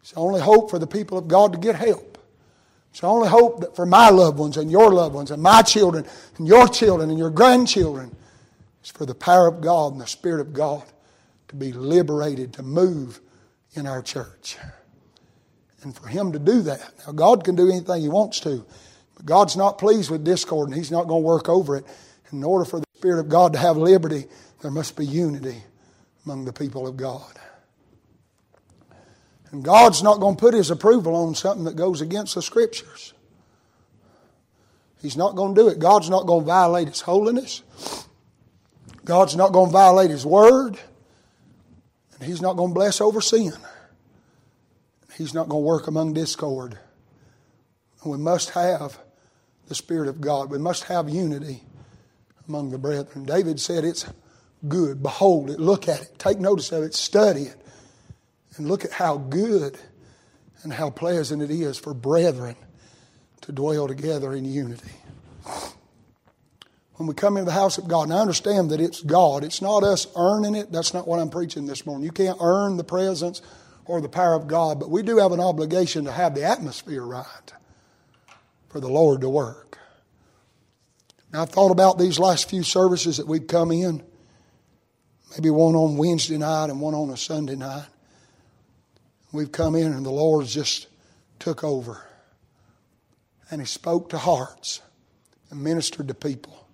It's 0.00 0.12
the 0.12 0.20
only 0.20 0.40
hope 0.40 0.70
for 0.70 0.78
the 0.78 0.86
people 0.86 1.18
of 1.18 1.28
God 1.28 1.52
to 1.52 1.58
get 1.58 1.74
help. 1.74 2.18
It's 2.90 3.00
the 3.00 3.08
only 3.08 3.28
hope 3.28 3.60
that 3.60 3.74
for 3.74 3.86
my 3.86 4.10
loved 4.10 4.38
ones 4.38 4.56
and 4.56 4.70
your 4.70 4.92
loved 4.92 5.14
ones 5.14 5.30
and 5.30 5.42
my 5.42 5.62
children 5.62 6.06
and 6.38 6.46
your 6.46 6.68
children 6.68 7.10
and 7.10 7.18
your 7.18 7.30
grandchildren 7.30 8.14
is 8.84 8.90
for 8.90 9.04
the 9.04 9.14
power 9.14 9.48
of 9.48 9.60
God 9.60 9.92
and 9.92 10.00
the 10.00 10.06
Spirit 10.06 10.40
of 10.40 10.52
God 10.52 10.84
to 11.48 11.56
be 11.56 11.72
liberated, 11.72 12.52
to 12.54 12.62
move 12.62 13.20
in 13.74 13.86
our 13.86 14.00
church. 14.00 14.56
And 15.84 15.94
for 15.94 16.08
Him 16.08 16.32
to 16.32 16.38
do 16.38 16.62
that. 16.62 16.80
Now, 17.06 17.12
God 17.12 17.44
can 17.44 17.54
do 17.54 17.70
anything 17.70 18.00
He 18.02 18.08
wants 18.08 18.40
to. 18.40 18.64
But 19.14 19.26
God's 19.26 19.56
not 19.56 19.78
pleased 19.78 20.10
with 20.10 20.24
discord 20.24 20.68
and 20.68 20.76
He's 20.76 20.90
not 20.90 21.06
going 21.06 21.22
to 21.22 21.26
work 21.26 21.48
over 21.48 21.76
it. 21.76 21.84
In 22.32 22.42
order 22.42 22.64
for 22.64 22.80
the 22.80 22.86
Spirit 22.96 23.20
of 23.20 23.28
God 23.28 23.52
to 23.52 23.58
have 23.58 23.76
liberty, 23.76 24.24
there 24.62 24.70
must 24.70 24.96
be 24.96 25.06
unity 25.06 25.62
among 26.24 26.46
the 26.46 26.52
people 26.52 26.86
of 26.86 26.96
God. 26.96 27.38
And 29.52 29.62
God's 29.62 30.02
not 30.02 30.18
going 30.18 30.36
to 30.36 30.40
put 30.40 30.54
His 30.54 30.70
approval 30.70 31.14
on 31.14 31.34
something 31.34 31.64
that 31.64 31.76
goes 31.76 32.00
against 32.00 32.34
the 32.34 32.42
Scriptures. 32.42 33.12
He's 35.00 35.18
not 35.18 35.36
going 35.36 35.54
to 35.54 35.60
do 35.60 35.68
it. 35.68 35.78
God's 35.78 36.08
not 36.08 36.26
going 36.26 36.40
to 36.40 36.46
violate 36.46 36.88
His 36.88 37.02
holiness. 37.02 37.62
God's 39.04 39.36
not 39.36 39.52
going 39.52 39.68
to 39.68 39.72
violate 39.72 40.10
His 40.10 40.24
Word. 40.24 40.78
And 42.14 42.22
He's 42.26 42.40
not 42.40 42.56
going 42.56 42.70
to 42.70 42.74
bless 42.74 43.02
over 43.02 43.20
sin. 43.20 43.52
He's 45.16 45.34
not 45.34 45.48
going 45.48 45.62
to 45.62 45.66
work 45.66 45.86
among 45.86 46.14
discord. 46.14 46.78
We 48.04 48.18
must 48.18 48.50
have 48.50 48.98
the 49.68 49.74
Spirit 49.74 50.08
of 50.08 50.20
God. 50.20 50.50
We 50.50 50.58
must 50.58 50.84
have 50.84 51.08
unity 51.08 51.62
among 52.48 52.70
the 52.70 52.78
brethren. 52.78 53.24
David 53.24 53.60
said 53.60 53.84
it's 53.84 54.06
good. 54.68 55.02
Behold 55.02 55.50
it, 55.50 55.60
look 55.60 55.88
at 55.88 56.02
it, 56.02 56.18
take 56.18 56.38
notice 56.38 56.72
of 56.72 56.82
it, 56.82 56.94
study 56.94 57.42
it, 57.42 57.56
and 58.56 58.68
look 58.68 58.84
at 58.84 58.92
how 58.92 59.16
good 59.16 59.78
and 60.62 60.72
how 60.72 60.90
pleasant 60.90 61.42
it 61.42 61.50
is 61.50 61.78
for 61.78 61.94
brethren 61.94 62.56
to 63.42 63.52
dwell 63.52 63.86
together 63.88 64.32
in 64.32 64.44
unity. 64.44 64.92
When 66.94 67.08
we 67.08 67.14
come 67.14 67.36
into 67.36 67.46
the 67.46 67.52
house 67.52 67.76
of 67.76 67.88
God, 67.88 68.04
and 68.04 68.14
I 68.14 68.20
understand 68.20 68.70
that 68.70 68.80
it's 68.80 69.02
God, 69.02 69.44
it's 69.44 69.60
not 69.60 69.82
us 69.82 70.06
earning 70.16 70.54
it. 70.54 70.70
That's 70.70 70.94
not 70.94 71.08
what 71.08 71.18
I'm 71.18 71.28
preaching 71.28 71.66
this 71.66 71.84
morning. 71.84 72.04
You 72.04 72.12
can't 72.12 72.38
earn 72.40 72.76
the 72.76 72.84
presence 72.84 73.42
or 73.86 74.00
the 74.00 74.08
power 74.08 74.34
of 74.34 74.46
God, 74.46 74.80
but 74.80 74.90
we 74.90 75.02
do 75.02 75.18
have 75.18 75.32
an 75.32 75.40
obligation 75.40 76.04
to 76.04 76.12
have 76.12 76.34
the 76.34 76.44
atmosphere 76.44 77.02
right 77.02 77.52
for 78.68 78.80
the 78.80 78.88
Lord 78.88 79.20
to 79.20 79.28
work. 79.28 79.78
Now, 81.32 81.42
I've 81.42 81.50
thought 81.50 81.70
about 81.70 81.98
these 81.98 82.18
last 82.18 82.48
few 82.48 82.62
services 82.62 83.16
that 83.16 83.26
we've 83.26 83.46
come 83.46 83.72
in, 83.72 84.02
maybe 85.32 85.50
one 85.50 85.74
on 85.74 85.96
Wednesday 85.96 86.38
night 86.38 86.70
and 86.70 86.80
one 86.80 86.94
on 86.94 87.10
a 87.10 87.16
Sunday 87.16 87.56
night. 87.56 87.86
We've 89.32 89.50
come 89.50 89.74
in 89.74 89.92
and 89.92 90.06
the 90.06 90.10
Lord 90.10 90.46
just 90.46 90.86
took 91.40 91.64
over. 91.64 92.06
And 93.50 93.60
He 93.60 93.66
spoke 93.66 94.10
to 94.10 94.18
hearts 94.18 94.80
and 95.50 95.62
ministered 95.62 96.08
to 96.08 96.14
people. 96.14 96.66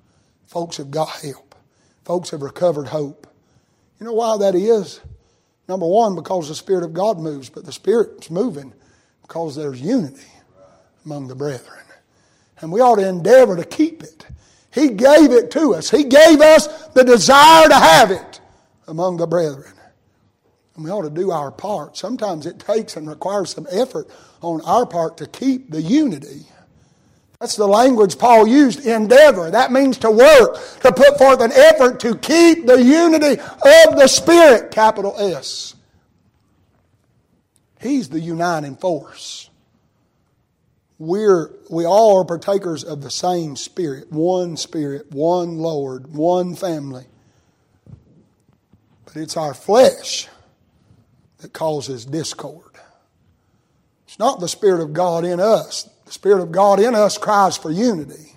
Folks 0.46 0.76
have 0.76 0.90
got 0.90 1.08
help, 1.08 1.54
folks 2.04 2.30
have 2.30 2.42
recovered 2.42 2.88
hope. 2.88 3.26
You 3.98 4.06
know 4.06 4.12
why 4.12 4.36
that 4.38 4.54
is? 4.54 5.00
Number 5.70 5.86
one, 5.86 6.16
because 6.16 6.48
the 6.48 6.54
Spirit 6.56 6.82
of 6.82 6.92
God 6.92 7.20
moves, 7.20 7.48
but 7.48 7.64
the 7.64 7.70
Spirit's 7.70 8.28
moving 8.28 8.72
because 9.22 9.54
there's 9.54 9.80
unity 9.80 10.26
among 11.04 11.28
the 11.28 11.36
brethren 11.36 11.78
and 12.60 12.72
we 12.72 12.80
ought 12.80 12.96
to 12.96 13.08
endeavor 13.08 13.54
to 13.54 13.64
keep 13.64 14.02
it. 14.02 14.26
He 14.72 14.88
gave 14.88 15.30
it 15.30 15.52
to 15.52 15.74
us. 15.74 15.88
He 15.88 16.02
gave 16.02 16.40
us 16.40 16.88
the 16.88 17.04
desire 17.04 17.68
to 17.68 17.74
have 17.74 18.10
it 18.10 18.40
among 18.88 19.18
the 19.18 19.28
brethren. 19.28 19.72
And 20.74 20.84
we 20.84 20.90
ought 20.90 21.02
to 21.02 21.10
do 21.10 21.30
our 21.30 21.52
part. 21.52 21.96
Sometimes 21.96 22.46
it 22.46 22.58
takes 22.58 22.96
and 22.96 23.08
requires 23.08 23.50
some 23.50 23.68
effort 23.70 24.08
on 24.40 24.62
our 24.62 24.86
part 24.86 25.18
to 25.18 25.28
keep 25.28 25.70
the 25.70 25.82
unity. 25.82 26.46
That's 27.40 27.56
the 27.56 27.66
language 27.66 28.18
Paul 28.18 28.46
used, 28.46 28.86
endeavor. 28.86 29.50
That 29.50 29.72
means 29.72 29.98
to 29.98 30.10
work, 30.10 30.58
to 30.80 30.92
put 30.92 31.16
forth 31.16 31.40
an 31.40 31.52
effort 31.52 31.98
to 32.00 32.14
keep 32.16 32.66
the 32.66 32.82
unity 32.82 33.40
of 33.40 33.96
the 33.96 34.06
Spirit, 34.06 34.70
capital 34.70 35.16
S. 35.18 35.74
He's 37.80 38.10
the 38.10 38.20
uniting 38.20 38.76
force 38.76 39.50
we're, 41.00 41.50
we 41.70 41.86
all 41.86 42.20
are 42.20 42.24
partakers 42.26 42.84
of 42.84 43.00
the 43.00 43.10
same 43.10 43.56
Spirit, 43.56 44.12
one 44.12 44.58
Spirit, 44.58 45.10
one 45.10 45.56
Lord, 45.56 46.14
one 46.14 46.54
family. 46.54 47.06
But 49.06 49.16
it's 49.16 49.36
our 49.38 49.54
flesh 49.54 50.28
that 51.38 51.54
causes 51.54 52.04
discord. 52.04 52.74
It's 54.06 54.18
not 54.18 54.40
the 54.40 54.46
Spirit 54.46 54.82
of 54.82 54.92
God 54.92 55.24
in 55.24 55.40
us. 55.40 55.88
The 56.10 56.14
Spirit 56.14 56.42
of 56.42 56.50
God 56.50 56.80
in 56.80 56.96
us 56.96 57.16
cries 57.16 57.56
for 57.56 57.70
unity, 57.70 58.36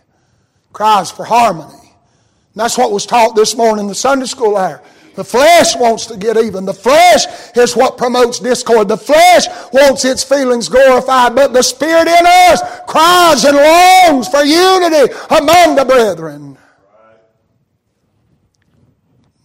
cries 0.73 1.09
for 1.09 1.25
harmony. 1.25 1.73
And 1.73 2.53
that's 2.53 2.77
what 2.77 2.91
was 2.91 3.07
taught 3.07 3.35
this 3.35 3.57
morning 3.57 3.85
in 3.85 3.89
the 3.89 3.95
Sunday 3.95 4.27
school 4.27 4.57
hour. 4.57 4.79
The 5.15 5.23
flesh 5.23 5.75
wants 5.75 6.05
to 6.05 6.17
get 6.17 6.37
even. 6.37 6.65
The 6.65 6.73
flesh 6.75 7.25
is 7.55 7.75
what 7.75 7.97
promotes 7.97 8.37
discord. 8.37 8.89
The 8.89 8.97
flesh 8.97 9.47
wants 9.73 10.05
its 10.05 10.23
feelings 10.23 10.69
glorified, 10.69 11.33
but 11.33 11.51
the 11.51 11.63
Spirit 11.63 12.07
in 12.07 12.25
us 12.27 12.61
cries 12.87 13.43
and 13.43 13.57
longs 13.57 14.27
for 14.27 14.43
unity 14.43 15.11
among 15.31 15.75
the 15.75 15.83
brethren. 15.83 16.55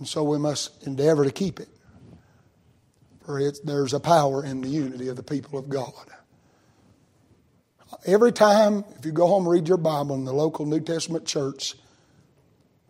And 0.01 0.07
so 0.07 0.23
we 0.23 0.37
must 0.37 0.87
endeavor 0.87 1.25
to 1.25 1.33
keep 1.33 1.61
it. 1.61 1.71
For 3.25 3.41
it, 3.41 3.61
there's 3.65 3.95
a 3.95 4.01
power 4.01 4.45
in 4.45 4.61
the 4.61 4.69
unity 4.69 5.09
of 5.09 5.17
the 5.17 5.23
people 5.23 5.59
of 5.59 5.71
God. 5.71 5.95
Every 8.07 8.33
time, 8.33 8.85
if 8.99 9.05
you 9.05 9.13
go 9.13 9.27
home 9.27 9.45
and 9.45 9.53
read 9.53 9.69
your 9.69 9.79
Bible 9.79 10.15
in 10.15 10.25
the 10.25 10.33
local 10.33 10.67
New 10.67 10.81
Testament 10.81 11.27
church, 11.27 11.75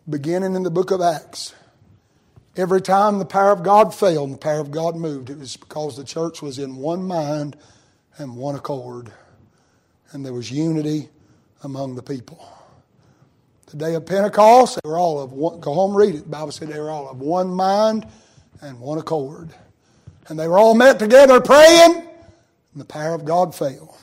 beginning 0.09 0.55
in 0.55 0.63
the 0.63 0.71
book 0.71 0.91
of 0.91 1.01
Acts, 1.01 1.53
Every 2.59 2.81
time 2.81 3.19
the 3.19 3.25
power 3.25 3.51
of 3.51 3.63
God 3.63 3.95
failed 3.95 4.27
and 4.27 4.33
the 4.33 4.37
power 4.37 4.59
of 4.59 4.69
God 4.69 4.97
moved, 4.97 5.29
it 5.29 5.37
was 5.37 5.55
because 5.55 5.95
the 5.95 6.03
church 6.03 6.41
was 6.41 6.59
in 6.59 6.75
one 6.75 7.03
mind 7.03 7.55
and 8.17 8.35
one 8.35 8.55
accord. 8.55 9.13
And 10.11 10.25
there 10.25 10.33
was 10.33 10.51
unity 10.51 11.07
among 11.63 11.95
the 11.95 12.03
people. 12.03 12.45
The 13.67 13.77
day 13.77 13.93
of 13.93 14.05
Pentecost, 14.05 14.77
they 14.83 14.89
were 14.89 14.97
all 14.97 15.21
of 15.21 15.31
one, 15.31 15.61
go 15.61 15.73
home 15.73 15.95
read 15.95 16.15
it. 16.15 16.23
The 16.23 16.29
Bible 16.29 16.51
said 16.51 16.67
they 16.67 16.79
were 16.81 16.89
all 16.89 17.07
of 17.07 17.21
one 17.21 17.49
mind 17.49 18.05
and 18.61 18.77
one 18.81 18.97
accord. 18.97 19.51
And 20.27 20.37
they 20.37 20.49
were 20.49 20.59
all 20.59 20.75
met 20.75 20.99
together 20.99 21.39
praying, 21.39 21.95
and 21.95 22.81
the 22.81 22.83
power 22.83 23.13
of 23.13 23.23
God 23.23 23.55
fell. 23.55 23.97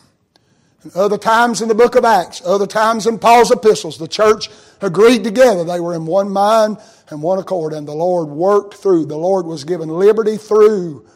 Other 0.94 1.18
times 1.18 1.62
in 1.62 1.68
the 1.68 1.74
book 1.74 1.94
of 1.94 2.04
Acts, 2.04 2.42
other 2.44 2.66
times 2.66 3.06
in 3.06 3.18
Paul's 3.18 3.50
epistles, 3.50 3.98
the 3.98 4.08
church 4.08 4.50
agreed 4.80 5.24
together. 5.24 5.64
They 5.64 5.80
were 5.80 5.94
in 5.94 6.06
one 6.06 6.30
mind 6.30 6.78
and 7.08 7.22
one 7.22 7.38
accord, 7.38 7.72
and 7.72 7.86
the 7.86 7.94
Lord 7.94 8.28
worked 8.28 8.74
through. 8.74 9.06
The 9.06 9.16
Lord 9.16 9.46
was 9.46 9.64
given 9.64 9.88
liberty 9.88 10.36
through 10.36 11.06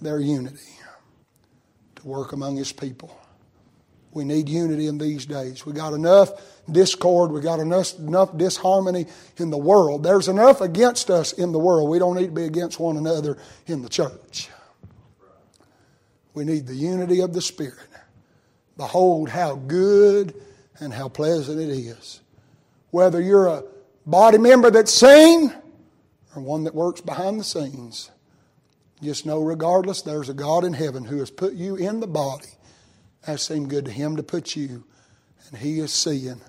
their 0.00 0.20
unity 0.20 0.58
to 1.96 2.06
work 2.06 2.32
among 2.32 2.56
His 2.56 2.72
people. 2.72 3.16
We 4.12 4.24
need 4.24 4.48
unity 4.48 4.86
in 4.86 4.96
these 4.96 5.26
days. 5.26 5.66
We 5.66 5.74
got 5.74 5.92
enough 5.92 6.30
discord, 6.70 7.30
we 7.32 7.40
got 7.40 7.60
enough, 7.60 7.98
enough 7.98 8.36
disharmony 8.36 9.06
in 9.36 9.50
the 9.50 9.58
world. 9.58 10.02
There's 10.02 10.28
enough 10.28 10.60
against 10.60 11.10
us 11.10 11.32
in 11.32 11.52
the 11.52 11.58
world. 11.58 11.90
We 11.90 11.98
don't 11.98 12.16
need 12.16 12.26
to 12.26 12.32
be 12.32 12.44
against 12.44 12.80
one 12.80 12.96
another 12.96 13.36
in 13.66 13.82
the 13.82 13.88
church. 13.88 14.48
We 16.32 16.44
need 16.44 16.66
the 16.66 16.74
unity 16.74 17.20
of 17.20 17.32
the 17.34 17.42
Spirit. 17.42 17.88
Behold, 18.76 19.30
how 19.30 19.56
good 19.56 20.34
and 20.78 20.92
how 20.92 21.08
pleasant 21.08 21.60
it 21.60 21.70
is. 21.70 22.20
Whether 22.90 23.20
you're 23.20 23.46
a 23.46 23.64
body 24.04 24.38
member 24.38 24.70
that's 24.70 24.92
seen 24.92 25.52
or 26.34 26.42
one 26.42 26.64
that 26.64 26.74
works 26.74 27.00
behind 27.00 27.40
the 27.40 27.44
scenes, 27.44 28.10
just 29.02 29.26
know, 29.26 29.40
regardless, 29.40 30.02
there's 30.02 30.28
a 30.28 30.34
God 30.34 30.64
in 30.64 30.72
heaven 30.72 31.04
who 31.04 31.18
has 31.18 31.30
put 31.30 31.54
you 31.54 31.76
in 31.76 32.00
the 32.00 32.06
body. 32.06 32.48
That 33.26 33.40
seemed 33.40 33.70
good 33.70 33.86
to 33.86 33.90
Him 33.90 34.16
to 34.16 34.22
put 34.22 34.56
you, 34.56 34.84
and 35.48 35.58
He 35.58 35.80
is 35.80 35.92
seeing 35.92 36.40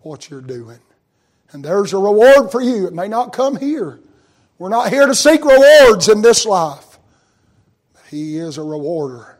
what 0.00 0.28
you're 0.28 0.40
doing. 0.40 0.80
And 1.52 1.64
there's 1.64 1.92
a 1.92 1.98
reward 1.98 2.50
for 2.50 2.60
you. 2.60 2.86
It 2.86 2.92
may 2.92 3.08
not 3.08 3.32
come 3.32 3.56
here. 3.56 4.00
We're 4.58 4.68
not 4.68 4.90
here 4.90 5.06
to 5.06 5.14
seek 5.14 5.44
rewards 5.44 6.08
in 6.08 6.22
this 6.22 6.44
life. 6.44 6.98
He 8.10 8.36
is 8.36 8.58
a 8.58 8.62
rewarder 8.62 9.36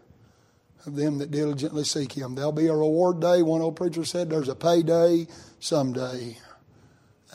of 0.87 0.97
them 0.97 1.18
that 1.18 1.30
diligently 1.30 1.84
seek 1.84 2.12
Him. 2.12 2.34
There'll 2.34 2.53
be 2.53 2.66
a 2.66 2.74
reward 2.74 3.20
day. 3.20 3.43
One 3.43 3.62
old 3.62 3.76
preacher 3.76 4.05
said 4.05 4.30
there's 4.30 4.49
a 4.49 4.55
payday 4.55 5.26
someday. 5.61 6.39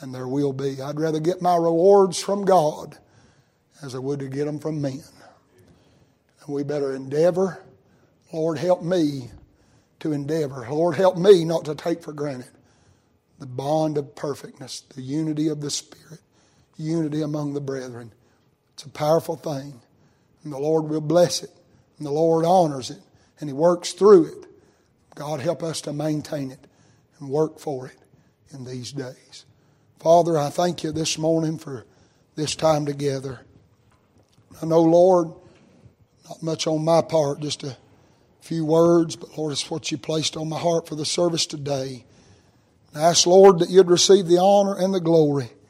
And 0.00 0.14
there 0.14 0.28
will 0.28 0.52
be. 0.52 0.80
I'd 0.80 0.98
rather 0.98 1.20
get 1.20 1.42
my 1.42 1.56
rewards 1.56 2.20
from 2.20 2.44
God 2.44 2.98
as 3.82 3.94
I 3.94 3.98
would 3.98 4.20
to 4.20 4.28
get 4.28 4.46
them 4.46 4.58
from 4.58 4.80
men. 4.80 5.02
And 6.44 6.54
we 6.54 6.62
better 6.64 6.94
endeavor. 6.94 7.62
Lord, 8.32 8.58
help 8.58 8.82
me 8.82 9.30
to 10.00 10.12
endeavor. 10.12 10.66
Lord, 10.68 10.96
help 10.96 11.16
me 11.16 11.44
not 11.44 11.66
to 11.66 11.74
take 11.74 12.02
for 12.02 12.12
granted 12.12 12.50
the 13.38 13.46
bond 13.46 13.98
of 13.98 14.14
perfectness, 14.14 14.82
the 14.94 15.02
unity 15.02 15.48
of 15.48 15.60
the 15.60 15.70
Spirit, 15.70 16.20
unity 16.76 17.22
among 17.22 17.54
the 17.54 17.60
brethren. 17.60 18.12
It's 18.74 18.84
a 18.84 18.88
powerful 18.88 19.34
thing. 19.34 19.80
And 20.44 20.52
the 20.52 20.58
Lord 20.58 20.84
will 20.84 21.00
bless 21.00 21.42
it. 21.42 21.50
And 21.98 22.06
the 22.06 22.12
Lord 22.12 22.44
honors 22.44 22.90
it. 22.90 23.00
And 23.42 23.50
He 23.50 23.54
works 23.54 23.92
through 23.92 24.26
it. 24.26 24.46
God 25.16 25.40
help 25.40 25.64
us 25.64 25.80
to 25.80 25.92
maintain 25.92 26.52
it 26.52 26.64
and 27.18 27.28
work 27.28 27.58
for 27.58 27.88
it 27.88 27.98
in 28.54 28.64
these 28.64 28.92
days. 28.92 29.46
Father, 29.98 30.38
I 30.38 30.48
thank 30.48 30.84
you 30.84 30.92
this 30.92 31.18
morning 31.18 31.58
for 31.58 31.84
this 32.36 32.54
time 32.54 32.86
together. 32.86 33.40
I 34.62 34.66
know, 34.66 34.80
Lord, 34.80 35.32
not 36.28 36.40
much 36.40 36.68
on 36.68 36.84
my 36.84 37.02
part, 37.02 37.40
just 37.40 37.64
a 37.64 37.76
few 38.40 38.64
words, 38.64 39.16
but 39.16 39.36
Lord, 39.36 39.50
it's 39.50 39.68
what 39.68 39.90
you 39.90 39.98
placed 39.98 40.36
on 40.36 40.48
my 40.48 40.60
heart 40.60 40.86
for 40.86 40.94
the 40.94 41.04
service 41.04 41.44
today. 41.44 42.04
I 42.94 43.00
ask, 43.00 43.26
Lord, 43.26 43.58
that 43.58 43.70
you'd 43.70 43.90
receive 43.90 44.28
the 44.28 44.38
honor 44.38 44.76
and 44.76 44.94
the 44.94 45.00
glory. 45.00 45.50